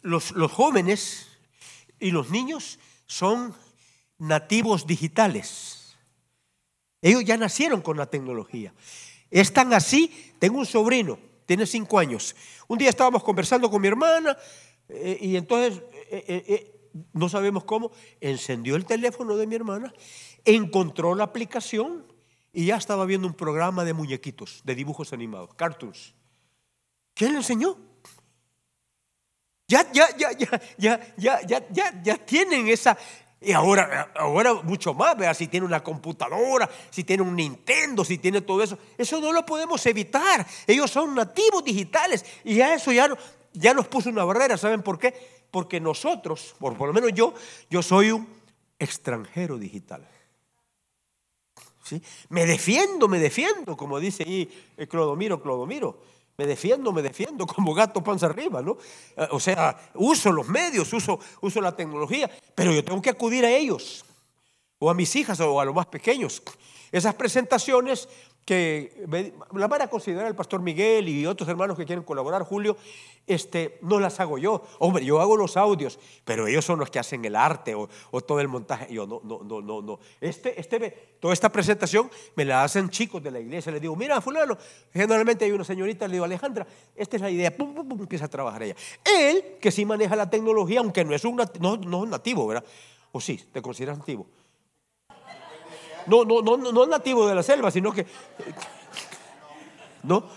Los, 0.01 0.31
los 0.31 0.51
jóvenes 0.51 1.27
y 1.99 2.09
los 2.09 2.31
niños 2.31 2.79
son 3.05 3.55
nativos 4.17 4.87
digitales. 4.87 5.95
Ellos 6.99 7.23
ya 7.23 7.37
nacieron 7.37 7.81
con 7.81 7.95
la 7.95 8.07
tecnología. 8.07 8.73
Es 9.29 9.53
tan 9.53 9.71
así, 9.71 10.33
tengo 10.39 10.57
un 10.57 10.65
sobrino, 10.65 11.19
tiene 11.45 11.65
cinco 11.65 11.99
años. 11.99 12.35
Un 12.67 12.77
día 12.77 12.89
estábamos 12.89 13.23
conversando 13.23 13.69
con 13.69 13.81
mi 13.81 13.87
hermana 13.87 14.37
eh, 14.89 15.17
y 15.21 15.35
entonces, 15.35 15.81
eh, 16.09 16.23
eh, 16.27 16.91
no 17.13 17.29
sabemos 17.29 17.63
cómo, 17.63 17.91
encendió 18.21 18.75
el 18.75 18.85
teléfono 18.85 19.35
de 19.35 19.47
mi 19.47 19.55
hermana, 19.55 19.93
encontró 20.45 21.15
la 21.15 21.23
aplicación 21.23 22.05
y 22.51 22.67
ya 22.67 22.77
estaba 22.77 23.05
viendo 23.05 23.27
un 23.27 23.33
programa 23.33 23.83
de 23.83 23.93
muñequitos, 23.93 24.61
de 24.63 24.75
dibujos 24.75 25.13
animados, 25.13 25.53
cartoons. 25.55 26.13
¿Quién 27.13 27.31
le 27.31 27.37
enseñó? 27.37 27.77
Ya, 29.67 29.91
ya, 29.91 30.15
ya, 30.17 30.31
ya, 30.37 30.61
ya, 30.77 31.15
ya, 31.17 31.67
ya, 31.71 32.03
ya 32.03 32.17
tienen 32.25 32.67
esa, 32.67 32.97
y 33.43 33.51
ahora, 33.51 34.11
ahora 34.15 34.53
mucho 34.53 34.93
más, 34.93 35.17
vea, 35.17 35.33
si 35.33 35.47
tiene 35.47 35.65
una 35.65 35.83
computadora, 35.83 36.69
si 36.89 37.03
tiene 37.03 37.23
un 37.23 37.35
Nintendo, 37.35 38.05
si 38.05 38.17
tiene 38.17 38.41
todo 38.41 38.63
eso. 38.63 38.77
Eso 38.97 39.19
no 39.19 39.31
lo 39.33 39.45
podemos 39.45 39.85
evitar. 39.85 40.45
Ellos 40.65 40.89
son 40.89 41.13
nativos 41.13 41.63
digitales. 41.63 42.25
Y 42.43 42.61
a 42.61 42.73
eso 42.73 42.91
ya, 42.91 43.09
ya 43.53 43.73
nos 43.73 43.87
puso 43.87 44.09
una 44.09 44.23
barrera. 44.23 44.57
¿Saben 44.57 44.81
por 44.81 44.97
qué? 44.97 45.13
Porque 45.51 45.79
nosotros, 45.79 46.55
por, 46.59 46.77
por 46.77 46.87
lo 46.87 46.93
menos 46.93 47.11
yo, 47.13 47.33
yo 47.69 47.81
soy 47.83 48.11
un 48.11 48.27
extranjero 48.79 49.57
digital. 49.57 50.07
¿Sí? 51.83 52.01
Me 52.29 52.45
defiendo, 52.45 53.07
me 53.07 53.19
defiendo, 53.19 53.75
como 53.75 53.99
dice 53.99 54.23
ahí 54.23 54.49
Clodomiro, 54.89 55.41
Clodomiro. 55.41 56.01
Me 56.37 56.45
defiendo, 56.47 56.91
me 56.91 57.01
defiendo 57.01 57.45
como 57.45 57.73
gato 57.73 58.03
panza 58.03 58.25
arriba, 58.25 58.61
¿no? 58.61 58.77
O 59.31 59.39
sea, 59.39 59.91
uso 59.93 60.31
los 60.31 60.47
medios, 60.47 60.91
uso, 60.91 61.19
uso 61.41 61.61
la 61.61 61.75
tecnología, 61.75 62.29
pero 62.55 62.71
yo 62.71 62.83
tengo 62.83 63.01
que 63.01 63.11
acudir 63.11 63.45
a 63.45 63.51
ellos, 63.51 64.03
o 64.79 64.89
a 64.89 64.93
mis 64.93 65.15
hijas, 65.15 65.39
o 65.39 65.59
a 65.59 65.65
los 65.65 65.75
más 65.75 65.85
pequeños. 65.85 66.41
Esas 66.91 67.15
presentaciones 67.15 68.09
que 68.45 69.05
la 69.53 69.67
van 69.67 69.81
a 69.83 69.87
considerar 69.87 70.27
el 70.27 70.35
pastor 70.35 70.61
Miguel 70.61 71.07
y 71.07 71.25
otros 71.25 71.47
hermanos 71.47 71.77
que 71.77 71.85
quieren 71.85 72.03
colaborar, 72.03 72.43
Julio, 72.43 72.75
este, 73.25 73.79
no 73.81 73.99
las 73.99 74.19
hago 74.19 74.37
yo. 74.37 74.63
Hombre, 74.79 75.05
yo 75.05 75.21
hago 75.21 75.37
los 75.37 75.55
audios, 75.55 75.97
pero 76.25 76.45
ellos 76.47 76.65
son 76.65 76.79
los 76.79 76.89
que 76.89 76.99
hacen 76.99 77.23
el 77.23 77.35
arte 77.35 77.73
o, 77.75 77.87
todo 78.21 78.39
el 78.41 78.49
montaje. 78.49 78.93
Yo 78.93 79.07
no, 79.07 79.21
no, 79.23 79.39
no, 79.43 79.61
no, 79.61 79.81
no. 79.81 79.99
Este, 80.19 80.59
este, 80.59 81.15
toda 81.19 81.33
esta 81.33 81.49
presentación 81.49 82.11
me 82.35 82.43
la 82.43 82.63
hacen 82.63 82.89
chicos 82.89 83.23
de 83.23 83.31
la 83.31 83.39
iglesia. 83.39 83.71
Les 83.71 83.81
digo, 83.81 83.95
mira, 83.95 84.19
fulano, 84.19 84.57
generalmente 84.91 85.45
hay 85.45 85.51
una 85.51 85.63
señorita, 85.63 86.07
le 86.07 86.13
digo, 86.13 86.25
Alejandra, 86.25 86.67
esta 86.95 87.15
es 87.15 87.21
la 87.21 87.29
idea, 87.29 87.55
pum, 87.55 87.73
pum, 87.73 87.87
pum, 87.87 88.01
empieza 88.01 88.25
a 88.25 88.29
trabajar 88.29 88.63
ella. 88.63 88.75
Él, 89.05 89.57
que 89.61 89.71
sí 89.71 89.85
maneja 89.85 90.15
la 90.15 90.29
tecnología, 90.29 90.81
aunque 90.81 91.05
no 91.05 91.13
es 91.13 91.23
un 91.23 91.41
no, 91.59 91.77
no 91.77 92.03
es 92.03 92.09
nativo, 92.09 92.45
¿verdad? 92.45 92.65
O 93.13 93.21
sí, 93.21 93.41
te 93.51 93.61
consideras 93.61 93.97
nativo. 93.97 94.27
No, 96.07 96.23
no, 96.25 96.41
no, 96.41 96.57
no 96.57 96.85
nativo 96.85 97.27
de 97.27 97.35
la 97.35 97.43
selva, 97.43 97.71
sino 97.71 97.91
que. 97.91 98.05
No. 100.03 100.29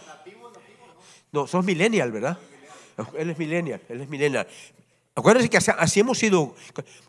No, 1.33 1.46
sos 1.46 1.64
millennial, 1.64 2.12
¿verdad? 2.12 2.38
Él 3.18 3.31
es 3.31 3.38
millennial, 3.38 3.81
él 3.88 4.00
es 4.00 4.09
millennial. 4.09 4.46
Acuérdense 5.14 5.50
que 5.50 5.57
así, 5.57 6.00
hemos 6.00 6.18
sido. 6.18 6.55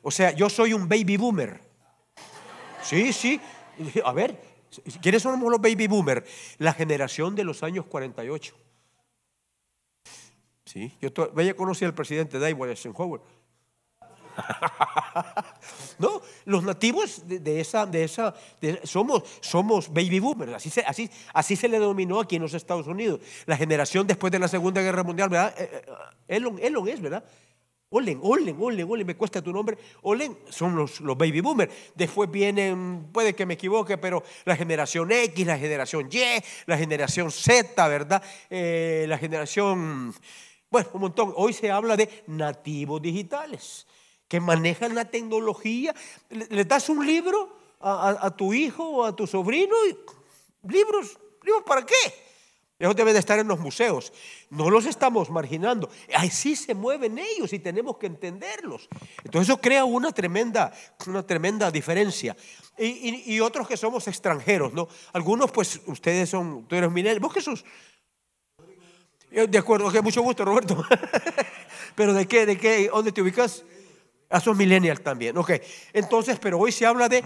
O 0.01 0.11
sea, 0.11 0.31
yo 0.31 0.49
soy 0.49 0.73
un 0.73 0.87
baby 0.87 1.17
boomer. 1.17 1.61
Sí, 2.81 3.13
sí. 3.13 3.39
A 4.03 4.11
ver, 4.11 4.39
¿quiénes 5.01 5.21
somos 5.21 5.51
los 5.51 5.61
baby 5.61 5.87
boomer? 5.87 6.25
La 6.57 6.73
generación 6.73 7.35
de 7.35 7.43
los 7.43 7.63
años 7.63 7.85
48. 7.85 8.55
Sí, 10.65 10.93
yo 11.01 11.13
todavía 11.13 11.55
conocí 11.55 11.85
al 11.85 11.93
presidente 11.93 12.39
David 12.39 12.69
Eisenhower. 12.69 13.21
no, 15.99 16.21
los 16.45 16.63
nativos 16.63 17.23
de, 17.25 17.59
esa, 17.59 17.85
de 17.85 18.03
esa, 18.03 18.33
somos, 18.83 19.23
somos 19.41 19.89
baby 19.89 20.19
boomers, 20.19 20.53
así 20.53 20.69
se, 20.69 20.81
así, 20.81 21.09
así 21.33 21.55
se 21.55 21.67
le 21.67 21.79
denominó 21.79 22.19
aquí 22.19 22.35
en 22.35 22.43
los 22.43 22.53
Estados 22.53 22.87
Unidos. 22.87 23.19
La 23.45 23.57
generación 23.57 24.07
después 24.07 24.31
de 24.31 24.39
la 24.39 24.47
Segunda 24.47 24.81
Guerra 24.81 25.03
Mundial, 25.03 25.29
¿verdad? 25.29 25.53
Eh, 25.57 25.69
eh, 25.73 25.91
Elon, 26.27 26.59
Elon 26.59 26.87
es, 26.87 27.01
¿verdad? 27.01 27.23
Olen, 27.89 28.19
Olen, 28.21 28.57
Olen, 28.59 28.89
Olen, 28.89 29.07
me 29.07 29.15
cuesta 29.15 29.41
tu 29.41 29.53
nombre. 29.53 29.77
Olen 30.01 30.37
son 30.49 30.75
los, 30.75 30.99
los, 30.99 31.17
baby 31.17 31.39
boomers. 31.39 31.73
Después 31.95 32.29
vienen, 32.29 33.07
puede 33.13 33.33
que 33.33 33.45
me 33.45 33.53
equivoque, 33.53 33.97
pero 33.97 34.23
la 34.43 34.57
generación 34.57 35.09
X, 35.09 35.47
la 35.47 35.57
generación 35.57 36.09
Y, 36.11 36.43
la 36.65 36.77
generación 36.77 37.31
Z, 37.31 37.87
¿verdad? 37.87 38.21
Eh, 38.49 39.05
la 39.07 39.17
generación, 39.17 40.13
bueno, 40.69 40.89
un 40.93 41.01
montón. 41.01 41.33
Hoy 41.37 41.53
se 41.53 41.71
habla 41.71 41.95
de 41.95 42.23
nativos 42.27 43.01
digitales 43.01 43.87
que 44.27 44.39
manejan 44.39 44.95
la 44.95 45.05
tecnología. 45.05 45.95
Le, 46.29 46.65
das 46.65 46.89
un 46.89 47.05
libro 47.05 47.57
a, 47.79 48.31
tu 48.35 48.53
hijo 48.53 48.83
o 48.83 49.05
a 49.05 49.15
tu 49.15 49.27
sobrino 49.27 49.75
y 49.87 49.97
libros, 50.71 51.17
libros 51.43 51.63
para 51.65 51.85
qué? 51.85 52.27
Eso 52.79 52.93
debe 52.93 53.11
de 53.11 53.19
estar 53.19 53.39
en 53.39 53.47
los 53.47 53.59
museos. 53.59 54.13
No 54.51 54.69
los 54.69 54.85
estamos 54.85 55.31
marginando. 55.31 55.89
Así 56.13 56.55
se 56.55 56.75
mueven 56.75 57.17
ellos 57.17 57.51
y 57.51 57.57
tenemos 57.57 57.97
que 57.97 58.05
entenderlos. 58.05 58.87
Entonces 59.23 59.49
eso 59.49 59.59
crea 59.59 59.83
una 59.83 60.11
tremenda, 60.11 60.71
una 61.07 61.25
tremenda 61.25 61.71
diferencia. 61.71 62.35
Y, 62.77 63.39
otros 63.39 63.67
que 63.67 63.77
somos 63.77 64.07
extranjeros, 64.07 64.73
¿no? 64.73 64.87
Algunos, 65.13 65.51
pues, 65.51 65.81
ustedes 65.87 66.29
son, 66.29 66.67
tú 66.67 66.75
eres 66.75 66.91
Minel, 66.91 67.19
vos 67.19 67.33
Jesús. 67.33 67.65
De 69.31 69.57
acuerdo, 69.57 69.91
que 69.91 70.01
mucho 70.01 70.21
gusto, 70.21 70.45
Roberto. 70.45 70.85
Pero 71.95 72.13
¿de 72.13 72.27
qué? 72.27 72.45
¿De 72.45 72.57
qué? 72.57 72.89
¿Dónde 72.93 73.11
te 73.11 73.23
ubicas? 73.23 73.63
A 74.29 74.37
esos 74.39 74.55
millennials 74.55 75.01
también. 75.01 75.37
Ok, 75.37 75.51
entonces, 75.93 76.37
pero 76.39 76.59
hoy 76.59 76.71
se 76.71 76.85
habla 76.85 77.07
de 77.07 77.23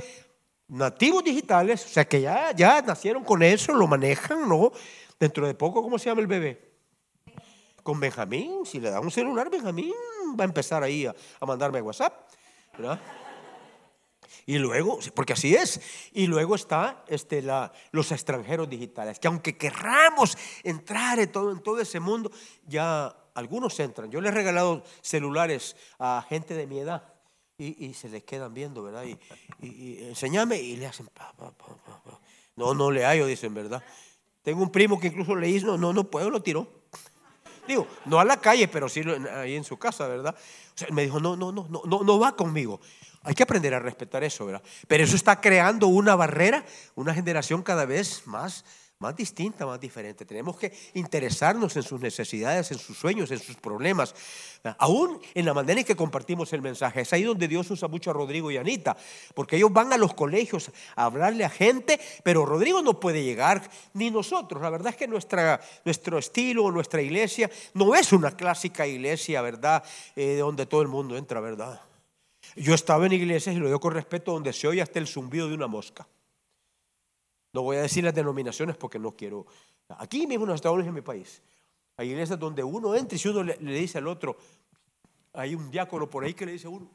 nativos 0.68 1.24
digitales, 1.24 1.86
o 1.86 1.90
sea 1.90 2.08
que 2.08 2.22
ya, 2.22 2.52
ya 2.56 2.82
nacieron 2.82 3.24
con 3.24 3.44
eso, 3.44 3.74
lo 3.74 3.88
manejan, 3.88 4.48
¿no? 4.48 4.72
Dentro 5.20 5.46
de 5.46 5.54
poco, 5.54 5.84
¿cómo 5.84 6.00
se 6.00 6.10
llama 6.10 6.22
el 6.22 6.28
bebé? 6.28 6.72
Con 7.84 8.00
Benjamín, 8.00 8.66
si 8.66 8.80
le 8.80 8.90
da 8.90 9.00
un 9.00 9.12
celular, 9.12 9.50
Benjamín 9.50 9.94
va 10.40 10.44
a 10.44 10.48
empezar 10.48 10.82
ahí 10.82 11.06
a, 11.06 11.16
mandarme 11.46 11.82
WhatsApp, 11.82 12.30
¿verdad? 12.78 13.00
Y 14.46 14.58
luego, 14.58 15.00
porque 15.14 15.34
así 15.34 15.56
es, 15.56 15.82
y 16.14 16.28
luego 16.28 16.56
está 16.56 17.04
este, 17.08 17.42
la, 17.42 17.72
los 17.92 18.12
extranjeros 18.12 18.70
digitales, 18.70 19.20
que 19.20 19.28
aunque 19.28 19.58
querramos 19.58 20.38
entrar 20.64 21.20
en 21.20 21.32
todo 21.32 21.80
ese 21.80 22.00
mundo, 22.00 22.32
ya 22.66 23.16
algunos 23.34 23.80
entran. 23.80 24.12
Yo 24.12 24.22
les 24.22 24.32
he 24.32 24.36
regalado 24.36 24.84
celulares 25.02 25.76
a 26.00 26.26
gente 26.28 26.54
de 26.54 26.68
mi 26.68 26.80
edad 26.80 27.04
y, 27.58 27.94
se 27.94 28.10
les 28.10 28.24
quedan 28.24 28.54
viendo, 28.54 28.82
¿verdad? 28.82 29.04
Y, 29.62 30.04
enseñame 30.04 30.60
y 30.60 30.78
le 30.78 30.88
hacen... 30.88 31.10
no, 32.56 32.74
no 32.74 32.92
le 32.92 33.06
hallo, 33.06 33.28
dicen, 33.28 33.54
¿verdad? 33.54 33.84
Tengo 34.42 34.64
un 34.64 34.72
primo 34.72 35.00
que 35.00 35.08
incluso 35.08 35.36
le 35.36 35.50
hizo, 35.50 35.68
no, 35.68 35.78
no, 35.78 35.94
no 35.94 36.10
puedo, 36.10 36.30
lo 36.30 36.42
tiró. 36.42 36.68
Digo, 37.68 37.88
no 38.06 38.20
a 38.20 38.26
la 38.26 38.38
calle, 38.42 38.68
pero 38.68 38.90
sí 38.90 39.02
ahí 39.36 39.56
en 39.56 39.64
su 39.64 39.78
casa, 39.78 40.08
¿verdad? 40.08 40.36
O 40.36 40.78
sea, 40.78 40.88
me 40.92 41.04
dijo, 41.04 41.20
no, 41.20 41.36
no, 41.36 41.52
no, 41.52 41.68
no, 41.70 42.04
no 42.04 42.20
va 42.20 42.36
conmigo. 42.36 42.82
Hay 43.24 43.36
que 43.36 43.44
aprender 43.44 43.74
a 43.76 43.80
respetar 43.80 44.24
eso, 44.24 44.48
¿verdad? 44.48 44.64
Pero 44.88 45.04
eso 45.04 45.16
está 45.16 45.40
creando 45.40 45.86
una 45.88 46.16
barrera, 46.16 46.66
una 46.96 47.14
generación 47.14 47.62
cada 47.62 47.86
vez 47.86 48.26
más 48.26 48.66
más 49.02 49.16
distinta, 49.16 49.66
más 49.66 49.80
diferente. 49.80 50.26
Tenemos 50.26 50.56
que 50.58 50.72
interesarnos 50.94 51.76
en 51.76 51.82
sus 51.82 52.00
necesidades, 52.00 52.72
en 52.72 52.78
sus 52.78 52.96
sueños, 52.96 53.32
en 53.32 53.40
sus 53.40 53.56
problemas, 53.56 54.14
aún 54.78 55.20
en 55.34 55.46
la 55.46 55.56
manera 55.56 55.80
en 55.80 55.86
que 55.86 55.96
compartimos 55.96 56.54
el 56.54 56.62
mensaje. 56.62 57.02
Es 57.02 57.12
ahí 57.12 57.24
donde 57.24 57.48
Dios 57.48 57.70
usa 57.72 57.88
mucho 57.88 58.12
a 58.12 58.14
Rodrigo 58.14 58.52
y 58.52 58.58
Anita, 58.58 58.96
porque 59.34 59.56
ellos 59.56 59.74
van 59.74 59.92
a 59.92 59.98
los 59.98 60.14
colegios 60.14 60.72
a 60.96 61.06
hablarle 61.06 61.44
a 61.44 61.50
gente, 61.50 62.00
pero 62.24 62.46
Rodrigo 62.46 62.84
no 62.84 63.00
puede 63.00 63.24
llegar, 63.24 63.68
ni 63.96 64.12
nosotros. 64.12 64.62
La 64.62 64.70
verdad 64.70 64.92
es 64.92 64.98
que 64.98 65.08
nuestra, 65.08 65.60
nuestro 65.84 66.20
estilo, 66.20 66.70
nuestra 66.70 67.02
iglesia, 67.02 67.50
no 67.74 67.96
es 67.96 68.14
una 68.14 68.30
clásica 68.30 68.86
iglesia, 68.86 69.42
¿verdad? 69.42 69.84
Eh, 70.16 70.38
donde 70.38 70.68
todo 70.68 70.84
el 70.84 70.88
mundo 70.88 71.18
entra, 71.18 71.40
¿verdad? 71.40 71.82
Yo 72.56 72.76
estaba 72.76 73.08
en 73.08 73.14
iglesias, 73.14 73.56
y 73.56 73.60
lo 73.60 73.66
digo 73.66 73.80
con 73.80 73.96
respeto, 73.96 74.32
donde 74.32 74.54
se 74.54 74.68
oye 74.68 74.84
hasta 74.84 75.00
el 75.00 75.08
zumbido 75.08 75.48
de 75.48 75.56
una 75.56 75.68
mosca. 75.68 76.08
No 77.54 77.64
voy 77.64 77.78
a 77.78 77.82
decir 77.82 78.04
las 78.04 78.14
denominaciones 78.14 78.78
porque 78.78 78.98
no 79.00 79.12
quiero. 79.16 79.46
Aquí 79.90 80.26
mismo 80.26 80.46
en 80.46 80.52
Estados 80.52 80.76
Unidos, 80.76 80.90
en 80.90 80.96
mi 80.96 81.02
país, 81.02 81.42
hay 81.98 82.10
iglesias 82.10 82.40
donde 82.40 82.64
uno 82.64 82.96
entra 82.96 83.16
y 83.16 83.20
si 83.20 83.28
uno 83.28 83.44
le, 83.44 83.58
dice 83.58 83.98
al 83.98 84.08
otro, 84.08 84.38
hay 85.34 85.56
un 85.56 85.70
diácono 85.70 86.10
por 86.10 86.24
ahí 86.24 86.34
que 86.34 86.46
le 86.46 86.54
dice 86.54 86.68
a 86.68 86.70
uno. 86.70 86.90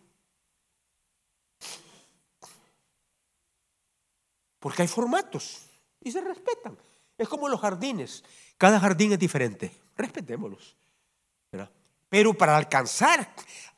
Porque 4.58 4.82
hay 4.82 4.88
formatos 4.88 5.66
y 6.02 6.10
se 6.10 6.20
respetan. 6.20 6.76
Es 7.18 7.28
como 7.28 7.48
los 7.48 7.60
jardines. 7.60 8.24
Cada 8.56 8.80
jardín 8.80 9.12
es 9.12 9.18
diferente. 9.18 9.72
Respetémoslos. 9.96 10.76
Pero 12.08 12.34
para 12.34 12.56
alcanzar 12.56 13.34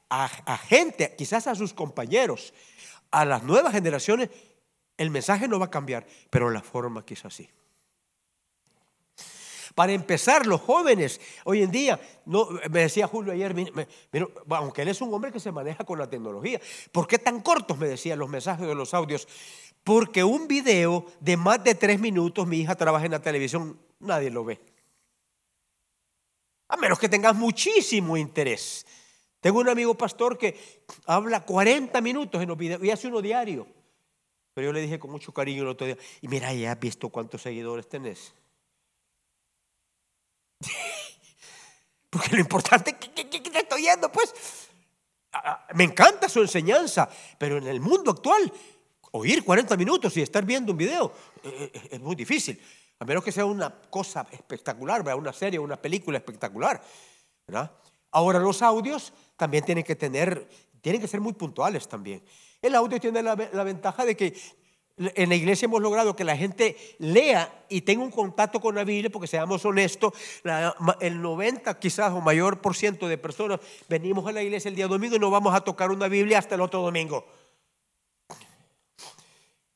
a 0.08 0.58
gente, 0.58 1.14
quizás 1.16 1.46
a 1.46 1.54
sus 1.54 1.74
compañeros, 1.74 2.54
a 3.10 3.24
las 3.24 3.42
nuevas 3.42 3.72
generaciones, 3.72 4.30
el 4.98 5.10
mensaje 5.10 5.48
no 5.48 5.58
va 5.58 5.66
a 5.66 5.70
cambiar, 5.70 6.06
pero 6.28 6.50
la 6.50 6.60
forma 6.60 7.04
quizás 7.06 7.32
sí. 7.32 7.48
Para 9.74 9.92
empezar, 9.92 10.44
los 10.44 10.60
jóvenes, 10.60 11.20
hoy 11.44 11.62
en 11.62 11.70
día, 11.70 12.00
me 12.26 12.80
decía 12.80 13.06
Julio 13.06 13.32
ayer, 13.32 13.54
aunque 14.50 14.82
él 14.82 14.88
es 14.88 15.00
un 15.00 15.14
hombre 15.14 15.30
que 15.30 15.38
se 15.38 15.52
maneja 15.52 15.84
con 15.84 16.00
la 16.00 16.10
tecnología, 16.10 16.60
¿por 16.90 17.06
qué 17.06 17.18
tan 17.18 17.40
cortos? 17.42 17.78
Me 17.78 17.86
decían 17.86 18.18
los 18.18 18.28
mensajes 18.28 18.66
de 18.66 18.74
los 18.74 18.92
audios. 18.92 19.28
Porque 19.84 20.24
un 20.24 20.48
video 20.48 21.06
de 21.20 21.36
más 21.36 21.62
de 21.62 21.76
tres 21.76 22.00
minutos, 22.00 22.44
mi 22.44 22.58
hija 22.58 22.74
trabaja 22.74 23.04
en 23.04 23.12
la 23.12 23.22
televisión, 23.22 23.78
nadie 24.00 24.30
lo 24.30 24.44
ve. 24.44 24.60
A 26.66 26.76
menos 26.76 26.98
que 26.98 27.08
tengas 27.08 27.36
muchísimo 27.36 28.16
interés. 28.16 28.84
Tengo 29.40 29.60
un 29.60 29.68
amigo 29.68 29.94
pastor 29.94 30.36
que 30.36 30.84
habla 31.06 31.44
40 31.44 32.00
minutos 32.00 32.42
en 32.42 32.48
los 32.48 32.58
videos 32.58 32.82
y 32.82 32.90
hace 32.90 33.06
uno 33.06 33.22
diario. 33.22 33.77
Pero 34.58 34.70
yo 34.70 34.72
le 34.72 34.80
dije 34.80 34.98
con 34.98 35.12
mucho 35.12 35.32
cariño 35.32 35.62
el 35.62 35.68
otro 35.68 35.86
día, 35.86 35.96
y 36.20 36.26
mira, 36.26 36.52
ya 36.52 36.72
has 36.72 36.80
visto 36.80 37.10
cuántos 37.10 37.42
seguidores 37.42 37.88
tenés. 37.88 38.34
Porque 42.10 42.30
lo 42.32 42.40
importante 42.40 42.90
es 42.90 42.96
que, 42.96 43.24
te 43.40 43.56
estoy 43.56 43.82
yendo, 43.82 44.10
pues. 44.10 44.34
Me 45.76 45.84
encanta 45.84 46.28
su 46.28 46.40
enseñanza, 46.40 47.08
pero 47.38 47.58
en 47.58 47.68
el 47.68 47.80
mundo 47.80 48.10
actual, 48.10 48.52
oír 49.12 49.44
40 49.44 49.76
minutos 49.76 50.16
y 50.16 50.22
estar 50.22 50.44
viendo 50.44 50.72
un 50.72 50.78
video 50.78 51.12
eh, 51.44 51.70
eh, 51.72 51.88
es 51.92 52.00
muy 52.00 52.16
difícil. 52.16 52.60
A 52.98 53.04
menos 53.04 53.22
que 53.22 53.30
sea 53.30 53.44
una 53.44 53.72
cosa 53.72 54.26
espectacular, 54.32 55.02
una 55.16 55.32
serie, 55.32 55.60
una 55.60 55.76
película 55.76 56.18
espectacular. 56.18 56.82
Ahora 58.10 58.40
los 58.40 58.60
audios 58.62 59.12
también 59.36 59.64
tienen 59.64 59.84
que 59.84 59.94
tener, 59.94 60.48
tienen 60.80 61.00
que 61.00 61.06
ser 61.06 61.20
muy 61.20 61.34
puntuales 61.34 61.86
también. 61.86 62.24
El 62.60 62.74
audio 62.74 62.98
tiene 62.98 63.22
la, 63.22 63.34
ventaja 63.34 64.04
de 64.04 64.16
que 64.16 64.34
en 64.96 65.28
la 65.28 65.36
iglesia 65.36 65.66
hemos 65.66 65.80
logrado 65.80 66.16
que 66.16 66.24
la 66.24 66.36
gente 66.36 66.76
lea 66.98 67.64
y 67.68 67.82
tenga 67.82 68.02
un 68.02 68.10
contacto 68.10 68.60
con 68.60 68.74
la 68.74 68.82
Biblia, 68.82 69.10
porque 69.10 69.28
seamos 69.28 69.64
honestos, 69.64 70.12
el 71.00 71.22
90 71.22 71.78
quizás 71.78 72.12
o 72.12 72.20
mayor 72.20 72.60
por 72.60 72.74
ciento 72.74 73.06
de 73.06 73.16
personas 73.16 73.60
venimos 73.88 74.26
a 74.26 74.32
la 74.32 74.42
iglesia 74.42 74.68
el 74.68 74.74
día 74.74 74.88
domingo 74.88 75.14
y 75.14 75.20
no 75.20 75.30
vamos 75.30 75.54
a 75.54 75.60
tocar 75.60 75.92
una 75.92 76.08
Biblia 76.08 76.38
hasta 76.38 76.56
el 76.56 76.60
otro 76.60 76.82
domingo. 76.82 77.24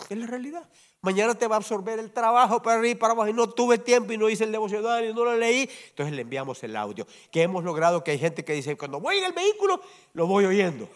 Es 0.08 0.18
la 0.18 0.26
realidad. 0.26 0.68
Mañana 1.02 1.34
te 1.34 1.48
va 1.48 1.56
a 1.56 1.58
absorber 1.58 1.98
el 1.98 2.12
trabajo 2.12 2.62
para 2.62 2.78
arriba 2.78 2.92
y 2.92 2.94
para 2.94 3.12
abajo 3.12 3.28
y 3.28 3.32
no 3.32 3.48
tuve 3.48 3.78
tiempo 3.78 4.12
y 4.12 4.18
no 4.18 4.28
hice 4.28 4.44
el 4.44 4.52
devocional 4.52 5.04
y 5.04 5.12
no 5.12 5.24
lo 5.24 5.36
leí. 5.36 5.68
Entonces 5.88 6.14
le 6.14 6.22
enviamos 6.22 6.62
el 6.62 6.76
audio. 6.76 7.06
Que 7.30 7.42
hemos 7.42 7.64
logrado 7.64 8.04
que 8.04 8.12
hay 8.12 8.18
gente 8.18 8.44
que 8.44 8.52
dice, 8.52 8.76
cuando 8.76 9.00
voy 9.00 9.18
en 9.18 9.24
el 9.24 9.32
vehículo, 9.32 9.80
lo 10.14 10.26
voy 10.26 10.44
oyendo. 10.44 10.88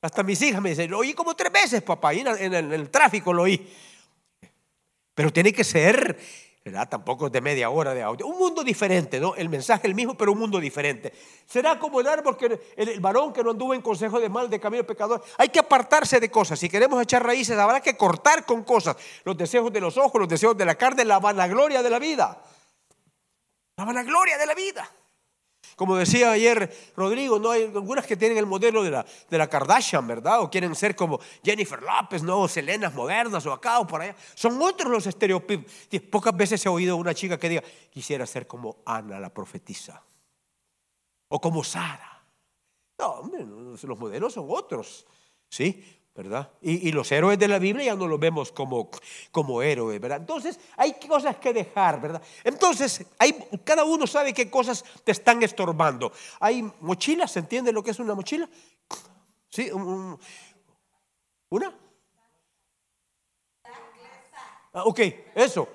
Hasta 0.00 0.22
mis 0.22 0.40
hijas 0.42 0.62
me 0.62 0.70
dicen, 0.70 0.90
lo 0.90 0.98
oí 0.98 1.12
como 1.12 1.34
tres 1.34 1.52
veces, 1.52 1.82
papá, 1.82 2.14
y 2.14 2.20
en 2.20 2.54
el, 2.54 2.90
tráfico 2.90 3.32
lo 3.32 3.42
oí. 3.42 3.68
Pero 5.12 5.32
tiene 5.32 5.52
que 5.52 5.64
ser, 5.64 6.16
¿verdad? 6.64 6.88
Tampoco 6.88 7.28
de 7.28 7.40
media 7.40 7.68
hora 7.70 7.92
de 7.92 8.02
audio. 8.04 8.24
Un 8.28 8.38
mundo 8.38 8.62
diferente, 8.62 9.18
¿no? 9.18 9.34
El 9.34 9.48
mensaje 9.48 9.88
el 9.88 9.96
mismo, 9.96 10.16
pero 10.16 10.30
un 10.30 10.38
mundo 10.38 10.60
diferente. 10.60 11.12
Será 11.44 11.80
como 11.80 12.00
el 12.00 12.06
árbol 12.06 12.36
que 12.36 12.60
el, 12.76 13.00
varón 13.00 13.32
que 13.32 13.42
no 13.42 13.50
anduvo 13.50 13.74
en 13.74 13.82
consejo 13.82 14.20
de 14.20 14.28
mal, 14.28 14.48
de 14.48 14.60
camino 14.60 14.84
pecador. 14.84 15.20
Hay 15.36 15.48
que 15.48 15.58
apartarse 15.58 16.20
de 16.20 16.30
cosas. 16.30 16.60
Si 16.60 16.68
queremos 16.68 17.02
echar 17.02 17.26
raíces, 17.26 17.58
habrá 17.58 17.80
que 17.80 17.96
cortar 17.96 18.46
con 18.46 18.62
cosas. 18.62 18.96
Los 19.24 19.36
deseos 19.36 19.72
de 19.72 19.80
los 19.80 19.96
ojos, 19.96 20.20
los 20.20 20.28
deseos 20.28 20.56
de 20.56 20.64
la 20.64 20.76
carne, 20.76 21.04
la 21.04 21.18
vanagloria 21.18 21.82
de 21.82 21.90
la 21.90 21.98
vida. 21.98 22.40
La 23.76 23.84
vanagloria 23.84 24.38
de 24.38 24.46
la 24.46 24.54
vida. 24.54 24.88
Como 25.78 25.94
decía 25.94 26.32
ayer 26.32 26.76
Rodrigo, 26.96 27.38
no 27.38 27.52
hay 27.52 27.62
algunas 27.62 28.04
que 28.04 28.16
tienen 28.16 28.36
el 28.36 28.46
modelo 28.46 28.82
de 28.82 28.90
la, 28.90 29.06
de 29.30 29.38
la 29.38 29.46
Kardashian, 29.46 30.04
¿verdad? 30.08 30.40
O 30.40 30.50
quieren 30.50 30.74
ser 30.74 30.96
como 30.96 31.20
Jennifer 31.44 31.80
López, 31.80 32.24
¿no? 32.24 32.40
O 32.40 32.48
Selenas 32.48 32.92
modernas 32.92 33.46
o 33.46 33.52
acá 33.52 33.78
o 33.78 33.86
por 33.86 34.02
allá. 34.02 34.16
Son 34.34 34.60
otros 34.60 34.90
los 34.90 35.06
estereotipos. 35.06 35.72
Pocas 36.10 36.36
veces 36.36 36.66
he 36.66 36.68
oído 36.68 36.96
una 36.96 37.14
chica 37.14 37.38
que 37.38 37.48
diga, 37.48 37.62
quisiera 37.90 38.26
ser 38.26 38.48
como 38.48 38.78
Ana 38.84 39.20
la 39.20 39.32
profetisa. 39.32 40.02
O 41.28 41.40
como 41.40 41.62
Sara. 41.62 42.24
No, 42.98 43.30
los 43.80 43.98
modelos 44.00 44.32
son 44.32 44.46
otros. 44.48 45.06
¿Sí? 45.48 45.97
¿Verdad? 46.18 46.50
Y, 46.60 46.90
los 46.90 47.12
héroes 47.12 47.38
de 47.38 47.46
la 47.46 47.60
Biblia 47.60 47.86
ya 47.86 47.94
no 47.94 48.08
los 48.08 48.18
vemos 48.18 48.50
como, 48.50 48.90
como 49.30 49.62
héroes, 49.62 50.00
¿verdad? 50.00 50.18
Entonces 50.18 50.58
hay 50.76 50.94
cosas 50.94 51.36
que 51.36 51.52
dejar, 51.52 52.00
¿verdad? 52.00 52.20
Entonces 52.42 53.06
hay, 53.20 53.34
cada 53.62 53.84
uno 53.84 54.04
sabe 54.04 54.34
qué 54.34 54.50
cosas 54.50 54.84
te 55.04 55.12
están 55.12 55.40
estorbando. 55.44 56.10
Hay 56.40 56.68
mochilas, 56.80 57.30
¿se 57.30 57.38
entiende 57.38 57.70
lo 57.70 57.84
que 57.84 57.92
es 57.92 58.00
una 58.00 58.16
mochila? 58.16 58.48
¿Sí? 59.48 59.70
¿Una? 61.50 61.72
Ah, 64.72 64.82
ok, 64.86 65.00
eso. 65.36 65.68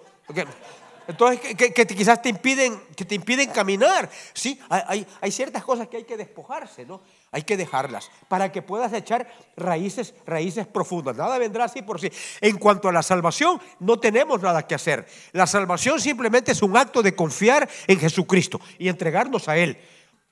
Entonces, 1.08 1.56
que, 1.56 1.86
quizás 1.88 2.22
te 2.22 2.30
impiden, 2.30 2.82
que 2.96 3.04
te 3.04 3.16
impiden 3.16 3.50
caminar. 3.50 4.10
Sí, 4.34 4.60
hay, 4.70 5.32
ciertas 5.32 5.64
cosas 5.64 5.88
que 5.88 5.98
hay 5.98 6.04
que 6.04 6.16
despojarse, 6.16 6.86
¿no? 6.86 7.02
Hay 7.32 7.44
que 7.44 7.58
dejarlas 7.58 8.10
para 8.28 8.52
que 8.52 8.62
puedas 8.62 8.94
echar 8.94 9.28
raíces, 9.58 10.14
raíces 10.26 10.66
profundas. 10.68 11.18
Nada 11.18 11.38
vendrá 11.38 11.66
así 11.66 11.82
por 11.82 12.00
sí. 12.00 12.12
En 12.42 12.58
cuanto 12.58 12.88
a 12.88 12.92
la 12.92 13.04
salvación, 13.04 13.60
no 13.80 14.00
tenemos 14.00 14.42
nada 14.42 14.66
que 14.66 14.76
hacer. 14.76 15.06
La 15.34 15.48
salvación 15.48 16.00
simplemente 16.00 16.52
es 16.52 16.62
un 16.62 16.78
acto 16.78 17.02
de 17.02 17.16
confiar 17.16 17.68
en 17.88 18.00
Jesucristo 18.00 18.62
y 18.78 18.88
entregarnos 18.88 19.50
a 19.50 19.58
Él. 19.58 19.78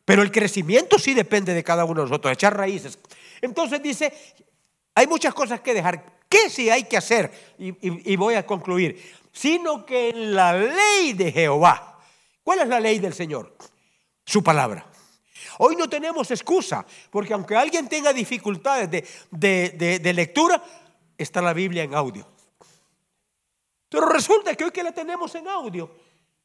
Pero 0.05 0.21
el 0.21 0.31
crecimiento 0.31 0.99
sí 0.99 1.13
depende 1.13 1.53
de 1.53 1.63
cada 1.63 1.85
uno 1.85 2.01
de 2.01 2.09
nosotros, 2.09 2.33
echar 2.33 2.55
raíces. 2.55 2.97
Entonces 3.41 3.81
dice, 3.81 4.13
hay 4.95 5.07
muchas 5.07 5.33
cosas 5.33 5.61
que 5.61 5.73
dejar. 5.73 6.21
¿Qué 6.29 6.49
sí 6.49 6.69
hay 6.69 6.83
que 6.85 6.95
hacer? 6.95 7.31
y 7.57 8.15
voy 8.15 8.35
a 8.35 8.45
concluir. 8.45 9.20
Sino 9.31 9.85
que 9.85 10.09
en 10.09 10.35
la 10.35 10.53
ley 10.53 11.13
de 11.13 11.31
Jehová. 11.31 11.99
¿Cuál 12.43 12.59
es 12.59 12.67
la 12.67 12.79
ley 12.79 12.99
del 12.99 13.13
Señor? 13.13 13.55
Su 14.25 14.43
palabra. 14.43 14.85
Hoy 15.59 15.75
no 15.75 15.87
tenemos 15.89 16.31
excusa, 16.31 16.85
porque 17.09 17.33
aunque 17.33 17.55
alguien 17.55 17.87
tenga 17.87 18.13
dificultades 18.13 18.89
de, 19.29 20.13
lectura, 20.13 20.61
está 21.17 21.41
la 21.41 21.53
Biblia 21.53 21.83
en 21.83 21.93
audio. 21.93 22.25
Pero 23.89 24.07
resulta 24.07 24.55
que 24.55 24.63
hoy 24.63 24.71
que 24.71 24.83
la 24.83 24.91
tenemos 24.91 25.35
en 25.35 25.47
audio, 25.47 25.91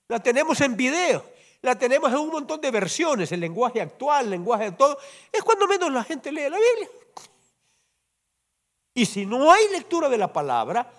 la 0.08 0.20
tenemos 0.20 0.60
en 0.60 0.76
video, 0.76 1.24
la 1.62 1.78
tenemos 1.78 2.10
en 2.10 2.18
un 2.18 2.30
montón 2.30 2.60
de 2.60 2.70
versiones, 2.70 3.30
el 3.32 3.40
lenguaje 3.40 3.80
actual, 3.80 4.24
el 4.24 4.30
lenguaje 4.32 4.64
de 4.64 4.72
todo, 4.72 4.98
es 5.32 5.42
cuando 5.42 5.66
menos 5.66 5.92
la 5.92 6.04
gente 6.04 6.30
lee 6.32 6.50
la 6.50 6.58
Biblia. 6.58 6.90
Y 8.92 9.06
si 9.06 9.26
no 9.26 9.50
hay 9.50 9.68
lectura 9.68 10.08
de 10.08 10.18
la 10.18 10.32
palabra, 10.32 10.90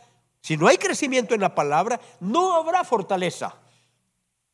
si 0.41 0.57
no 0.57 0.67
hay 0.67 0.77
crecimiento 0.77 1.35
en 1.35 1.41
la 1.41 1.53
palabra, 1.53 1.99
no 2.19 2.55
habrá 2.55 2.83
fortaleza. 2.83 3.55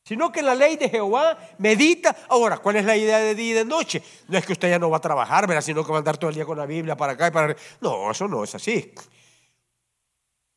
sino 0.04 0.32
que 0.32 0.42
la 0.42 0.54
ley 0.54 0.76
de 0.76 0.90
Jehová 0.90 1.38
medita. 1.60 2.16
Ahora, 2.30 2.58
¿cuál 2.58 2.76
es 2.76 2.86
la 2.86 2.98
idea 2.98 3.20
de 3.20 3.36
día 3.36 3.52
y 3.52 3.54
de 3.54 3.66
noche? 3.66 4.04
No 4.28 4.38
es 4.38 4.46
que 4.46 4.54
usted 4.54 4.70
ya 4.70 4.80
no 4.80 4.90
va 4.90 4.98
a 4.98 5.02
trabajar, 5.02 5.48
¿verdad? 5.48 5.62
sino 5.62 5.84
que 5.86 5.92
va 5.92 5.98
a 5.98 6.00
andar 6.00 6.18
todo 6.18 6.30
el 6.30 6.36
día 6.36 6.46
con 6.46 6.58
la 6.58 6.66
Biblia 6.66 6.98
para 6.98 7.14
acá 7.14 7.28
y 7.28 7.32
para... 7.32 7.56
No, 7.80 8.12
eso 8.12 8.28
no 8.28 8.44
es 8.44 8.54
así. 8.54 8.94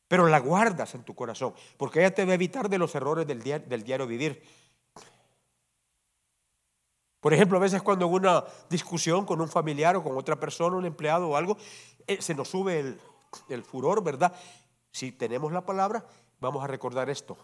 Pero 0.07 0.27
la 0.27 0.39
guardas 0.39 0.95
en 0.95 1.03
tu 1.03 1.15
corazón, 1.15 1.53
porque 1.77 1.99
ella 1.99 2.13
te 2.13 2.25
va 2.25 2.31
a 2.31 2.35
evitar 2.35 2.69
de 2.69 2.77
los 2.77 2.93
errores 2.95 3.27
del 3.27 3.41
del 3.41 3.83
diario 3.83 4.07
vivir. 4.07 4.41
Por 7.19 7.33
ejemplo, 7.33 7.57
a 7.57 7.61
veces 7.61 7.81
cuando 7.81 8.05
en 8.05 8.13
una 8.13 8.43
discusión 8.69 9.25
con 9.25 9.41
un 9.41 9.49
familiar 9.49 9.95
o 9.95 10.03
con 10.03 10.17
otra 10.17 10.37
persona, 10.37 10.77
un 10.77 10.85
empleado 10.85 11.29
o 11.29 11.35
algo, 11.35 11.57
eh, 12.05 12.21
se 12.21 12.35
nos 12.35 12.47
sube 12.47 12.79
el, 12.79 12.99
el 13.49 13.63
furor, 13.63 14.03
¿verdad? 14.03 14.33
Si 14.91 15.11
tenemos 15.11 15.51
la 15.51 15.65
palabra, 15.65 16.05
vamos 16.39 16.63
a 16.63 16.67
recordar 16.67 17.09
esto. 17.09 17.37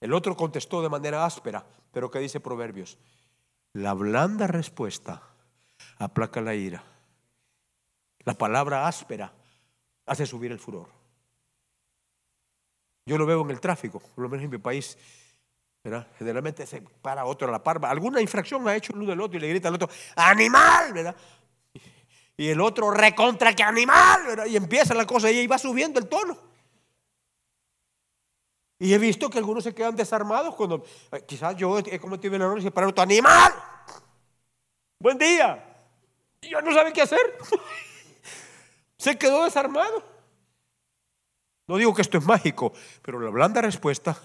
El 0.00 0.12
otro 0.12 0.36
contestó 0.36 0.82
de 0.82 0.88
manera 0.88 1.24
áspera, 1.24 1.64
pero 1.92 2.10
¿qué 2.10 2.18
dice 2.18 2.40
Proverbios? 2.40 2.98
La 3.72 3.94
blanda 3.94 4.46
respuesta 4.46 5.22
aplaca 5.98 6.40
la 6.40 6.54
ira. 6.54 6.82
La 8.24 8.34
palabra 8.34 8.86
áspera 8.86 9.32
hace 10.06 10.26
subir 10.26 10.52
el 10.52 10.58
furor. 10.58 10.88
Yo 13.06 13.18
lo 13.18 13.26
veo 13.26 13.42
en 13.42 13.50
el 13.50 13.60
tráfico, 13.60 14.00
por 14.00 14.24
lo 14.24 14.28
menos 14.28 14.44
en 14.44 14.50
mi 14.50 14.58
país. 14.58 14.96
Generalmente 16.18 16.66
se 16.66 16.82
para 16.82 17.24
otro 17.24 17.48
a 17.48 17.50
la 17.50 17.62
par. 17.62 17.84
Alguna 17.86 18.20
infracción 18.20 18.66
ha 18.68 18.76
hecho 18.76 18.92
uno 18.94 19.06
del 19.06 19.20
otro 19.20 19.38
y 19.38 19.40
le 19.40 19.48
grita 19.48 19.68
al 19.68 19.74
otro, 19.74 19.88
¡animal! 20.16 20.92
¿verdad? 20.92 21.16
Y 22.36 22.48
el 22.48 22.60
otro, 22.60 22.90
recontra 22.90 23.54
que 23.54 23.62
animal, 23.62 24.26
¿verdad? 24.26 24.46
Y 24.46 24.56
empieza 24.56 24.94
la 24.94 25.06
cosa 25.06 25.30
y 25.30 25.46
va 25.46 25.58
subiendo 25.58 25.98
el 25.98 26.08
tono. 26.08 26.49
Y 28.80 28.94
he 28.94 28.98
visto 28.98 29.28
que 29.28 29.38
algunos 29.38 29.62
se 29.62 29.74
quedan 29.74 29.94
desarmados 29.94 30.54
cuando 30.54 30.82
eh, 31.12 31.22
quizás 31.26 31.54
yo 31.54 31.78
he 31.78 32.00
cometido 32.00 32.34
el 32.34 32.42
error 32.42 32.58
y 32.58 32.62
se 32.62 32.70
para 32.70 32.88
otro, 32.88 33.02
¡animal! 33.02 33.52
Buen 34.98 35.18
día. 35.18 35.62
Y 36.40 36.50
ya 36.50 36.62
no 36.62 36.72
sabe 36.72 36.90
qué 36.92 37.02
hacer. 37.02 37.20
se 38.96 39.18
quedó 39.18 39.44
desarmado. 39.44 40.02
No 41.70 41.76
digo 41.76 41.94
que 41.94 42.02
esto 42.02 42.18
es 42.18 42.24
mágico, 42.24 42.72
pero 43.00 43.20
la 43.20 43.30
blanda 43.30 43.60
respuesta. 43.60 44.20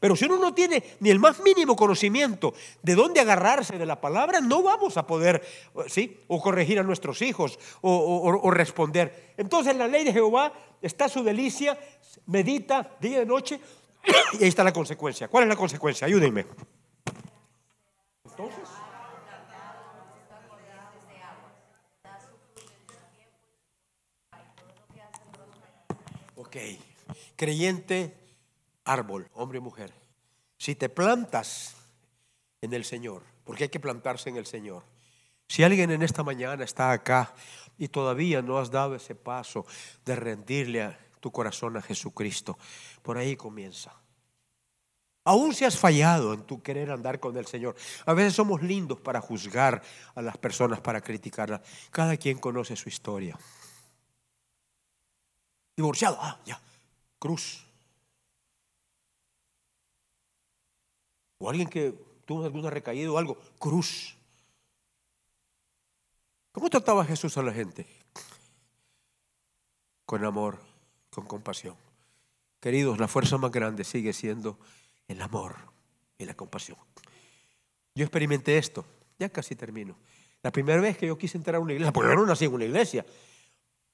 Pero 0.00 0.16
si 0.16 0.24
uno 0.24 0.38
no 0.38 0.52
tiene 0.54 0.82
ni 0.98 1.10
el 1.10 1.20
más 1.20 1.38
mínimo 1.38 1.76
conocimiento 1.76 2.52
de 2.82 2.96
dónde 2.96 3.20
agarrarse 3.20 3.78
de 3.78 3.86
la 3.86 4.00
palabra, 4.00 4.40
no 4.40 4.62
vamos 4.64 4.96
a 4.96 5.06
poder, 5.06 5.40
¿sí? 5.86 6.18
O 6.26 6.42
corregir 6.42 6.80
a 6.80 6.82
nuestros 6.82 7.22
hijos 7.22 7.60
o, 7.80 8.50
responder. 8.50 9.34
Entonces 9.36 9.76
la 9.76 9.86
ley 9.86 10.02
de 10.02 10.12
Jehová 10.12 10.52
está 10.82 11.08
su 11.08 11.22
delicia, 11.22 11.78
medita 12.26 12.96
día 12.98 13.22
y 13.22 13.26
noche, 13.26 13.60
y 14.34 14.42
ahí 14.42 14.48
está 14.48 14.64
la 14.64 14.72
consecuencia. 14.72 15.28
¿Cuál 15.28 15.44
es 15.44 15.48
la 15.48 15.56
consecuencia? 15.56 16.06
Ayúdenme. 16.06 16.46
Entonces. 18.24 18.68
Ok, 26.36 26.56
creyente, 27.36 28.16
árbol, 28.84 29.28
hombre 29.34 29.58
y 29.58 29.60
mujer. 29.60 29.92
Si 30.56 30.74
te 30.74 30.88
plantas 30.88 31.76
en 32.60 32.74
el 32.74 32.84
Señor, 32.84 33.22
porque 33.44 33.64
hay 33.64 33.68
que 33.68 33.78
plantarse 33.78 34.30
en 34.30 34.36
el 34.36 34.46
Señor. 34.46 34.82
Si 35.46 35.62
alguien 35.62 35.90
en 35.90 36.02
esta 36.02 36.22
mañana 36.22 36.64
está 36.64 36.92
acá 36.92 37.34
y 37.78 37.88
todavía 37.88 38.42
no 38.42 38.58
has 38.58 38.70
dado 38.70 38.94
ese 38.94 39.14
paso 39.14 39.66
de 40.04 40.16
rendirle 40.16 40.82
a 40.82 40.98
tu 41.20 41.30
corazón 41.30 41.76
a 41.76 41.82
Jesucristo, 41.82 42.58
por 43.02 43.18
ahí 43.18 43.36
comienza. 43.36 43.94
Aún 45.24 45.54
si 45.54 45.64
has 45.64 45.78
fallado 45.78 46.32
en 46.32 46.42
tu 46.42 46.62
querer 46.62 46.90
andar 46.90 47.20
con 47.20 47.36
el 47.36 47.46
Señor. 47.46 47.76
A 48.06 48.14
veces 48.14 48.34
somos 48.34 48.62
lindos 48.62 49.00
para 49.00 49.20
juzgar 49.20 49.82
a 50.14 50.22
las 50.22 50.38
personas, 50.38 50.80
para 50.80 51.02
criticarlas. 51.02 51.60
Cada 51.90 52.16
quien 52.16 52.38
conoce 52.38 52.74
su 52.74 52.88
historia 52.88 53.38
divorciado, 55.80 56.18
ah, 56.20 56.38
ya, 56.44 56.60
cruz. 57.18 57.64
O 61.38 61.48
alguien 61.48 61.68
que 61.68 61.92
tuvo 62.26 62.44
alguna 62.44 62.68
recaída 62.68 63.10
o 63.10 63.16
algo, 63.16 63.38
cruz. 63.58 64.14
¿Cómo 66.52 66.68
trataba 66.68 67.04
Jesús 67.04 67.36
a 67.38 67.42
la 67.42 67.52
gente? 67.52 67.86
Con 70.04 70.24
amor, 70.24 70.58
con 71.20 71.38
compasión. 71.38 71.76
Queridos, 72.60 72.98
la 72.98 73.08
fuerza 73.08 73.38
más 73.38 73.50
grande 73.50 73.84
sigue 73.84 74.12
siendo 74.12 74.58
el 75.08 75.20
amor 75.20 75.56
y 76.18 76.24
la 76.24 76.34
compasión. 76.34 76.78
Yo 77.94 78.04
experimenté 78.04 78.58
esto, 78.58 78.84
ya 79.18 79.28
casi 79.28 79.54
termino. 79.54 79.96
La 80.42 80.50
primera 80.50 80.80
vez 80.80 80.96
que 80.96 81.06
yo 81.06 81.18
quise 81.18 81.36
entrar 81.36 81.56
a 81.56 81.60
una 81.60 81.72
iglesia, 81.72 81.92
porque 81.92 82.10
yo 82.10 82.16
no 82.16 82.26
nací 82.26 82.46
en 82.46 82.54
una 82.54 82.64
iglesia, 82.64 83.04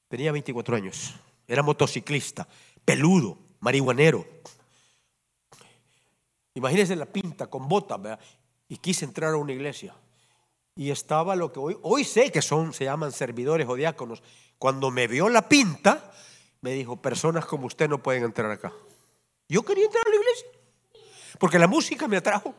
tenía 0.09 0.31
24 0.33 0.77
años. 0.77 1.15
Era 1.49 1.63
motociclista, 1.63 2.47
peludo, 2.85 3.39
marihuanero. 3.61 4.25
Imagínense 6.55 6.97
la 6.97 7.07
pinta 7.07 7.49
con 7.49 7.69
botas. 7.69 8.19
Y 8.69 8.79
quise 8.79 9.05
entrar 9.05 9.33
a 9.33 9.37
una 9.37 9.53
iglesia. 9.53 9.95
Y 10.75 10.91
estaba 10.91 11.37
lo 11.37 11.53
que 11.53 11.61
hoy, 11.61 11.77
hoy 11.83 12.05
sé 12.05 12.31
que 12.33 12.43
son, 12.43 12.73
se 12.73 12.85
llaman 12.85 13.13
servidores 13.13 13.67
o 13.69 13.75
diáconos. 13.75 14.23
Cuando 14.59 14.91
me 14.91 15.07
vio 15.07 15.29
la 15.29 15.49
pinta, 15.49 16.13
me 16.67 16.73
dijo, 16.73 16.97
personas 16.97 17.47
como 17.47 17.69
usted 17.69 17.89
no 17.89 18.03
pueden 18.03 18.25
entrar 18.25 18.51
acá. 18.51 18.73
Yo 19.49 19.63
quería 19.63 19.85
entrar 19.85 20.03
a 20.05 20.11
la 20.11 20.17
iglesia, 20.17 20.49
porque 21.39 21.61
la 21.61 21.69
música 21.69 22.09
me 22.09 22.17
atrajo. 22.17 22.57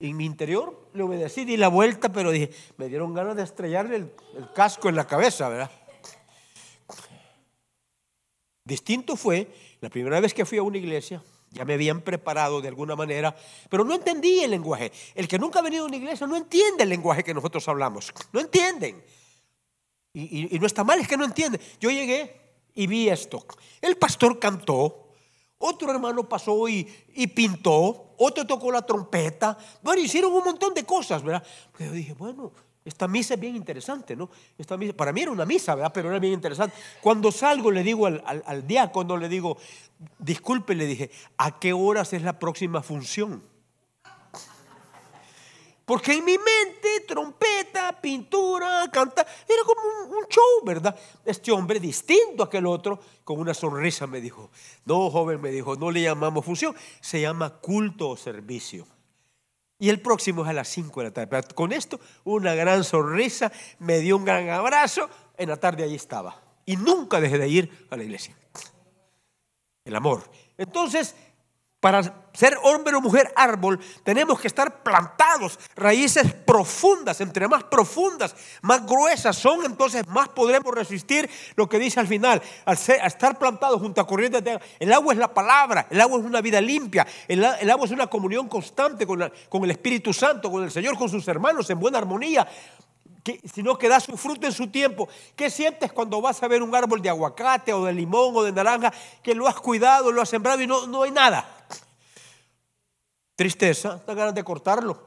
En 0.00 0.16
mi 0.16 0.24
interior 0.24 0.88
le 0.92 1.04
obedecí, 1.04 1.44
di 1.44 1.56
la 1.56 1.68
vuelta, 1.68 2.10
pero 2.10 2.32
dije, 2.32 2.50
me 2.78 2.88
dieron 2.88 3.14
ganas 3.14 3.36
de 3.36 3.44
estrellarle 3.44 3.94
el 3.94 4.12
casco 4.56 4.88
en 4.88 4.96
la 4.96 5.06
cabeza, 5.06 5.48
¿verdad? 5.48 5.70
Distinto 8.64 9.14
fue 9.14 9.46
la 9.80 9.88
primera 9.88 10.18
vez 10.18 10.34
que 10.34 10.44
fui 10.44 10.58
a 10.58 10.64
una 10.64 10.78
iglesia, 10.78 11.22
ya 11.50 11.64
me 11.64 11.74
habían 11.74 12.00
preparado 12.00 12.60
de 12.60 12.66
alguna 12.66 12.96
manera, 12.96 13.36
pero 13.68 13.84
no 13.84 13.94
entendí 13.94 14.40
el 14.40 14.50
lenguaje. 14.50 14.90
El 15.14 15.28
que 15.28 15.38
nunca 15.38 15.60
ha 15.60 15.62
venido 15.62 15.84
a 15.84 15.86
una 15.86 15.96
iglesia 15.96 16.26
no 16.26 16.36
entiende 16.36 16.82
el 16.82 16.88
lenguaje 16.88 17.22
que 17.22 17.34
nosotros 17.34 17.68
hablamos. 17.68 18.12
No 18.32 18.40
entienden. 18.40 19.00
Y, 20.12 20.58
no 20.58 20.66
está 20.66 20.82
mal, 20.82 20.98
es 20.98 21.06
que 21.06 21.16
no 21.16 21.24
entienden. 21.24 21.60
Yo 21.78 21.88
llegué 21.88 22.49
y 22.80 22.86
vi 22.86 23.10
esto. 23.10 23.44
El 23.82 23.98
pastor 23.98 24.38
cantó, 24.38 25.10
otro 25.58 25.90
hermano 25.90 26.26
pasó 26.26 26.66
y, 26.66 26.84
pintó, 27.34 28.14
otro 28.16 28.46
tocó 28.46 28.72
la 28.72 28.80
trompeta. 28.80 29.58
Bueno, 29.82 30.00
hicieron 30.00 30.32
un 30.32 30.42
montón 30.42 30.72
de 30.72 30.84
cosas, 30.84 31.22
¿verdad? 31.22 31.46
Pero 31.76 31.90
yo 31.90 31.94
dije, 31.94 32.14
bueno, 32.14 32.52
esta 32.82 33.06
misa 33.06 33.34
es 33.34 33.40
bien 33.40 33.54
interesante, 33.54 34.16
¿no? 34.16 34.30
Esta 34.56 34.78
misa, 34.78 34.94
para 34.94 35.12
mí 35.12 35.20
era 35.20 35.30
una 35.30 35.44
misa, 35.44 35.74
¿verdad? 35.74 35.92
Pero 35.92 36.08
era 36.08 36.18
bien 36.18 36.32
interesante. 36.32 36.74
Cuando 37.02 37.30
salgo 37.30 37.70
le 37.70 37.82
digo 37.82 38.06
al, 38.06 38.22
al, 38.24 38.66
diácono, 38.66 39.18
le 39.18 39.28
digo, 39.28 39.58
disculpe, 40.18 40.74
le 40.74 40.86
dije, 40.86 41.10
¿a 41.36 41.60
qué 41.60 41.74
horas 41.74 42.14
es 42.14 42.22
la 42.22 42.38
próxima 42.38 42.82
función? 42.82 43.42
Porque 45.84 46.14
en 46.14 46.24
mi 46.24 46.38
mente, 46.38 47.04
trompeta, 47.06 47.69
pintura, 47.92 48.88
canta, 48.92 49.26
era 49.48 49.62
como 49.64 50.16
un, 50.18 50.26
show, 50.28 50.64
¿verdad? 50.64 50.98
Este 51.24 51.50
hombre 51.52 51.80
distinto 51.80 52.42
a 52.42 52.46
aquel 52.46 52.66
otro, 52.66 53.00
con 53.24 53.38
una 53.38 53.54
sonrisa 53.54 54.06
me 54.06 54.20
dijo, 54.20 54.50
no, 54.84 55.10
joven, 55.10 55.40
me 55.40 55.50
dijo, 55.50 55.76
no 55.76 55.90
le 55.90 56.02
llamamos 56.02 56.44
función, 56.44 56.74
se 57.00 57.20
llama 57.20 57.50
culto 57.60 58.10
o 58.10 58.16
servicio. 58.16 58.86
Y 59.78 59.88
el 59.88 60.00
próximo 60.00 60.42
es 60.42 60.48
a 60.50 60.52
las 60.52 60.68
5 60.68 61.00
de 61.00 61.06
la 61.06 61.12
tarde. 61.12 61.54
con 61.54 61.72
esto, 61.72 61.98
una 62.24 62.54
gran 62.54 62.84
sonrisa, 62.84 63.50
me 63.78 63.98
dio 64.00 64.16
un 64.16 64.26
gran 64.26 64.48
abrazo. 64.50 65.08
En 65.38 65.48
la 65.48 65.56
tarde 65.56 65.82
allí 65.82 65.94
estaba. 65.94 66.38
Y 66.66 66.76
nunca 66.76 67.18
dejé 67.18 67.38
de 67.38 67.48
ir 67.48 67.86
a 67.88 67.96
la 67.96 68.04
iglesia. 68.04 68.36
El 69.84 69.96
amor. 69.96 70.30
Entonces, 70.58 71.16
para 71.80 72.28
ser 72.34 72.56
hombre 72.62 72.94
o 72.94 73.00
mujer 73.00 73.32
árbol, 73.34 73.80
tenemos 74.04 74.38
que 74.38 74.48
estar 74.48 74.82
plantados, 74.82 75.58
raíces 75.74 76.32
profundas, 76.32 77.20
entre 77.22 77.48
más 77.48 77.64
profundas, 77.64 78.36
más 78.60 78.84
gruesas 78.86 79.36
son, 79.36 79.64
entonces 79.64 80.06
más 80.06 80.28
podremos 80.28 80.74
resistir 80.74 81.28
lo 81.56 81.68
que 81.68 81.78
dice 81.78 81.98
al 81.98 82.06
final. 82.06 82.40
Al, 82.66 82.76
estar 82.76 83.38
plantados 83.38 83.80
junto 83.80 84.00
a 84.00 84.06
corrientes 84.06 84.44
de 84.44 84.52
agua, 84.52 84.66
el 84.78 84.92
agua 84.92 85.12
es 85.14 85.18
la 85.18 85.32
palabra, 85.32 85.86
el 85.90 86.00
agua 86.00 86.18
es 86.18 86.24
una 86.24 86.42
vida 86.42 86.60
limpia, 86.60 87.06
el, 87.26 87.42
agua 87.44 87.86
es 87.86 87.92
una 87.92 88.06
comunión 88.08 88.46
constante 88.46 89.06
con, 89.06 89.22
el 89.22 89.70
Espíritu 89.70 90.12
Santo, 90.12 90.50
con 90.50 90.62
el 90.62 90.70
Señor, 90.70 90.98
con 90.98 91.08
sus 91.08 91.26
hermanos, 91.28 91.68
en 91.70 91.80
buena 91.80 91.98
armonía 91.98 92.46
sino 93.52 93.76
que 93.76 93.86
da 93.86 94.00
su 94.00 94.16
fruto 94.16 94.46
en 94.46 94.52
su 94.52 94.68
tiempo. 94.68 95.06
¿Qué 95.36 95.50
sientes 95.50 95.92
cuando 95.92 96.22
vas 96.22 96.42
a 96.42 96.48
ver 96.48 96.62
un 96.62 96.74
árbol 96.74 97.02
de 97.02 97.10
aguacate 97.10 97.70
o 97.72 97.84
de 97.84 97.92
limón 97.92 98.34
o 98.34 98.42
de 98.42 98.50
naranja 98.50 98.92
que 99.22 99.34
lo 99.34 99.46
has 99.46 99.56
cuidado, 99.56 100.10
lo 100.10 100.22
has 100.22 100.28
sembrado 100.28 100.60
y 100.62 100.66
no, 100.66 100.86
no 100.86 101.02
hay 101.02 101.10
nada? 101.10 101.59
Tristeza, 103.40 104.02
da 104.06 104.12
ganas 104.12 104.34
de 104.34 104.44
cortarlo. 104.44 105.00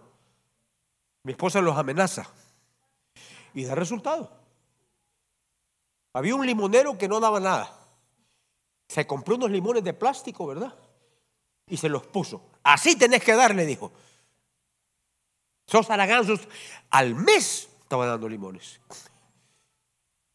Mi 1.21 1.33
esposa 1.33 1.61
los 1.61 1.77
amenaza 1.77 2.25
y 3.53 3.63
da 3.63 3.75
resultado. 3.75 4.27
Había 6.15 6.33
un 6.33 6.43
limonero 6.43 6.97
que 6.97 7.07
no 7.07 7.19
daba 7.19 7.39
nada. 7.39 7.71
Se 8.89 9.05
compró 9.05 9.35
unos 9.35 9.51
limones 9.51 9.83
de 9.83 9.93
plástico, 9.93 10.47
¿verdad? 10.47 10.73
Y 11.67 11.77
se 11.77 11.89
los 11.89 12.07
puso. 12.07 12.41
Así 12.63 12.97
tenés 12.97 13.23
que 13.23 13.35
darle, 13.35 13.67
dijo. 13.67 13.91
Sos 15.67 15.91
araganzos. 15.91 16.39
Al 16.89 17.13
mes 17.13 17.69
estaba 17.83 18.07
dando 18.07 18.27
limones. 18.27 18.81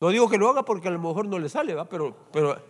No 0.01 0.11
digo 0.11 0.31
que 0.31 0.39
lo 0.39 0.49
haga 0.49 0.65
porque 0.65 0.87
a 0.87 0.93
lo 0.93 1.01
mejor 1.01 1.27
no 1.27 1.41
le 1.41 1.49
sale, 1.49 1.75
¿va? 1.75 1.89
Pero, 1.89 2.29
pero, 2.31 2.65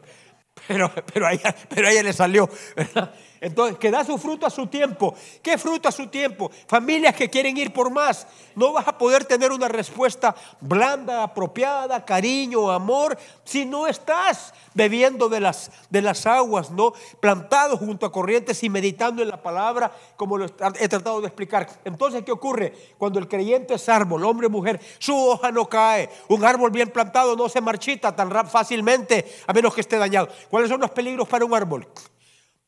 pero, 0.66 0.90
pero, 1.12 1.26
a 1.26 1.34
ella, 1.34 1.54
pero 1.68 1.88
a 1.88 1.90
ella 1.90 2.02
le 2.02 2.14
salió. 2.14 2.48
¿verdad? 2.74 3.14
Entonces, 3.40 3.78
que 3.78 3.90
da 3.90 4.04
su 4.04 4.18
fruto 4.18 4.46
a 4.46 4.50
su 4.50 4.66
tiempo. 4.66 5.14
¿Qué 5.42 5.58
fruto 5.58 5.88
a 5.88 5.92
su 5.92 6.08
tiempo? 6.08 6.50
Familias 6.66 7.14
que 7.14 7.28
quieren 7.28 7.56
ir 7.56 7.72
por 7.72 7.90
más. 7.90 8.26
No 8.54 8.72
vas 8.72 8.88
a 8.88 8.98
poder 8.98 9.24
tener 9.24 9.52
una 9.52 9.68
respuesta 9.68 10.34
blanda, 10.60 11.22
apropiada, 11.22 12.04
cariño, 12.04 12.70
amor, 12.70 13.16
si 13.44 13.64
no 13.64 13.86
estás 13.86 14.52
bebiendo 14.74 15.28
de 15.28 15.40
las, 15.40 15.70
de 15.90 16.02
las 16.02 16.26
aguas, 16.26 16.70
¿no? 16.70 16.92
Plantado 17.20 17.76
junto 17.76 18.06
a 18.06 18.12
corrientes 18.12 18.62
y 18.62 18.68
meditando 18.68 19.22
en 19.22 19.28
la 19.28 19.42
palabra, 19.42 19.92
como 20.16 20.36
lo 20.36 20.46
he 20.46 20.88
tratado 20.88 21.20
de 21.20 21.28
explicar. 21.28 21.68
Entonces, 21.84 22.24
¿qué 22.24 22.32
ocurre? 22.32 22.72
Cuando 22.98 23.18
el 23.18 23.28
creyente 23.28 23.74
es 23.74 23.88
árbol, 23.88 24.24
hombre, 24.24 24.48
mujer, 24.48 24.80
su 24.98 25.16
hoja 25.16 25.50
no 25.50 25.68
cae. 25.68 26.10
Un 26.28 26.44
árbol 26.44 26.70
bien 26.70 26.90
plantado 26.90 27.36
no 27.36 27.48
se 27.48 27.60
marchita 27.60 28.14
tan 28.14 28.30
fácilmente, 28.48 29.26
a 29.46 29.52
menos 29.52 29.74
que 29.74 29.80
esté 29.80 29.98
dañado. 29.98 30.28
¿Cuáles 30.50 30.68
son 30.68 30.80
los 30.80 30.90
peligros 30.90 31.28
para 31.28 31.44
un 31.44 31.54
árbol? 31.54 31.86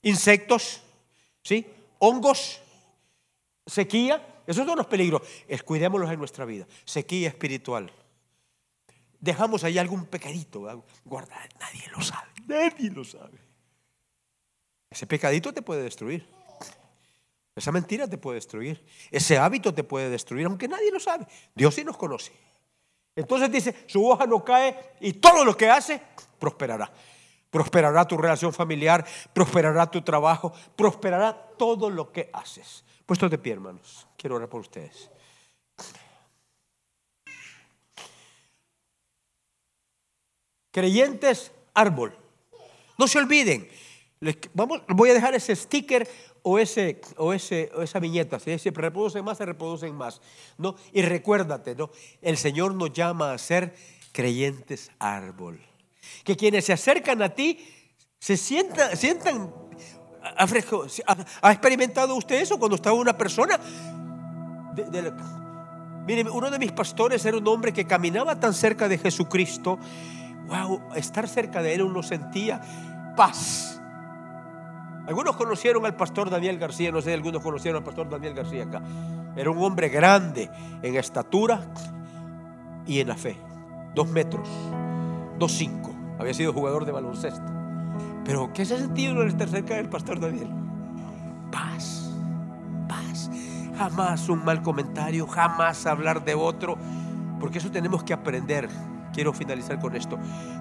Insectos, 0.02 0.82
¿sí? 1.42 1.66
hongos, 1.98 2.60
sequía. 3.66 4.26
Esos 4.46 4.66
son 4.66 4.76
los 4.76 4.86
peligros. 4.86 5.22
Cuidémoslos 5.64 6.10
en 6.10 6.18
nuestra 6.18 6.44
vida. 6.44 6.66
Sequía 6.84 7.28
espiritual. 7.28 7.92
Dejamos 9.20 9.62
ahí 9.62 9.78
algún 9.78 10.06
pecadito. 10.06 10.84
Guarda, 11.04 11.36
nadie 11.60 11.84
lo 11.92 12.02
sabe. 12.02 12.28
Nadie 12.48 12.90
lo 12.90 13.04
sabe. 13.04 13.38
Ese 14.90 15.06
pecadito 15.06 15.52
te 15.52 15.62
puede 15.62 15.84
destruir. 15.84 16.26
Esa 17.54 17.70
mentira 17.70 18.08
te 18.08 18.18
puede 18.18 18.36
destruir. 18.36 18.84
Ese 19.10 19.38
hábito 19.38 19.72
te 19.72 19.84
puede 19.84 20.10
destruir, 20.10 20.46
aunque 20.46 20.66
nadie 20.66 20.90
lo 20.90 20.98
sabe. 20.98 21.26
Dios 21.54 21.74
sí 21.74 21.84
nos 21.84 21.96
conoce. 21.96 22.32
Entonces 23.14 23.52
dice, 23.52 23.84
su 23.86 24.04
hoja 24.04 24.26
no 24.26 24.44
cae 24.44 24.94
y 25.00 25.12
todo 25.12 25.44
lo 25.44 25.56
que 25.56 25.68
hace 25.68 26.00
prosperará. 26.38 26.90
Prosperará 27.50 28.06
tu 28.06 28.16
relación 28.16 28.52
familiar, 28.52 29.04
prosperará 29.32 29.90
tu 29.90 30.02
trabajo, 30.02 30.52
prosperará 30.76 31.34
todo 31.58 31.90
lo 31.90 32.12
que 32.12 32.30
haces. 32.32 32.84
Puesto 33.04 33.28
de 33.28 33.38
pie, 33.38 33.54
hermanos. 33.54 34.06
Quiero 34.16 34.36
orar 34.36 34.48
por 34.48 34.60
ustedes. 34.60 35.10
Creyentes, 40.70 41.50
árbol. 41.74 42.16
No 42.96 43.08
se 43.08 43.18
olviden. 43.18 43.68
Vamos, 44.54 44.82
voy 44.86 45.10
a 45.10 45.14
dejar 45.14 45.34
ese 45.34 45.56
sticker 45.56 46.08
o, 46.42 46.60
ese, 46.60 47.00
o, 47.16 47.32
ese, 47.32 47.72
o 47.74 47.82
esa 47.82 47.98
viñeta. 47.98 48.38
Si 48.38 48.56
se 48.60 48.70
reproducen 48.70 49.24
más, 49.24 49.38
se 49.38 49.46
reproducen 49.46 49.92
más. 49.96 50.20
¿no? 50.56 50.76
Y 50.92 51.02
recuérdate, 51.02 51.74
¿no? 51.74 51.90
el 52.22 52.36
Señor 52.36 52.74
nos 52.74 52.92
llama 52.92 53.32
a 53.32 53.38
ser 53.38 53.74
creyentes 54.12 54.92
árbol 55.00 55.69
que 56.24 56.36
quienes 56.36 56.64
se 56.64 56.72
acercan 56.72 57.22
a 57.22 57.30
ti 57.30 57.58
se 58.18 58.36
sientan, 58.36 58.96
sientan 58.96 59.52
¿Ha 61.42 61.52
experimentado 61.52 62.14
usted 62.14 62.40
eso 62.40 62.58
cuando 62.58 62.76
estaba 62.76 62.96
una 62.96 63.16
persona? 63.16 63.58
mire, 66.06 66.30
uno 66.30 66.50
de 66.50 66.58
mis 66.58 66.72
pastores 66.72 67.24
era 67.24 67.36
un 67.36 67.46
hombre 67.48 67.72
que 67.72 67.86
caminaba 67.86 68.38
tan 68.38 68.54
cerca 68.54 68.88
de 68.88 68.98
Jesucristo. 68.98 69.78
Wow, 70.46 70.80
estar 70.94 71.28
cerca 71.28 71.62
de 71.62 71.74
él 71.74 71.82
uno 71.82 72.02
sentía 72.02 72.60
paz. 73.16 73.80
Algunos 75.06 75.36
conocieron 75.36 75.86
al 75.86 75.96
pastor 75.96 76.30
Daniel 76.30 76.58
García, 76.58 76.92
no 76.92 77.00
sé, 77.00 77.14
algunos 77.14 77.42
conocieron 77.42 77.78
al 77.78 77.84
pastor 77.84 78.08
Daniel 78.08 78.34
García 78.34 78.64
acá. 78.64 78.82
Era 79.36 79.50
un 79.50 79.62
hombre 79.62 79.88
grande 79.88 80.50
en 80.82 80.96
estatura 80.96 81.66
y 82.86 83.00
en 83.00 83.08
la 83.08 83.16
fe. 83.16 83.36
Dos 83.94 84.08
metros, 84.08 84.48
dos 85.38 85.52
cinco 85.52 85.89
había 86.20 86.34
sido 86.34 86.52
jugador 86.52 86.84
de 86.84 86.92
baloncesto. 86.92 87.42
Pero 88.24 88.52
¿qué 88.52 88.64
se 88.64 88.74
ha 88.74 88.78
sentido 88.78 89.22
en 89.22 89.28
estar 89.28 89.48
cerca 89.48 89.74
del 89.74 89.88
pastor 89.88 90.20
Daniel? 90.20 90.50
Paz, 91.50 92.10
paz. 92.86 93.30
Jamás 93.76 94.28
un 94.28 94.44
mal 94.44 94.62
comentario, 94.62 95.26
jamás 95.26 95.86
hablar 95.86 96.22
de 96.22 96.34
otro, 96.34 96.76
porque 97.40 97.58
eso 97.58 97.70
tenemos 97.70 98.04
que 98.04 98.12
aprender. 98.12 98.68
Quiero 99.14 99.32
finalizar 99.32 99.80
con 99.80 99.96
esto. 99.96 100.18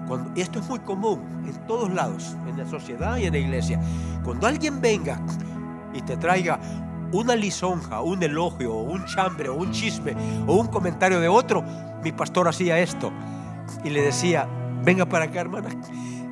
Cuando, 0.08 0.32
esto 0.40 0.58
es 0.58 0.68
muy 0.68 0.80
común 0.80 1.44
en 1.46 1.66
todos 1.66 1.92
lados, 1.92 2.34
en 2.48 2.56
la 2.56 2.66
sociedad 2.66 3.18
y 3.18 3.26
en 3.26 3.34
la 3.34 3.38
iglesia. 3.38 3.80
Cuando 4.24 4.46
alguien 4.46 4.80
venga 4.80 5.20
y 5.92 6.00
te 6.00 6.16
traiga 6.16 6.58
una 7.12 7.36
lisonja, 7.36 8.00
un 8.00 8.22
elogio, 8.22 8.74
un 8.74 9.04
chambre, 9.04 9.50
un 9.50 9.70
chisme, 9.72 10.16
o 10.46 10.54
un 10.54 10.68
comentario 10.68 11.20
de 11.20 11.28
otro, 11.28 11.62
mi 12.02 12.12
pastor 12.12 12.48
hacía 12.48 12.78
esto 12.78 13.12
y 13.84 13.90
le 13.90 14.02
decía, 14.02 14.48
Venga 14.84 15.06
para 15.06 15.26
acá, 15.26 15.40
hermana. 15.40 15.68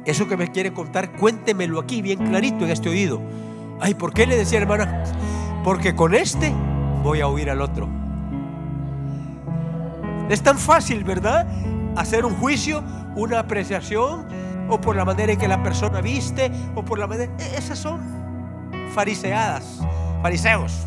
Eso 0.05 0.27
que 0.27 0.37
me 0.37 0.51
quiere 0.51 0.73
contar, 0.73 1.13
cuéntemelo 1.13 1.79
aquí 1.79 2.01
bien 2.01 2.19
clarito 2.19 2.65
en 2.65 2.71
este 2.71 2.89
oído. 2.89 3.21
Ay, 3.81 3.95
¿por 3.95 4.13
qué 4.13 4.27
le 4.27 4.37
decía, 4.37 4.59
hermana? 4.59 5.05
Porque 5.65 5.95
con 5.95 6.15
este 6.15 6.53
voy 7.03 7.21
a 7.21 7.29
oír 7.29 7.51
al 7.51 7.61
otro. 7.61 7.89
Es 10.29 10.43
tan 10.43 10.59
fácil, 10.59 11.05
¿verdad? 11.05 11.47
Hacer 11.97 12.25
un 12.25 12.35
juicio, 12.35 12.83
una 13.17 13.41
apreciación, 13.41 14.27
o 14.69 14.81
por 14.81 14.97
la 14.97 15.05
manera 15.05 15.33
en 15.33 15.39
que 15.39 15.49
la 15.49 15.63
persona 15.63 16.01
viste, 16.01 16.51
o 16.75 16.85
por 16.85 16.99
la 16.99 17.07
manera... 17.07 17.33
E-, 17.39 17.57
esas 17.57 17.79
son 17.79 18.01
fariseadas, 18.95 19.81
fariseos. 20.23 20.87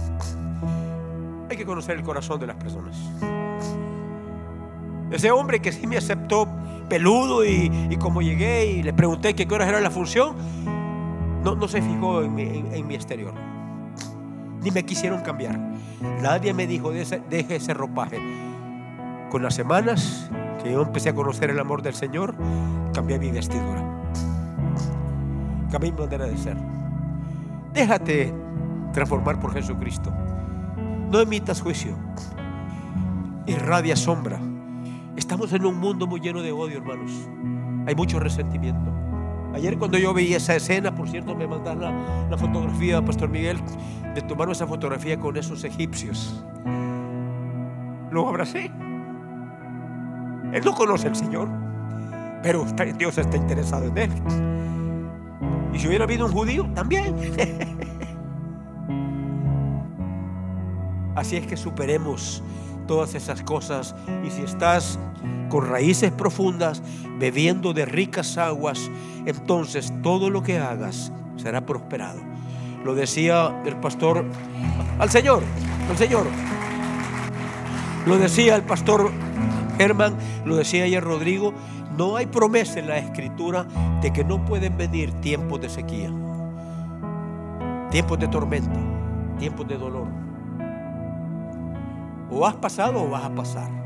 Hay 1.50 1.58
que 1.58 1.66
conocer 1.66 1.98
el 1.98 2.04
corazón 2.04 2.40
de 2.40 2.48
las 2.48 2.56
personas. 2.56 2.98
Ese 5.12 5.32
hombre 5.32 5.60
que 5.60 5.72
sí 5.72 5.88
me 5.88 5.98
aceptó 5.98 6.48
peludo 6.92 7.46
y, 7.46 7.96
como 8.02 8.22
llegué 8.22 8.66
y 8.66 8.84
le 8.84 8.92
pregunté 8.92 9.34
qué 9.34 9.48
horas 9.50 9.70
era 9.70 9.80
la 9.80 9.90
función, 9.90 10.36
no, 11.42 11.56
no 11.56 11.70
se 11.70 11.82
fijó 11.82 12.22
en 12.22 12.36
mi, 12.36 12.94
exterior. 12.96 13.34
Ni 14.62 14.72
me 14.72 14.84
quisieron 14.84 15.22
cambiar. 15.22 15.58
Nadie 16.22 16.54
me 16.54 16.68
dijo, 16.68 16.92
deje 16.92 17.56
ese 17.56 17.74
ropaje. 17.74 18.20
Con 19.30 19.42
las 19.42 19.56
semanas 19.56 20.30
que 20.62 20.74
yo 20.74 20.82
empecé 20.82 21.10
a 21.10 21.16
conocer 21.16 21.50
el 21.50 21.60
amor 21.60 21.82
del 21.82 21.94
Señor, 21.94 22.36
cambié 22.94 23.18
mi 23.18 23.32
vestidura. 23.32 23.82
Cambié 25.72 25.94
mi 25.94 25.98
manera 25.98 26.26
de 26.26 26.38
ser. 26.38 26.58
Déjate 27.74 28.34
transformar 28.92 29.40
por 29.40 29.54
Jesucristo. 29.54 30.12
No 31.10 31.22
emitas 31.22 31.62
juicio. 31.62 31.96
Irradia 33.48 33.96
sombra. 33.96 34.51
Estamos 35.22 35.54
en 35.54 35.66
un 35.68 35.78
mundo 35.78 36.08
muy 36.08 36.20
lleno 36.20 36.42
de 36.42 36.52
odio, 36.52 36.80
hermanos. 36.80 37.12
Hay 37.86 37.94
mucho 37.94 38.20
resentimiento. 38.20 38.92
Ayer 39.54 39.78
cuando 39.78 40.00
yo 40.00 40.16
veía 40.16 40.38
esa 40.38 40.56
escena, 40.56 40.96
por 40.96 41.08
cierto, 41.08 41.36
me 41.36 41.46
mandaron 41.46 41.94
la, 42.28 42.36
fotografía, 42.40 43.06
Pastor 43.06 43.30
Miguel, 43.30 43.60
de 44.16 44.22
tomar 44.24 44.50
esa 44.50 44.66
fotografía 44.66 45.20
con 45.20 45.38
esos 45.38 45.64
egipcios. 45.64 46.44
Lo 48.10 48.28
abracé. 48.28 48.72
Él 50.54 50.62
no 50.66 50.74
conoce 50.74 51.08
al 51.08 51.16
Señor, 51.16 51.50
pero 52.42 52.66
Dios 52.98 53.20
está 53.20 53.38
interesado 53.38 53.86
en 53.86 53.98
él. 54.00 54.10
Y 55.72 55.78
si 55.78 55.88
hubiera 55.88 56.06
habido 56.06 56.26
un 56.26 56.32
judío, 56.32 56.68
también. 56.74 57.16
Así 61.16 61.38
es 61.38 61.46
que 61.46 61.58
superemos 61.58 62.42
todas 62.88 63.14
esas 63.14 63.44
cosas. 63.44 63.96
Y 64.26 64.32
si 64.32 64.42
estás 64.42 64.98
con 65.52 65.68
raíces 65.68 66.12
profundas, 66.12 66.82
bebiendo 67.20 67.74
de 67.74 67.86
ricas 67.86 68.38
aguas, 68.38 68.90
entonces 69.26 69.94
todo 70.02 70.30
lo 70.30 70.42
que 70.42 70.58
hagas 70.58 71.12
será 71.36 71.66
prosperado. 71.66 72.22
Lo 72.86 72.96
decía 72.96 73.62
el 73.66 73.76
pastor 73.76 74.26
al 74.98 75.10
Señor, 75.10 75.44
al 75.90 75.98
Señor. 75.98 76.26
Lo 78.06 78.18
decía 78.18 78.56
el 78.56 78.64
pastor 78.64 79.12
Germán, 79.78 80.16
lo 80.46 80.56
decía 80.56 80.86
ayer 80.86 81.04
Rodrigo, 81.04 81.54
no 81.98 82.16
hay 82.16 82.28
promesa 82.28 82.80
en 82.80 82.88
la 82.88 82.98
escritura 82.98 83.68
de 84.02 84.14
que 84.14 84.24
no 84.24 84.46
pueden 84.46 84.78
venir 84.78 85.12
tiempos 85.20 85.60
de 85.60 85.70
sequía, 85.70 86.12
tiempos 87.92 88.18
de 88.20 88.28
tormenta, 88.30 88.80
tiempos 89.38 89.68
de 89.68 89.78
dolor. 89.78 90.08
O 92.32 92.48
has 92.48 92.56
pasado 92.56 93.04
o 93.04 93.10
vas 93.10 93.26
a 93.26 93.36
pasar. 93.36 93.81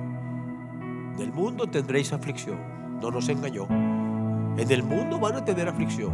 Del 1.17 1.31
mundo 1.31 1.67
tendréis 1.67 2.11
aflicción. 2.11 2.57
No 3.01 3.09
nos 3.09 3.29
engañó. 3.29 3.67
En 4.57 4.69
el 4.69 4.83
mundo 4.83 5.17
van 5.17 5.35
a 5.35 5.45
tener 5.45 5.67
aflicción. 5.67 6.11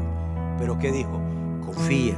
Pero 0.59 0.77
¿qué 0.77 0.91
dijo? 0.91 1.19
Confía, 1.65 2.15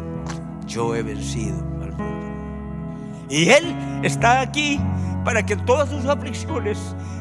yo 0.68 0.94
he 0.94 1.02
vencido 1.02 1.58
al 1.82 1.94
mundo. 1.94 3.26
Y 3.30 3.50
Él 3.50 4.02
está 4.04 4.42
aquí 4.42 4.80
para 5.24 5.46
que 5.46 5.56
todas 5.56 5.90
tus 5.90 6.06
aflicciones, 6.06 6.78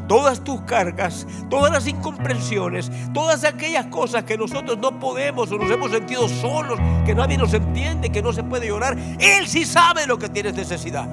todas 0.09 0.43
tus 0.43 0.61
cargas, 0.63 1.29
todas 1.49 1.71
las 1.73 1.87
incomprensiones, 1.87 2.91
todas 3.13 3.45
aquellas 3.45 3.87
cosas 3.87 4.25
que 4.25 4.37
nosotros 4.37 4.79
no 4.79 4.99
podemos 4.99 5.53
o 5.53 5.59
nos 5.59 5.71
hemos 5.71 5.93
sentido 5.93 6.29
solos, 6.29 6.81
que 7.07 7.15
nadie 7.15 7.39
nos 7.39 7.55
entiende, 7.55 8.11
que 8.11 8.21
no 8.21 8.33
se 8.33 8.43
puede 8.43 8.67
llorar, 8.67 8.99
Él 9.21 9.47
sí 9.47 9.65
sabe 9.65 10.07
lo 10.07 10.19
que 10.19 10.29
tienes 10.29 10.55
necesidad. 10.55 11.09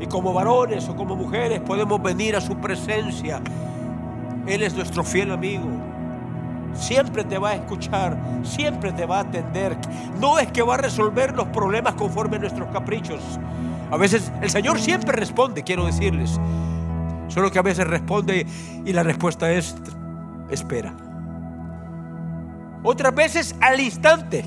Y 0.00 0.06
como 0.06 0.32
varones 0.32 0.88
o 0.88 0.96
como 0.96 1.14
mujeres 1.14 1.60
podemos 1.60 2.02
venir 2.02 2.34
a 2.34 2.40
su 2.40 2.56
presencia. 2.56 3.40
Él 4.46 4.62
es 4.62 4.74
nuestro 4.74 5.04
fiel 5.04 5.30
amigo. 5.30 5.66
Siempre 6.74 7.24
te 7.24 7.38
va 7.38 7.50
a 7.50 7.54
escuchar, 7.54 8.16
siempre 8.42 8.92
te 8.92 9.04
va 9.04 9.18
a 9.18 9.20
atender. 9.20 9.76
No 10.18 10.38
es 10.38 10.50
que 10.50 10.62
va 10.62 10.74
a 10.74 10.78
resolver 10.78 11.34
los 11.34 11.48
problemas 11.48 11.94
conforme 11.94 12.36
a 12.36 12.40
nuestros 12.40 12.68
caprichos. 12.70 13.20
A 13.90 13.96
veces 13.96 14.32
el 14.40 14.50
Señor 14.50 14.78
siempre 14.78 15.12
responde, 15.12 15.62
quiero 15.62 15.84
decirles. 15.84 16.40
Solo 17.28 17.50
que 17.50 17.58
a 17.58 17.62
veces 17.62 17.86
responde 17.86 18.46
y 18.84 18.92
la 18.92 19.02
respuesta 19.02 19.52
es 19.52 19.76
espera. 20.50 20.94
Otras 22.82 23.14
veces 23.14 23.54
al 23.60 23.80
instante. 23.80 24.44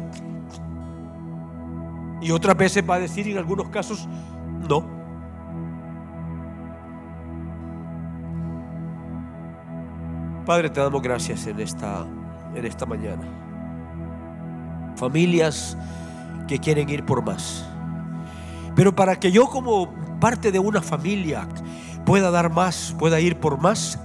Y 2.22 2.32
otras 2.32 2.56
veces 2.56 2.84
va 2.90 2.96
a 2.96 3.00
decir 3.00 3.28
en 3.28 3.38
algunos 3.38 3.70
casos 3.70 4.08
no. 4.68 4.93
Padre, 10.46 10.70
te 10.70 10.82
damos 10.82 11.02
gracias 11.02 11.48
en 11.48 11.60
esta, 11.62 12.06
en 12.54 12.66
esta 12.66 12.86
mañana. 12.86 13.24
Familias 14.98 15.78
que 16.50 16.60
quieren 16.60 16.90
ir 16.90 17.06
por 17.06 17.24
más. 17.24 17.66
Pero 18.76 18.94
para 18.94 19.18
que 19.18 19.32
yo 19.32 19.48
como 19.48 19.94
parte 20.20 20.52
de 20.52 20.60
una 20.60 20.82
familia 20.82 21.48
pueda 22.06 22.30
dar 22.30 22.52
más, 22.52 22.94
pueda 23.00 23.22
ir 23.22 23.40
por 23.40 23.58
más, 23.58 23.98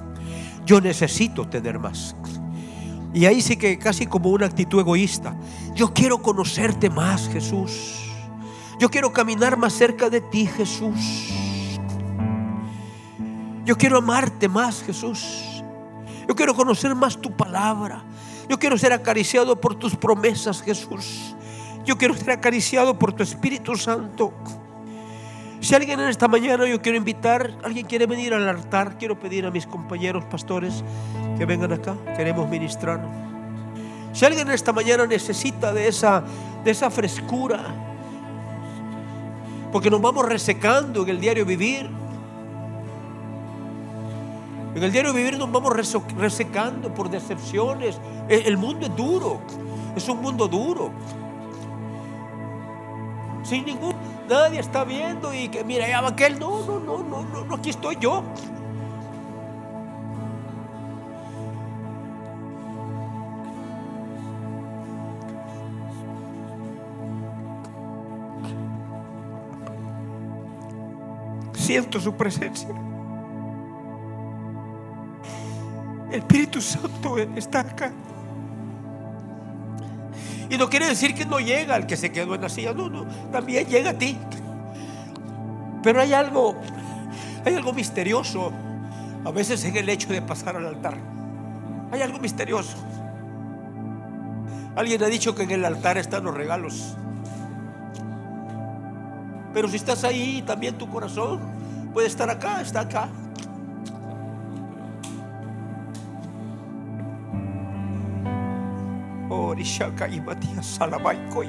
yo 0.65 0.81
necesito 0.81 1.49
tener 1.49 1.81
más. 1.81 2.15
Y 3.13 3.25
ahí 3.25 3.41
sí 3.41 3.57
que 3.57 3.77
casi 3.79 4.07
como 4.07 4.31
una 4.31 4.47
actitud 4.47 4.79
egoísta. 4.79 5.35
Yo 5.75 5.93
quiero 5.93 6.23
conocerte 6.23 6.89
más, 6.89 7.29
Jesús. 7.29 8.05
Yo 8.79 8.89
quiero 8.91 9.13
caminar 9.13 9.57
más 9.57 9.73
cerca 9.73 10.09
de 10.09 10.21
ti, 10.21 10.47
Jesús. 10.47 11.33
Yo 13.65 13.77
quiero 13.77 13.99
amarte 13.99 14.49
más, 14.49 14.85
Jesús. 14.85 15.48
Yo 16.29 16.37
quiero 16.37 16.55
conocer 16.55 16.95
más 16.95 17.17
tu 17.17 17.33
palabra. 17.33 18.03
Yo 18.49 18.59
quiero 18.59 18.77
ser 18.77 18.93
acariciado 18.93 19.59
por 19.59 19.75
tus 19.75 19.97
promesas, 19.97 20.63
Jesús. 20.63 21.35
Yo 21.87 21.97
quiero 21.97 22.15
ser 22.15 22.33
acariciado 22.33 22.99
por 22.99 23.15
tu 23.15 23.23
Espíritu 23.23 23.75
Santo. 23.77 24.35
Si 25.61 25.75
alguien 25.75 25.99
en 26.01 26.09
esta 26.09 26.29
mañana 26.29 26.67
yo 26.67 26.81
quiero 26.81 26.99
invitar, 26.99 27.53
alguien 27.65 27.87
quiere 27.87 28.07
venir 28.07 28.35
al 28.35 28.47
altar, 28.47 28.97
quiero 28.99 29.19
pedir 29.19 29.47
a 29.47 29.51
mis 29.51 29.67
compañeros 29.67 30.25
pastores 30.27 30.85
que 31.37 31.47
vengan 31.47 31.73
acá, 31.73 31.97
queremos 32.17 32.49
ministrar. 32.49 33.01
Si 34.13 34.25
alguien 34.25 34.49
en 34.49 34.55
esta 34.55 34.73
mañana 34.73 35.07
necesita 35.07 35.73
de 35.73 35.89
esa, 35.89 36.23
de 36.63 36.71
esa 36.71 36.91
frescura, 36.91 37.61
porque 39.73 39.91
nos 39.91 40.01
vamos 40.01 40.27
resecando 40.27 41.03
en 41.03 41.09
el 41.09 41.21
diario 41.21 41.45
vivir, 41.45 41.91
en 44.79 44.85
el 44.85 44.93
diario 44.93 45.13
vivir 45.13 45.37
nos 45.37 45.51
vamos 45.51 45.73
resecando 46.17 46.95
por 46.95 47.11
decepciones. 47.11 48.01
E, 48.29 48.45
el 48.47 48.57
mundo 48.57 48.87
es 48.87 48.95
duro, 48.95 49.41
es 49.97 50.09
un 50.09 50.23
mundo 50.23 50.47
duro. 50.47 50.93
Sin 53.43 53.65
ningún, 53.65 53.95
nadie 54.29 54.61
está 54.61 54.85
viendo 54.85 55.35
y 55.35 55.49
que 55.49 55.65
mira, 55.65 55.89
ya 55.89 56.07
aquel, 56.07 56.39
no, 56.39 56.65
no, 56.65 56.79
no, 56.79 57.03
no, 57.03 57.45
no, 57.45 57.55
aquí 57.57 57.71
estoy 57.71 57.97
yo. 58.01 58.23
Siento 71.55 72.01
su 72.01 72.15
presencia. 72.15 72.69
El 76.11 76.21
Espíritu 76.21 76.61
Santo 76.61 77.19
está 77.19 77.61
acá. 77.61 77.93
Y 80.51 80.57
no 80.57 80.71
quiere 80.71 80.87
decir 80.87 81.15
que 81.15 81.27
no 81.27 81.41
llega 81.41 81.75
al 81.75 81.87
que 81.87 81.97
se 81.97 82.11
quedó 82.11 82.35
en 82.35 82.41
la 82.41 82.49
silla, 82.49 82.73
no, 82.73 82.89
no, 82.89 83.07
también 83.31 83.67
llega 83.67 83.91
a 83.91 83.95
ti. 83.95 84.17
Pero 85.83 86.01
hay 86.01 86.15
algo, 86.15 86.57
hay 87.45 87.55
algo 87.55 87.73
misterioso, 87.73 88.51
a 89.25 89.31
veces 89.31 89.65
en 89.65 89.77
el 89.77 89.89
hecho 89.89 90.09
de 90.09 90.23
pasar 90.23 90.57
al 90.57 90.67
altar. 90.67 90.97
Hay 91.93 92.01
algo 92.01 92.19
misterioso. 92.19 92.77
Alguien 94.75 95.03
ha 95.03 95.07
dicho 95.07 95.35
que 95.35 95.43
en 95.43 95.51
el 95.51 95.65
altar 95.65 95.99
están 95.99 96.25
los 96.25 96.35
regalos. 96.35 96.97
Pero 99.53 99.69
si 99.69 99.77
estás 99.77 100.05
ahí, 100.05 100.43
también 100.47 100.79
tu 100.79 100.89
corazón 100.89 101.41
puede 101.93 102.07
estar 102.07 102.31
acá, 102.31 102.61
está 102.63 102.81
acá. 102.81 103.09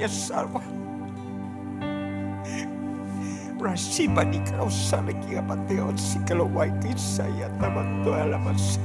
Salva. 0.07 0.61
Rashiba 3.59 4.23
ni 4.23 4.39
Krausale 4.39 5.13
que 5.19 5.37
apateo 5.37 5.91
si 5.97 6.19
guay 6.19 6.71
que 6.79 6.97
saya 6.97 7.49
tamando 7.59 8.13
a 8.13 8.25
la 8.25 8.37
masa. 8.37 8.79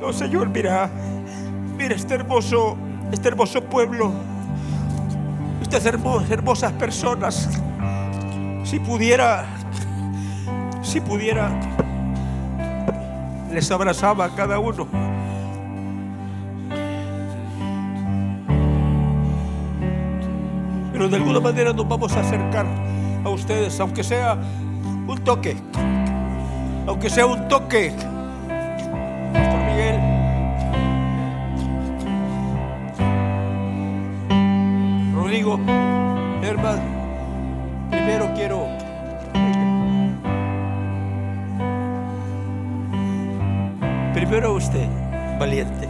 No, 0.00 0.12
Señor, 0.12 0.50
mira, 0.50 0.90
mira 1.76 1.94
este 1.94 2.14
hermoso, 2.14 2.76
este 3.10 3.28
hermoso 3.28 3.62
pueblo, 3.62 4.12
estas 5.62 5.86
hermosas 5.86 6.72
personas. 6.72 7.48
Si 8.64 8.78
pudiera, 8.78 9.46
si 10.82 11.00
pudiera 11.00 11.50
les 13.56 13.70
abrazaba 13.70 14.26
a 14.26 14.34
cada 14.34 14.58
uno. 14.58 14.86
Pero 20.92 21.08
de 21.08 21.16
alguna 21.16 21.40
manera 21.40 21.72
nos 21.72 21.88
vamos 21.88 22.14
a 22.14 22.20
acercar 22.20 22.66
a 23.24 23.28
ustedes, 23.30 23.80
aunque 23.80 24.04
sea 24.04 24.36
un 25.06 25.16
toque, 25.24 25.56
aunque 26.86 27.08
sea 27.08 27.24
un 27.24 27.48
toque. 27.48 27.94
Pastor 29.32 29.60
Miguel. 29.70 30.00
Rodrigo, 35.14 35.58
hermano, 36.42 36.82
primero 37.90 38.34
quiero 38.34 38.75
Primero 44.28 44.54
usted, 44.54 44.88
valiente. 45.38 45.85